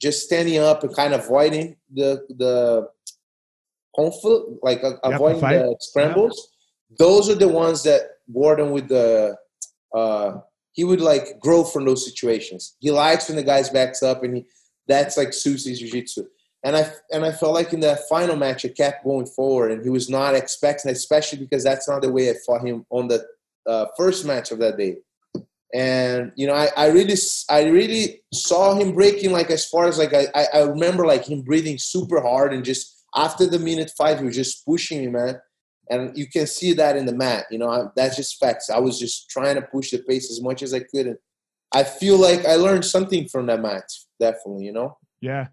just 0.00 0.24
standing 0.24 0.58
up 0.58 0.82
and 0.82 0.94
kind 0.94 1.14
of 1.14 1.20
avoiding 1.20 1.76
the 1.92 2.26
the 2.36 2.88
conflict, 3.94 4.62
like 4.62 4.82
uh, 4.84 4.92
avoiding 5.02 5.40
the 5.40 5.76
scrambles. 5.80 6.50
Those 6.98 7.28
are 7.30 7.34
the 7.34 7.48
ones 7.48 7.82
that 7.84 8.02
Gordon 8.32 8.70
with 8.70 8.88
the 8.88 9.36
uh, 9.94 10.38
he 10.72 10.84
would 10.84 11.00
like 11.00 11.40
grow 11.40 11.64
from 11.64 11.86
those 11.86 12.04
situations. 12.04 12.76
He 12.80 12.90
likes 12.90 13.28
when 13.28 13.36
the 13.36 13.42
guy's 13.42 13.70
backs 13.70 14.02
up, 14.02 14.22
and 14.22 14.36
he, 14.36 14.46
that's 14.86 15.16
like 15.16 15.32
suits 15.32 15.64
his 15.64 15.80
jiu-jitsu. 15.80 16.24
And 16.64 16.76
I 16.76 16.92
and 17.10 17.24
I 17.24 17.32
felt 17.32 17.54
like 17.54 17.72
in 17.72 17.80
that 17.80 18.08
final 18.08 18.36
match, 18.36 18.64
it 18.64 18.76
kept 18.76 19.04
going 19.04 19.26
forward, 19.26 19.72
and 19.72 19.82
he 19.82 19.90
was 19.90 20.10
not 20.10 20.34
expecting, 20.34 20.90
especially 20.90 21.38
because 21.38 21.64
that's 21.64 21.88
not 21.88 22.02
the 22.02 22.12
way 22.12 22.30
I 22.30 22.34
fought 22.44 22.66
him 22.66 22.84
on 22.90 23.08
the 23.08 23.24
uh, 23.66 23.86
first 23.96 24.24
match 24.26 24.50
of 24.50 24.58
that 24.58 24.76
day. 24.76 24.96
And 25.74 26.32
you 26.36 26.46
know, 26.46 26.54
I, 26.54 26.68
I 26.76 26.86
really 26.88 27.16
I 27.50 27.64
really 27.64 28.22
saw 28.32 28.74
him 28.74 28.94
breaking 28.94 29.32
like 29.32 29.50
as 29.50 29.66
far 29.66 29.86
as 29.86 29.98
like 29.98 30.14
I, 30.14 30.46
I 30.52 30.60
remember 30.62 31.06
like 31.06 31.26
him 31.26 31.42
breathing 31.42 31.78
super 31.78 32.20
hard 32.20 32.52
and 32.52 32.64
just 32.64 33.04
after 33.14 33.46
the 33.46 33.58
minute 33.58 33.90
five, 33.96 34.18
he 34.18 34.26
was 34.26 34.36
just 34.36 34.64
pushing 34.64 35.00
me, 35.00 35.08
man 35.08 35.40
and 35.90 36.16
you 36.16 36.26
can 36.26 36.46
see 36.46 36.72
that 36.74 36.96
in 36.96 37.06
the 37.06 37.14
mat. 37.14 37.46
You 37.50 37.58
know, 37.58 37.68
I, 37.68 37.84
that's 37.94 38.16
just 38.16 38.38
facts. 38.38 38.70
I 38.70 38.78
was 38.78 38.98
just 38.98 39.30
trying 39.30 39.54
to 39.56 39.62
push 39.62 39.90
the 39.90 39.98
pace 39.98 40.30
as 40.30 40.40
much 40.40 40.62
as 40.62 40.74
I 40.74 40.80
could, 40.80 41.06
and 41.06 41.18
I 41.72 41.84
feel 41.84 42.18
like 42.18 42.44
I 42.44 42.56
learned 42.56 42.84
something 42.84 43.28
from 43.28 43.46
that 43.46 43.60
match. 43.60 44.06
Definitely, 44.20 44.64
you 44.64 44.72
know. 44.72 44.96
Yeah, 45.20 45.48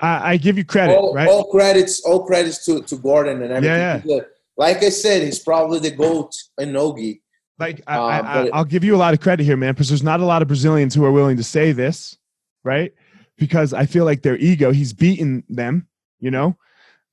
I, 0.00 0.32
I 0.32 0.36
give 0.36 0.58
you 0.58 0.64
credit. 0.64 0.96
All, 0.96 1.14
right? 1.14 1.28
all 1.28 1.50
credits, 1.50 2.04
all 2.04 2.24
credits 2.24 2.64
to 2.66 2.82
to 2.82 2.96
Gordon 2.96 3.42
and 3.42 3.52
everything. 3.52 3.78
Yeah, 3.78 4.02
yeah. 4.04 4.20
Like 4.56 4.82
I 4.82 4.88
said, 4.88 5.22
he's 5.22 5.38
probably 5.38 5.78
the 5.78 5.90
goat 5.90 6.34
in 6.58 6.72
nogi. 6.72 7.22
Like 7.58 7.82
I, 7.86 7.96
uh, 7.96 8.22
I, 8.22 8.48
I'll 8.52 8.64
give 8.64 8.84
you 8.84 8.94
a 8.94 8.98
lot 8.98 9.14
of 9.14 9.20
credit 9.20 9.44
here, 9.44 9.56
man, 9.56 9.72
because 9.72 9.88
there's 9.88 10.02
not 10.02 10.20
a 10.20 10.26
lot 10.26 10.42
of 10.42 10.48
Brazilians 10.48 10.94
who 10.94 11.04
are 11.04 11.12
willing 11.12 11.38
to 11.38 11.42
say 11.42 11.72
this, 11.72 12.18
right? 12.64 12.92
Because 13.36 13.72
I 13.72 13.86
feel 13.86 14.04
like 14.04 14.22
their 14.22 14.36
ego, 14.36 14.72
he's 14.72 14.92
beaten 14.92 15.42
them, 15.48 15.88
you 16.20 16.30
know, 16.30 16.56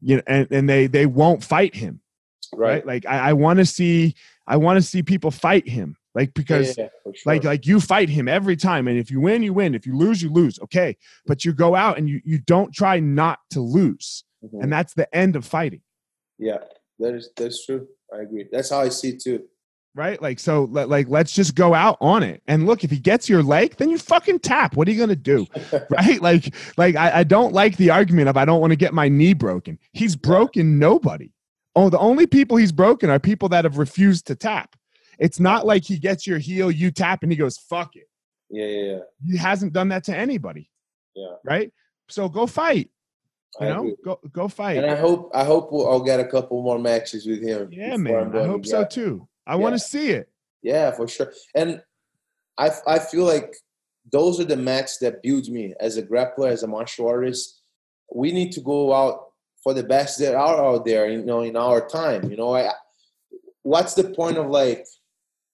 you 0.01 0.17
know, 0.17 0.23
and, 0.27 0.47
and 0.51 0.69
they 0.69 0.87
they 0.87 1.05
won't 1.05 1.43
fight 1.43 1.75
him 1.75 2.01
right, 2.55 2.75
right? 2.75 2.85
like 2.85 3.05
i, 3.05 3.29
I 3.29 3.33
want 3.33 3.59
to 3.59 3.65
see 3.65 4.15
i 4.47 4.57
want 4.57 4.77
to 4.77 4.81
see 4.81 5.03
people 5.03 5.31
fight 5.31 5.67
him 5.67 5.97
like 6.15 6.33
because 6.33 6.77
yeah, 6.77 6.89
sure. 7.03 7.13
like 7.25 7.43
like 7.43 7.65
you 7.65 7.79
fight 7.79 8.09
him 8.09 8.27
every 8.27 8.55
time 8.55 8.87
and 8.87 8.97
if 8.97 9.09
you 9.09 9.19
win 9.19 9.43
you 9.43 9.53
win 9.53 9.75
if 9.75 9.85
you 9.85 9.97
lose 9.97 10.21
you 10.21 10.31
lose 10.31 10.59
okay 10.61 10.97
but 11.25 11.43
you 11.45 11.53
go 11.53 11.75
out 11.75 11.97
and 11.97 12.09
you 12.09 12.21
you 12.23 12.39
don't 12.39 12.73
try 12.73 12.99
not 12.99 13.39
to 13.49 13.59
lose 13.59 14.23
mm-hmm. 14.43 14.61
and 14.61 14.71
that's 14.71 14.93
the 14.93 15.13
end 15.15 15.35
of 15.35 15.45
fighting 15.45 15.81
yeah 16.37 16.59
that 16.99 17.13
is 17.13 17.29
that's 17.35 17.65
true 17.65 17.87
i 18.13 18.21
agree 18.21 18.47
that's 18.51 18.69
how 18.69 18.79
i 18.79 18.89
see 18.89 19.09
it 19.09 19.21
too 19.21 19.43
right 19.95 20.21
like 20.21 20.39
so 20.39 20.63
like 20.71 21.07
let's 21.07 21.33
just 21.33 21.53
go 21.53 21.73
out 21.73 21.97
on 22.01 22.23
it 22.23 22.41
and 22.47 22.65
look 22.65 22.83
if 22.83 22.89
he 22.89 22.97
gets 22.97 23.29
your 23.29 23.43
leg 23.43 23.75
then 23.77 23.89
you 23.89 23.97
fucking 23.97 24.39
tap 24.39 24.75
what 24.75 24.87
are 24.87 24.91
you 24.91 24.99
gonna 24.99 25.15
do 25.15 25.45
right 25.89 26.19
like 26.21 26.55
like 26.77 26.95
I, 26.95 27.19
I 27.19 27.23
don't 27.23 27.53
like 27.53 27.77
the 27.77 27.91
argument 27.91 28.27
of 28.27 28.35
i 28.35 28.43
don't 28.43 28.59
want 28.59 28.71
to 28.71 28.75
get 28.75 28.93
my 28.93 29.07
knee 29.07 29.33
broken 29.33 29.77
he's 29.91 30.15
broken 30.15 30.79
nobody 30.79 31.31
Oh, 31.75 31.89
the 31.89 31.99
only 31.99 32.27
people 32.27 32.57
he's 32.57 32.71
broken 32.71 33.09
are 33.09 33.19
people 33.19 33.49
that 33.49 33.63
have 33.63 33.77
refused 33.77 34.27
to 34.27 34.35
tap. 34.35 34.75
It's 35.19 35.39
not 35.39 35.65
like 35.65 35.83
he 35.83 35.97
gets 35.97 36.27
your 36.27 36.37
heel, 36.37 36.69
you 36.69 36.91
tap, 36.91 37.23
and 37.23 37.31
he 37.31 37.37
goes, 37.37 37.57
fuck 37.57 37.95
it. 37.95 38.07
Yeah, 38.49 38.65
yeah, 38.65 38.91
yeah. 38.91 38.99
He 39.25 39.37
hasn't 39.37 39.73
done 39.73 39.89
that 39.89 40.03
to 40.05 40.15
anybody. 40.15 40.69
Yeah. 41.15 41.35
Right? 41.43 41.71
So 42.09 42.29
go 42.29 42.45
fight. 42.45 42.89
You 43.59 43.67
I 43.67 43.69
know, 43.69 43.79
agree. 43.79 43.95
go 44.03 44.19
go 44.31 44.47
fight. 44.47 44.77
And 44.77 44.87
I 44.87 44.95
hope 44.95 45.31
I 45.33 45.43
hope 45.43 45.71
we'll, 45.71 45.87
I'll 45.87 46.01
get 46.01 46.19
a 46.19 46.25
couple 46.25 46.61
more 46.63 46.79
matches 46.79 47.27
with 47.27 47.43
him. 47.43 47.69
Yeah, 47.71 47.97
man. 47.97 48.35
I 48.35 48.45
hope 48.45 48.65
so 48.65 48.83
too. 48.83 49.27
I 49.45 49.53
yeah. 49.53 49.57
want 49.57 49.75
to 49.75 49.79
see 49.79 50.09
it. 50.11 50.29
Yeah, 50.61 50.91
for 50.91 51.07
sure. 51.07 51.31
And 51.55 51.81
I 52.57 52.71
I 52.87 52.99
feel 52.99 53.25
like 53.25 53.53
those 54.11 54.39
are 54.39 54.45
the 54.45 54.57
matches 54.57 54.97
that 54.99 55.21
build 55.23 55.47
me 55.49 55.73
as 55.79 55.97
a 55.97 56.03
grappler, 56.03 56.49
as 56.49 56.63
a 56.63 56.67
martial 56.67 57.07
artist. 57.07 57.61
We 58.13 58.31
need 58.31 58.51
to 58.53 58.61
go 58.61 58.93
out 58.93 59.27
for 59.63 59.73
the 59.73 59.83
best 59.83 60.19
that 60.19 60.35
are 60.35 60.63
out 60.63 60.85
there, 60.85 61.09
you 61.09 61.23
know, 61.23 61.41
in 61.41 61.55
our 61.55 61.87
time. 61.87 62.29
You 62.29 62.37
know, 62.37 62.55
I, 62.55 62.71
what's 63.63 63.93
the 63.93 64.03
point 64.03 64.37
of 64.37 64.47
like, 64.47 64.85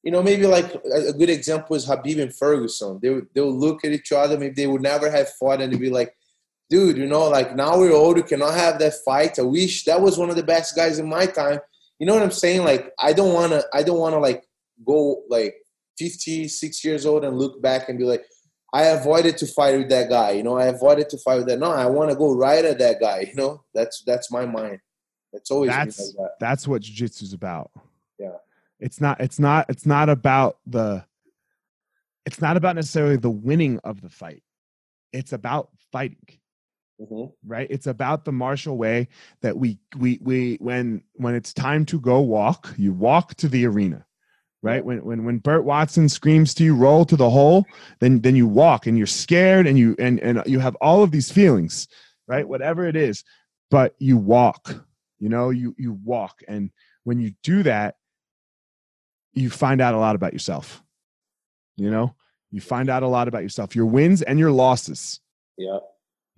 you 0.04 0.12
know, 0.12 0.24
maybe 0.24 0.48
like 0.48 0.74
a 0.74 1.14
good 1.14 1.30
example 1.30 1.76
is 1.76 1.86
Khabib 1.86 2.22
and 2.22 2.36
Ferguson. 2.36 3.00
They 3.02 3.22
they'll 3.34 3.54
look 3.54 3.86
at 3.86 3.92
each 3.92 4.12
other, 4.12 4.38
maybe 4.38 4.56
they 4.56 4.68
would 4.68 4.82
never 4.82 5.10
have 5.10 5.30
fought, 5.40 5.62
and 5.62 5.72
they'd 5.72 5.80
be 5.80 5.90
like, 5.90 6.16
dude, 6.70 6.98
you 6.98 7.06
know, 7.06 7.30
like 7.30 7.56
now 7.56 7.78
we're 7.78 7.94
old, 7.94 8.16
we 8.16 8.24
cannot 8.24 8.54
have 8.54 8.80
that 8.80 8.96
fight. 9.06 9.40
I 9.40 9.44
wish 9.44 9.84
that 9.86 10.02
was 10.02 10.18
one 10.18 10.30
of 10.30 10.36
the 10.36 10.44
best 10.44 10.76
guys 10.76 11.00
in 11.00 11.08
my 11.08 11.26
time. 11.26 11.60
You 12.00 12.06
know 12.06 12.14
what 12.14 12.24
I'm 12.24 12.32
saying? 12.32 12.64
Like, 12.64 12.92
I 13.00 13.14
don't 13.14 13.34
wanna, 13.34 13.64
I 13.74 13.84
don't 13.84 14.00
wanna 14.00 14.20
like 14.20 14.44
go 14.86 15.24
like 15.30 15.56
50, 15.98 16.48
six 16.48 16.84
years 16.84 17.06
old 17.06 17.26
and 17.26 17.38
look 17.38 17.62
back 17.62 17.90
and 17.90 18.00
be 18.00 18.06
like, 18.06 18.24
I 18.74 18.84
avoided 18.86 19.38
to 19.38 19.48
fight 19.48 19.78
with 19.78 19.90
that 19.90 20.10
guy. 20.10 20.32
You 20.32 20.44
know, 20.44 20.58
I 20.58 20.66
avoided 20.66 21.10
to 21.10 21.18
fight 21.18 21.38
with 21.38 21.48
that. 21.48 21.60
No, 21.60 21.72
I 21.72 21.88
want 21.88 22.12
to 22.12 22.16
go 22.16 22.36
right 22.36 22.64
at 22.64 22.78
that 22.80 23.00
guy. 23.00 23.20
You 23.30 23.36
know, 23.36 23.64
that's 23.74 24.04
that's 24.06 24.32
my 24.32 24.46
mind. 24.46 24.80
It's 25.34 25.52
always 25.52 25.72
that's 25.72 26.00
like 26.00 26.16
that. 26.18 26.32
that's 26.40 26.68
what 26.68 26.82
jiu-jitsu 26.82 27.26
is 27.26 27.34
about. 27.34 27.72
Yeah, 28.18 28.38
it's 28.80 29.00
not. 29.02 29.20
It's 29.22 29.40
not. 29.40 29.66
It's 29.70 29.86
not 29.86 30.10
about 30.10 30.58
the. 30.66 31.06
It's 32.26 32.42
not 32.42 32.58
about 32.58 32.76
necessarily 32.76 33.18
the 33.18 33.30
winning 33.30 33.80
of 33.84 34.02
the 34.02 34.10
fight. 34.10 34.44
It's 35.14 35.34
about 35.34 35.70
fighting. 35.92 36.40
Mm-hmm. 37.00 37.32
Right. 37.50 37.68
It's 37.70 37.88
about 37.88 38.26
the 38.26 38.32
martial 38.32 38.78
way 38.78 39.08
that 39.42 39.58
we 39.58 39.80
we 39.98 40.20
we 40.22 40.58
when 40.60 41.02
when 41.14 41.34
it's 41.34 41.54
time 41.54 41.86
to 41.86 42.00
go 42.00 42.20
walk, 42.20 42.74
you 42.78 42.92
walk 42.92 43.36
to 43.36 43.48
the 43.48 43.66
arena 43.66 44.06
right? 44.62 44.84
When 44.84 45.04
when 45.04 45.26
when 45.26 45.38
Burt 45.38 45.64
Watson 45.64 46.10
screams 46.10 46.54
to 46.56 46.64
you, 46.64 46.76
roll 46.76 47.06
to 47.06 47.16
the 47.16 47.30
hole, 47.30 47.66
then 48.00 48.22
then 48.22 48.36
you 48.36 48.48
walk 48.48 48.88
and 48.88 48.98
you're 48.98 49.08
scared 49.08 49.68
and 49.68 49.78
you 49.78 49.96
and 50.00 50.20
and 50.20 50.44
you 50.46 50.60
have 50.60 50.76
all 50.76 51.04
of 51.04 51.12
these 51.12 51.32
feelings, 51.32 51.88
right? 52.28 52.48
Whatever 52.48 52.86
it 52.86 52.96
is, 52.96 53.24
but 53.72 53.96
you 54.00 54.18
walk. 54.18 54.86
You 55.20 55.30
know, 55.30 55.50
you 55.50 55.76
you 55.78 55.94
walk, 56.04 56.42
and 56.48 56.72
when 57.04 57.20
you 57.20 57.34
do 57.44 57.64
that, 57.64 57.96
you 59.34 59.50
find 59.50 59.82
out 59.82 59.94
a 59.94 60.00
lot 60.00 60.16
about 60.16 60.34
yourself. 60.34 60.82
You 61.76 61.92
know, 61.92 62.16
you 62.52 62.62
find 62.62 62.90
out 62.90 63.04
a 63.04 63.08
lot 63.08 63.28
about 63.28 63.44
yourself, 63.44 63.76
your 63.76 63.86
wins 63.86 64.22
and 64.22 64.40
your 64.40 64.52
losses. 64.52 65.20
Yeah. 65.58 65.80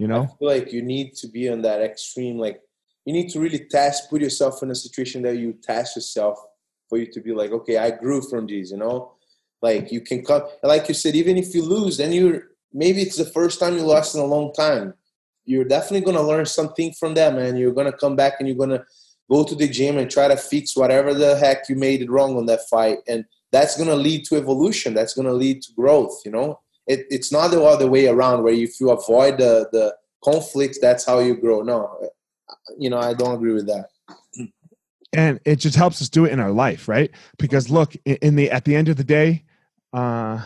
You 0.02 0.08
know, 0.08 0.36
like 0.42 0.74
you 0.74 0.82
need 0.82 1.14
to 1.18 1.28
be 1.28 1.48
on 1.48 1.62
that 1.62 1.80
extreme, 1.80 2.40
like 2.40 2.60
you 3.06 3.14
need 3.14 3.30
to 3.34 3.40
really 3.40 3.68
test, 3.70 4.10
put 4.10 4.20
yourself 4.20 4.64
in 4.64 4.72
a 4.72 4.74
situation 4.76 5.22
that 5.22 5.38
you 5.38 5.54
test 5.54 5.96
yourself 5.96 6.40
for 6.90 6.98
you 6.98 7.06
to 7.12 7.22
be 7.22 7.34
like, 7.34 7.52
okay, 7.52 7.78
I 7.78 7.92
grew 7.92 8.24
from 8.24 8.48
these, 8.48 8.72
you 8.72 8.78
know? 8.78 9.14
Like 9.62 9.92
you 9.92 10.02
can 10.02 10.26
come, 10.26 10.42
like 10.64 10.88
you 10.88 10.96
said, 10.96 11.14
even 11.14 11.38
if 11.38 11.54
you 11.54 11.62
lose, 11.62 11.98
then 11.98 12.12
you're, 12.14 12.46
maybe 12.74 13.04
it's 13.04 13.16
the 13.16 13.26
first 13.26 13.60
time 13.60 13.78
you 13.78 13.84
lost 13.84 14.16
in 14.16 14.22
a 14.22 14.26
long 14.26 14.52
time. 14.54 14.96
You're 15.46 15.66
definitely 15.66 16.02
going 16.02 16.18
to 16.18 16.24
learn 16.24 16.48
something 16.48 16.94
from 16.94 17.14
that, 17.14 17.36
man. 17.36 17.56
You're 17.56 17.72
going 17.72 17.92
to 17.92 17.96
come 17.96 18.16
back 18.16 18.38
and 18.40 18.48
you're 18.48 18.58
going 18.58 18.72
to 18.72 18.84
go 19.30 19.44
to 19.44 19.54
the 19.54 19.68
gym 19.68 20.00
and 20.00 20.10
try 20.10 20.28
to 20.28 20.36
fix 20.36 20.76
whatever 20.76 21.14
the 21.14 21.38
heck 21.38 21.70
you 21.70 21.76
made 21.76 22.02
it 22.02 22.10
wrong 22.10 22.38
on 22.38 22.48
that 22.48 22.68
fight. 22.72 22.98
And 23.08 23.24
that's 23.52 23.78
going 23.78 23.90
to 23.90 23.96
lead 23.96 24.26
to 24.26 24.38
evolution. 24.38 24.96
That's 24.96 25.14
going 25.14 25.28
to 25.28 25.34
lead 25.34 25.62
to 25.62 25.74
growth, 25.74 26.22
you 26.26 26.32
know? 26.32 26.60
It, 26.88 27.06
it's 27.10 27.32
not 27.32 27.50
the 27.52 27.62
other 27.62 27.88
way 27.88 28.08
around 28.08 28.44
where 28.44 28.54
if 28.54 28.80
you 28.80 28.90
avoid 28.92 29.38
the, 29.38 29.70
the 29.72 29.96
conflict, 30.24 30.80
that's 30.82 31.06
how 31.06 31.20
you 31.20 31.36
grow. 31.36 31.62
No, 31.62 32.10
you 32.78 32.90
know, 32.90 32.98
I 32.98 33.14
don't 33.14 33.36
agree 33.36 33.54
with 33.54 33.68
that. 33.68 33.90
And 35.14 35.40
it 35.44 35.58
just 35.58 35.76
helps 35.76 36.02
us 36.02 36.10
do 36.10 36.26
it 36.26 36.32
in 36.32 36.40
our 36.40 36.52
life 36.52 36.88
right? 36.88 37.12
Because 37.38 37.70
look 37.70 37.96
in 38.06 38.36
the 38.36 38.50
at 38.50 38.66
the 38.66 38.76
end 38.76 38.90
of 38.90 38.98
the 38.98 39.04
day 39.04 39.44
uh 39.94 40.42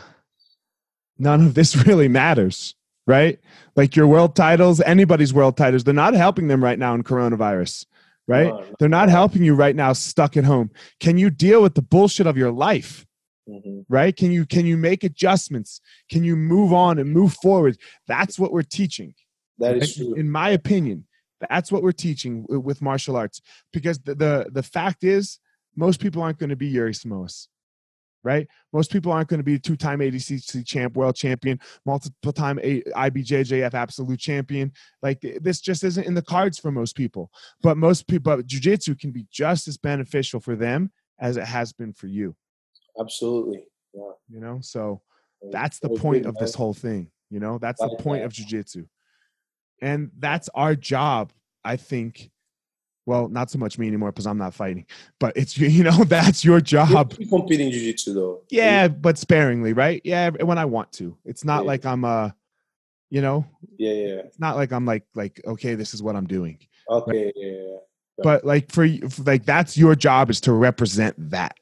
none 1.17 1.45
of 1.45 1.53
this 1.53 1.75
really 1.87 2.07
matters 2.07 2.75
right? 3.07 3.39
Like 3.75 3.95
your 3.95 4.07
world 4.07 4.35
titles 4.35 4.81
anybody's 4.81 5.33
world 5.33 5.55
titles 5.55 5.83
they're 5.83 5.93
not 5.93 6.15
helping 6.15 6.47
them 6.47 6.63
right 6.63 6.79
now 6.79 6.95
in 6.95 7.03
coronavirus 7.03 7.85
right? 8.27 8.51
They're 8.79 8.89
not 8.89 9.09
helping 9.09 9.43
you 9.43 9.53
right 9.53 9.75
now 9.75 9.93
stuck 9.93 10.35
at 10.35 10.45
home. 10.45 10.71
Can 10.99 11.19
you 11.19 11.29
deal 11.29 11.61
with 11.61 11.75
the 11.75 11.83
bullshit 11.83 12.25
of 12.25 12.37
your 12.37 12.51
life 12.51 13.05
mm-hmm. 13.49 13.81
right 13.89 14.15
can 14.15 14.31
you 14.31 14.45
can 14.45 14.65
you 14.65 14.77
make 14.77 15.03
adjustments 15.03 15.81
can 16.09 16.23
you 16.23 16.35
move 16.35 16.73
on 16.73 16.99
and 16.99 17.11
move 17.11 17.33
forward 17.41 17.77
that's 18.07 18.37
what 18.39 18.51
we're 18.51 18.61
teaching 18.61 19.13
That 19.59 19.77
is 19.77 19.95
true. 19.95 20.13
in 20.15 20.29
my 20.29 20.49
opinion 20.49 21.05
that's 21.49 21.71
what 21.71 21.83
we're 21.83 21.91
teaching 21.91 22.45
with 22.47 22.81
martial 22.81 23.15
arts 23.15 23.41
because 23.73 23.99
the 23.99 24.15
the, 24.15 24.49
the 24.51 24.63
fact 24.63 25.03
is 25.03 25.39
most 25.75 25.99
people 25.99 26.21
aren't 26.21 26.39
going 26.39 26.49
to 26.49 26.55
be 26.55 26.67
Yuri 26.67 26.93
Simões, 26.93 27.47
right? 28.23 28.47
Most 28.73 28.91
people 28.91 29.11
aren't 29.11 29.27
going 29.27 29.39
to 29.39 29.43
be 29.43 29.55
a 29.55 29.59
two-time 29.59 29.99
ADCC 29.99 30.65
champ, 30.65 30.95
world 30.95 31.15
champion, 31.15 31.59
multiple-time 31.85 32.57
IBJJF 32.57 33.73
absolute 33.73 34.19
champion. 34.19 34.71
Like 35.01 35.19
this 35.41 35.59
just 35.59 35.83
isn't 35.83 36.05
in 36.05 36.13
the 36.13 36.21
cards 36.21 36.57
for 36.57 36.71
most 36.71 36.95
people. 36.95 37.29
But 37.61 37.77
most 37.77 38.07
people, 38.07 38.37
but 38.37 38.47
jujitsu 38.47 38.99
can 38.99 39.11
be 39.11 39.27
just 39.31 39.67
as 39.67 39.77
beneficial 39.77 40.39
for 40.39 40.55
them 40.55 40.91
as 41.19 41.37
it 41.37 41.45
has 41.45 41.73
been 41.73 41.93
for 41.93 42.07
you. 42.07 42.35
Absolutely. 42.99 43.67
Yeah. 43.93 44.11
You 44.29 44.39
know, 44.39 44.59
so 44.61 45.01
that's 45.51 45.79
the 45.79 45.89
point 45.89 46.25
of 46.25 46.35
this 46.35 46.55
whole 46.55 46.73
thing. 46.73 47.11
You 47.29 47.39
know, 47.39 47.57
that's 47.57 47.81
the 47.81 47.95
point 47.99 48.23
of 48.23 48.31
jujitsu 48.31 48.87
and 49.81 50.11
that's 50.19 50.49
our 50.55 50.75
job 50.75 51.31
i 51.63 51.75
think. 51.75 52.31
Well 53.07 53.29
not 53.29 53.51
so 53.51 53.59
much 53.59 53.77
me 53.77 53.87
anymore 53.87 54.11
because 54.11 54.25
i'm 54.25 54.39
not 54.39 54.55
fighting 54.55 54.87
but 55.19 55.37
it's 55.37 55.55
you 55.59 55.83
know 55.83 56.03
that's 56.05 56.43
your 56.43 56.59
job. 56.59 57.13
You're 57.19 57.29
competing 57.29 57.71
jiu-jitsu 57.71 58.13
though. 58.13 58.41
Yeah 58.49 58.87
but 58.87 59.19
sparingly 59.19 59.73
right? 59.73 60.01
Yeah 60.03 60.31
when 60.31 60.57
i 60.57 60.65
want 60.65 60.91
to. 60.93 61.15
It's 61.23 61.45
not 61.45 61.63
yeah. 61.63 61.67
like 61.67 61.85
i'm 61.85 62.03
uh 62.03 62.31
you 63.11 63.21
know? 63.21 63.45
Yeah 63.77 63.91
yeah. 63.91 64.15
it's 64.25 64.39
not 64.39 64.55
like 64.55 64.71
i'm 64.71 64.85
like 64.85 65.05
like 65.13 65.39
okay 65.45 65.75
this 65.75 65.93
is 65.93 66.01
what 66.01 66.15
i'm 66.15 66.25
doing 66.25 66.57
okay 66.89 67.25
right? 67.25 67.33
yeah, 67.35 67.51
yeah, 67.51 67.77
but 68.23 68.43
like 68.43 68.71
for 68.71 68.83
you 68.83 69.07
like 69.23 69.45
that's 69.45 69.77
your 69.77 69.95
job 69.95 70.31
is 70.31 70.41
to 70.41 70.53
represent 70.53 71.15
that 71.29 71.55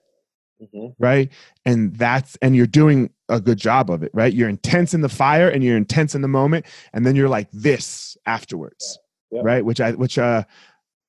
Mhm. 0.74 0.96
right? 1.00 1.30
And 1.66 1.96
that's 1.96 2.36
and 2.42 2.56
you're 2.56 2.68
doing 2.68 3.10
a 3.30 3.40
good 3.40 3.58
job 3.58 3.90
of 3.90 4.04
it, 4.04 4.12
right? 4.14 4.34
You're 4.34 4.50
intense 4.50 4.94
in 4.94 5.02
the 5.02 5.10
fire 5.10 5.50
and 5.50 5.64
you're 5.64 5.78
intense 5.78 6.16
in 6.16 6.22
the 6.22 6.28
moment, 6.28 6.66
and 6.94 7.06
then 7.06 7.16
you're 7.16 7.30
like 7.30 7.50
this 7.52 8.18
afterwards, 8.26 9.00
Yeah. 9.32 9.40
Yeah. 9.40 9.44
right? 9.46 9.66
Which 9.66 9.82
I 9.82 9.92
which 9.92 10.18
uh 10.18 10.44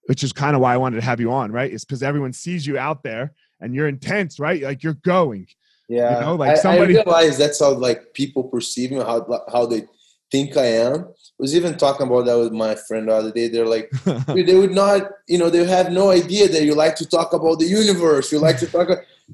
which 0.06 0.22
is 0.22 0.32
kind 0.32 0.54
of 0.54 0.60
why 0.62 0.74
I 0.74 0.76
wanted 0.76 0.96
to 0.96 1.02
have 1.06 1.20
you 1.20 1.32
on, 1.32 1.50
right? 1.52 1.70
Is 1.72 1.84
because 1.84 2.02
everyone 2.02 2.32
sees 2.32 2.66
you 2.66 2.78
out 2.78 3.02
there 3.02 3.32
and 3.60 3.74
you're 3.74 3.88
intense, 3.88 4.38
right? 4.38 4.62
Like 4.62 4.82
you're 4.82 4.94
going. 5.02 5.46
Yeah, 5.88 6.20
know, 6.20 6.34
like 6.36 6.56
somebody- 6.56 6.98
I 6.98 7.02
realize 7.02 7.36
that's 7.36 7.60
how 7.60 7.72
like 7.72 8.14
people 8.14 8.44
perceive 8.44 8.90
me, 8.90 8.98
how 8.98 9.26
how 9.52 9.66
they 9.66 9.84
think 10.30 10.56
I 10.56 10.66
am. 10.66 10.94
I 10.94 11.38
was 11.38 11.54
even 11.54 11.76
talking 11.76 12.06
about 12.06 12.24
that 12.26 12.38
with 12.38 12.52
my 12.52 12.74
friend 12.74 13.08
the 13.08 13.14
other 13.14 13.30
day. 13.32 13.48
They're 13.48 13.66
like, 13.66 13.90
they 14.28 14.54
would 14.54 14.72
not, 14.72 15.10
you 15.28 15.38
know, 15.38 15.50
they 15.50 15.64
have 15.64 15.92
no 15.92 16.10
idea 16.10 16.48
that 16.48 16.64
you 16.64 16.74
like 16.74 16.96
to 16.96 17.06
talk 17.06 17.32
about 17.34 17.58
the 17.58 17.66
universe. 17.66 18.32
You 18.32 18.38
like 18.38 18.58
to 18.60 18.66
talk. 18.66 18.88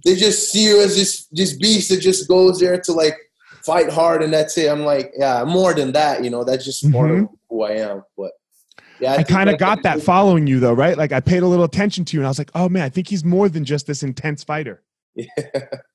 They 0.05 0.14
just 0.16 0.51
see 0.51 0.64
you 0.64 0.80
as 0.82 0.97
this 0.97 1.26
this 1.32 1.55
beast 1.57 1.91
that 1.91 2.01
just 2.01 2.28
goes 2.28 2.61
there 2.61 2.80
to 2.80 2.93
like 2.93 3.16
fight 3.64 3.91
hard, 3.91 4.22
and 4.22 4.32
that's 4.32 4.57
it. 4.57 4.70
I'm 4.70 4.84
like, 4.84 5.12
yeah, 5.16 5.45
more 5.45 5.74
than 5.74 5.93
that. 5.93 6.22
You 6.24 6.30
know, 6.30 6.45
that's 6.45 6.64
just 6.64 6.91
part 6.93 7.11
of 7.11 7.28
who 7.49 7.62
I 7.62 7.72
am. 7.72 8.03
But 8.16 8.32
yeah, 9.01 9.12
I 9.12 9.16
think 9.16 9.28
kind 9.28 9.51
of 9.51 9.59
got 9.59 9.82
that 9.82 10.03
following 10.03 10.47
you 10.47 10.61
though, 10.61 10.72
right? 10.74 10.97
Like 10.97 11.12
I 11.12 11.20
paid 11.20 11.43
a 11.43 11.47
little 11.47 11.64
attention 11.64 12.05
to 12.07 12.16
you 12.16 12.20
and 12.20 12.26
I 12.26 12.30
was 12.30 12.38
like, 12.38 12.51
oh 12.55 12.68
man, 12.68 12.82
I 12.82 12.88
think 12.88 13.09
he's 13.09 13.24
more 13.24 13.49
than 13.49 13.64
just 13.64 13.86
this 13.86 14.03
intense 14.03 14.45
fighter. 14.45 14.82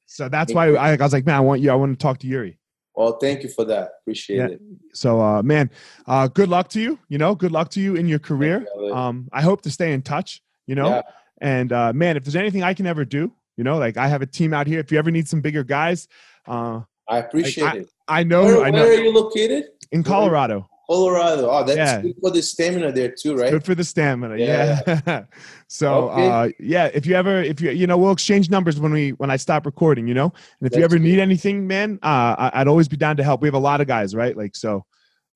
So 0.07 0.29
that's 0.29 0.53
why. 0.53 0.69
I, 0.75 0.93
I 0.93 0.95
was 0.97 1.13
like, 1.13 1.25
man, 1.25 1.35
I 1.35 1.39
want 1.39 1.61
you, 1.61 1.71
I 1.71 1.75
want 1.75 1.97
to 1.97 2.01
talk 2.01 2.19
to 2.19 2.27
Yuri. 2.27 2.57
well, 2.95 3.17
thank 3.19 3.43
you 3.43 3.49
for 3.49 3.65
that. 3.65 3.89
Appreciate 4.01 4.37
Yeah. 4.37 4.47
it. 4.47 4.61
So 4.93 5.19
uh 5.21 5.41
man, 5.43 5.69
uh 6.07 6.27
good 6.27 6.49
luck 6.49 6.69
to 6.69 6.79
you, 6.81 6.99
you 7.09 7.17
know, 7.17 7.33
good 7.35 7.51
luck 7.51 7.69
to 7.71 7.79
you 7.81 7.95
in 7.95 8.07
your 8.07 8.19
career. 8.19 8.65
You, 8.75 8.93
Um 8.93 9.29
I 9.33 9.41
hope 9.41 9.61
to 9.63 9.71
stay 9.71 9.93
in 9.93 10.01
touch, 10.01 10.41
you 10.67 10.75
know. 10.75 10.89
Yeah. 10.89 11.01
And 11.41 11.71
uh 11.73 11.91
man, 11.93 12.17
if 12.17 12.23
there's 12.23 12.35
anything 12.35 12.63
I 12.63 12.73
can 12.73 12.85
ever 12.85 13.03
do, 13.05 13.31
you 13.57 13.63
know, 13.63 13.77
like 13.77 13.97
I 13.97 14.07
have 14.07 14.21
a 14.21 14.25
team 14.25 14.53
out 14.53 14.67
here. 14.67 14.79
If 14.79 14.91
you 14.91 14.97
ever 14.97 15.11
need 15.11 15.27
some 15.27 15.41
bigger 15.41 15.63
guys, 15.63 16.07
uh 16.47 16.81
I 17.07 17.19
appreciate 17.19 17.75
it. 17.75 17.89
I 18.07 18.23
know 18.23 18.43
Where, 18.45 18.63
I 18.65 18.69
where 18.71 18.87
are 18.89 18.93
you 18.93 19.13
located? 19.13 19.65
in 19.91 20.03
Colorado. 20.03 20.67
Colorado. 20.89 21.49
Oh, 21.49 21.63
that's 21.63 21.77
Yeah. 21.77 22.01
good 22.01 22.15
for 22.21 22.29
the 22.31 22.41
stamina 22.43 22.91
there 22.91 23.11
too, 23.11 23.35
right? 23.35 23.49
Good 23.51 23.63
for 23.63 23.73
the 23.75 23.83
stamina. 23.83 24.37
Yeah. 24.37 24.81
Yeah. 24.87 25.23
so 25.67 26.09
Okay. 26.09 26.27
uh 26.27 26.49
yeah, 26.59 26.89
if 26.93 27.05
you 27.05 27.15
ever 27.15 27.41
if 27.41 27.59
you 27.61 27.71
you 27.71 27.87
know, 27.87 27.97
we'll 27.97 28.11
exchange 28.11 28.49
numbers 28.49 28.79
when 28.79 28.91
we 28.91 29.11
when 29.13 29.29
I 29.31 29.37
stop 29.37 29.65
recording, 29.65 30.07
you 30.07 30.13
know. 30.13 30.25
And 30.59 30.67
if 30.67 30.75
you 30.75 30.81
That's 30.81 30.93
ever 30.93 30.99
need 30.99 31.19
anything, 31.19 31.65
man, 31.67 31.99
uh 32.03 32.35
I, 32.37 32.51
I'd 32.61 32.67
always 32.67 32.87
be 32.87 32.97
down 32.97 33.17
to 33.17 33.23
help. 33.23 33.41
We 33.41 33.47
have 33.47 33.55
a 33.55 33.59
lot 33.59 33.81
of 33.81 33.87
guys, 33.87 34.13
right? 34.15 34.35
Like 34.35 34.55
so 34.55 34.85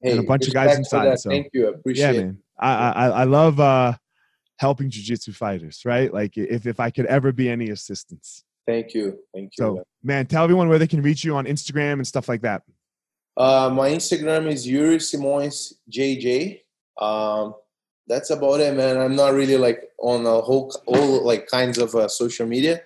and 0.02 0.20
a 0.20 0.24
bunch 0.24 0.48
of 0.48 0.54
guys 0.54 0.78
inside, 0.78 1.20
so- 1.20 1.30
Thank 1.30 1.48
you. 1.54 1.68
I 1.68 1.70
yeah, 1.70 1.76
appreciate 1.76 2.16
it. 2.16 2.36
I 2.60 2.72
I 2.74 3.06
I 3.08 3.24
love 3.26 3.60
uh 3.60 3.94
helping 4.60 4.90
jiu-jitsu 4.90 5.32
fighters, 5.32 5.82
right? 5.86 6.14
Like 6.14 6.38
if 6.38 6.68
if 6.68 6.80
I 6.80 6.90
could 6.92 7.06
ever 7.06 7.32
be 7.32 7.50
any 7.50 7.70
assistance. 7.70 8.44
Thank 8.68 8.94
you. 8.94 9.18
Thank 9.34 9.54
you. 9.58 9.64
So 9.64 9.84
man, 10.04 10.26
tell 10.28 10.44
everyone 10.44 10.70
where 10.70 10.78
they 10.78 10.88
can 10.88 11.02
reach 11.02 11.24
you 11.24 11.36
on 11.36 11.46
Instagram 11.46 11.94
and 11.94 12.06
stuff 12.06 12.30
like 12.30 12.42
that. 12.42 12.62
Uh, 13.36 13.72
my 13.74 13.90
Instagram 13.90 14.48
is 14.48 14.68
Yuri 14.68 14.98
Simões 14.98 15.74
JJ. 15.90 16.62
Um, 17.00 17.56
that's 18.06 18.32
about 18.32 18.60
it, 18.60 18.76
man. 18.76 18.98
I'm 18.98 19.16
not 19.16 19.34
really 19.34 19.58
like 19.58 19.90
on 19.98 20.26
a 20.26 20.42
whole 20.42 20.74
all 20.86 21.24
like 21.24 21.48
kinds 21.48 21.78
of 21.78 21.96
uh, 21.96 22.10
social 22.10 22.46
media, 22.46 22.82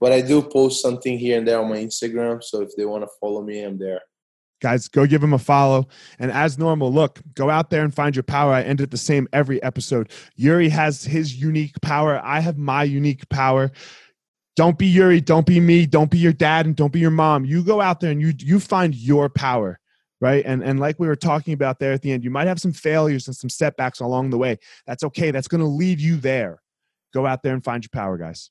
but 0.00 0.12
I 0.12 0.22
do 0.22 0.40
post 0.40 0.80
something 0.80 1.18
here 1.18 1.36
and 1.36 1.46
there 1.46 1.60
on 1.60 1.68
my 1.68 1.78
Instagram. 1.78 2.42
So 2.42 2.62
if 2.62 2.74
they 2.74 2.86
want 2.86 3.04
to 3.04 3.10
follow 3.20 3.42
me, 3.42 3.62
I'm 3.62 3.78
there. 3.78 4.00
Guys 4.60 4.88
go 4.88 5.06
give 5.06 5.22
him 5.22 5.32
a 5.32 5.38
follow. 5.38 5.88
And 6.18 6.30
as 6.30 6.58
normal 6.58 6.92
look 6.92 7.20
go 7.34 7.50
out 7.50 7.70
there 7.70 7.84
and 7.84 7.94
find 7.94 8.16
your 8.16 8.22
power. 8.22 8.52
I 8.52 8.62
end 8.62 8.80
it 8.80 8.90
the 8.90 8.96
same 8.96 9.28
every 9.32 9.62
episode. 9.62 10.10
Yuri 10.36 10.68
has 10.68 11.04
his 11.04 11.36
unique 11.36 11.80
power. 11.80 12.20
I 12.22 12.40
have 12.40 12.58
my 12.58 12.84
unique 12.84 13.28
power. 13.28 13.70
Don't 14.56 14.78
be 14.78 14.86
yuri. 14.86 15.20
Don't 15.20 15.46
be 15.46 15.60
me. 15.60 15.86
Don't 15.86 16.10
be 16.10 16.18
your 16.18 16.32
dad 16.32 16.66
and 16.66 16.74
don't 16.74 16.92
be 16.92 17.00
your 17.00 17.10
mom. 17.10 17.44
You 17.44 17.62
go 17.62 17.80
out 17.80 18.00
there 18.00 18.10
and 18.10 18.20
you 18.20 18.32
you 18.38 18.60
find 18.60 18.94
your 18.94 19.28
power 19.28 19.78
right? 20.20 20.42
And 20.44 20.64
and 20.64 20.80
like 20.80 20.98
we 20.98 21.06
were 21.06 21.14
talking 21.14 21.54
about 21.54 21.78
there 21.78 21.92
at 21.92 22.02
the 22.02 22.10
end 22.10 22.24
you 22.24 22.30
might 22.30 22.48
have 22.48 22.60
some 22.60 22.72
failures 22.72 23.28
and 23.28 23.36
some 23.36 23.48
setbacks 23.48 24.00
along 24.00 24.30
the 24.30 24.38
way. 24.38 24.58
That's 24.84 25.04
okay. 25.04 25.30
That's 25.30 25.46
going 25.46 25.60
to 25.60 25.66
lead 25.68 26.00
you 26.00 26.16
there. 26.16 26.60
Go 27.14 27.24
out 27.24 27.44
there 27.44 27.54
and 27.54 27.62
find 27.62 27.84
your 27.84 27.90
power 27.92 28.18
guys 28.18 28.50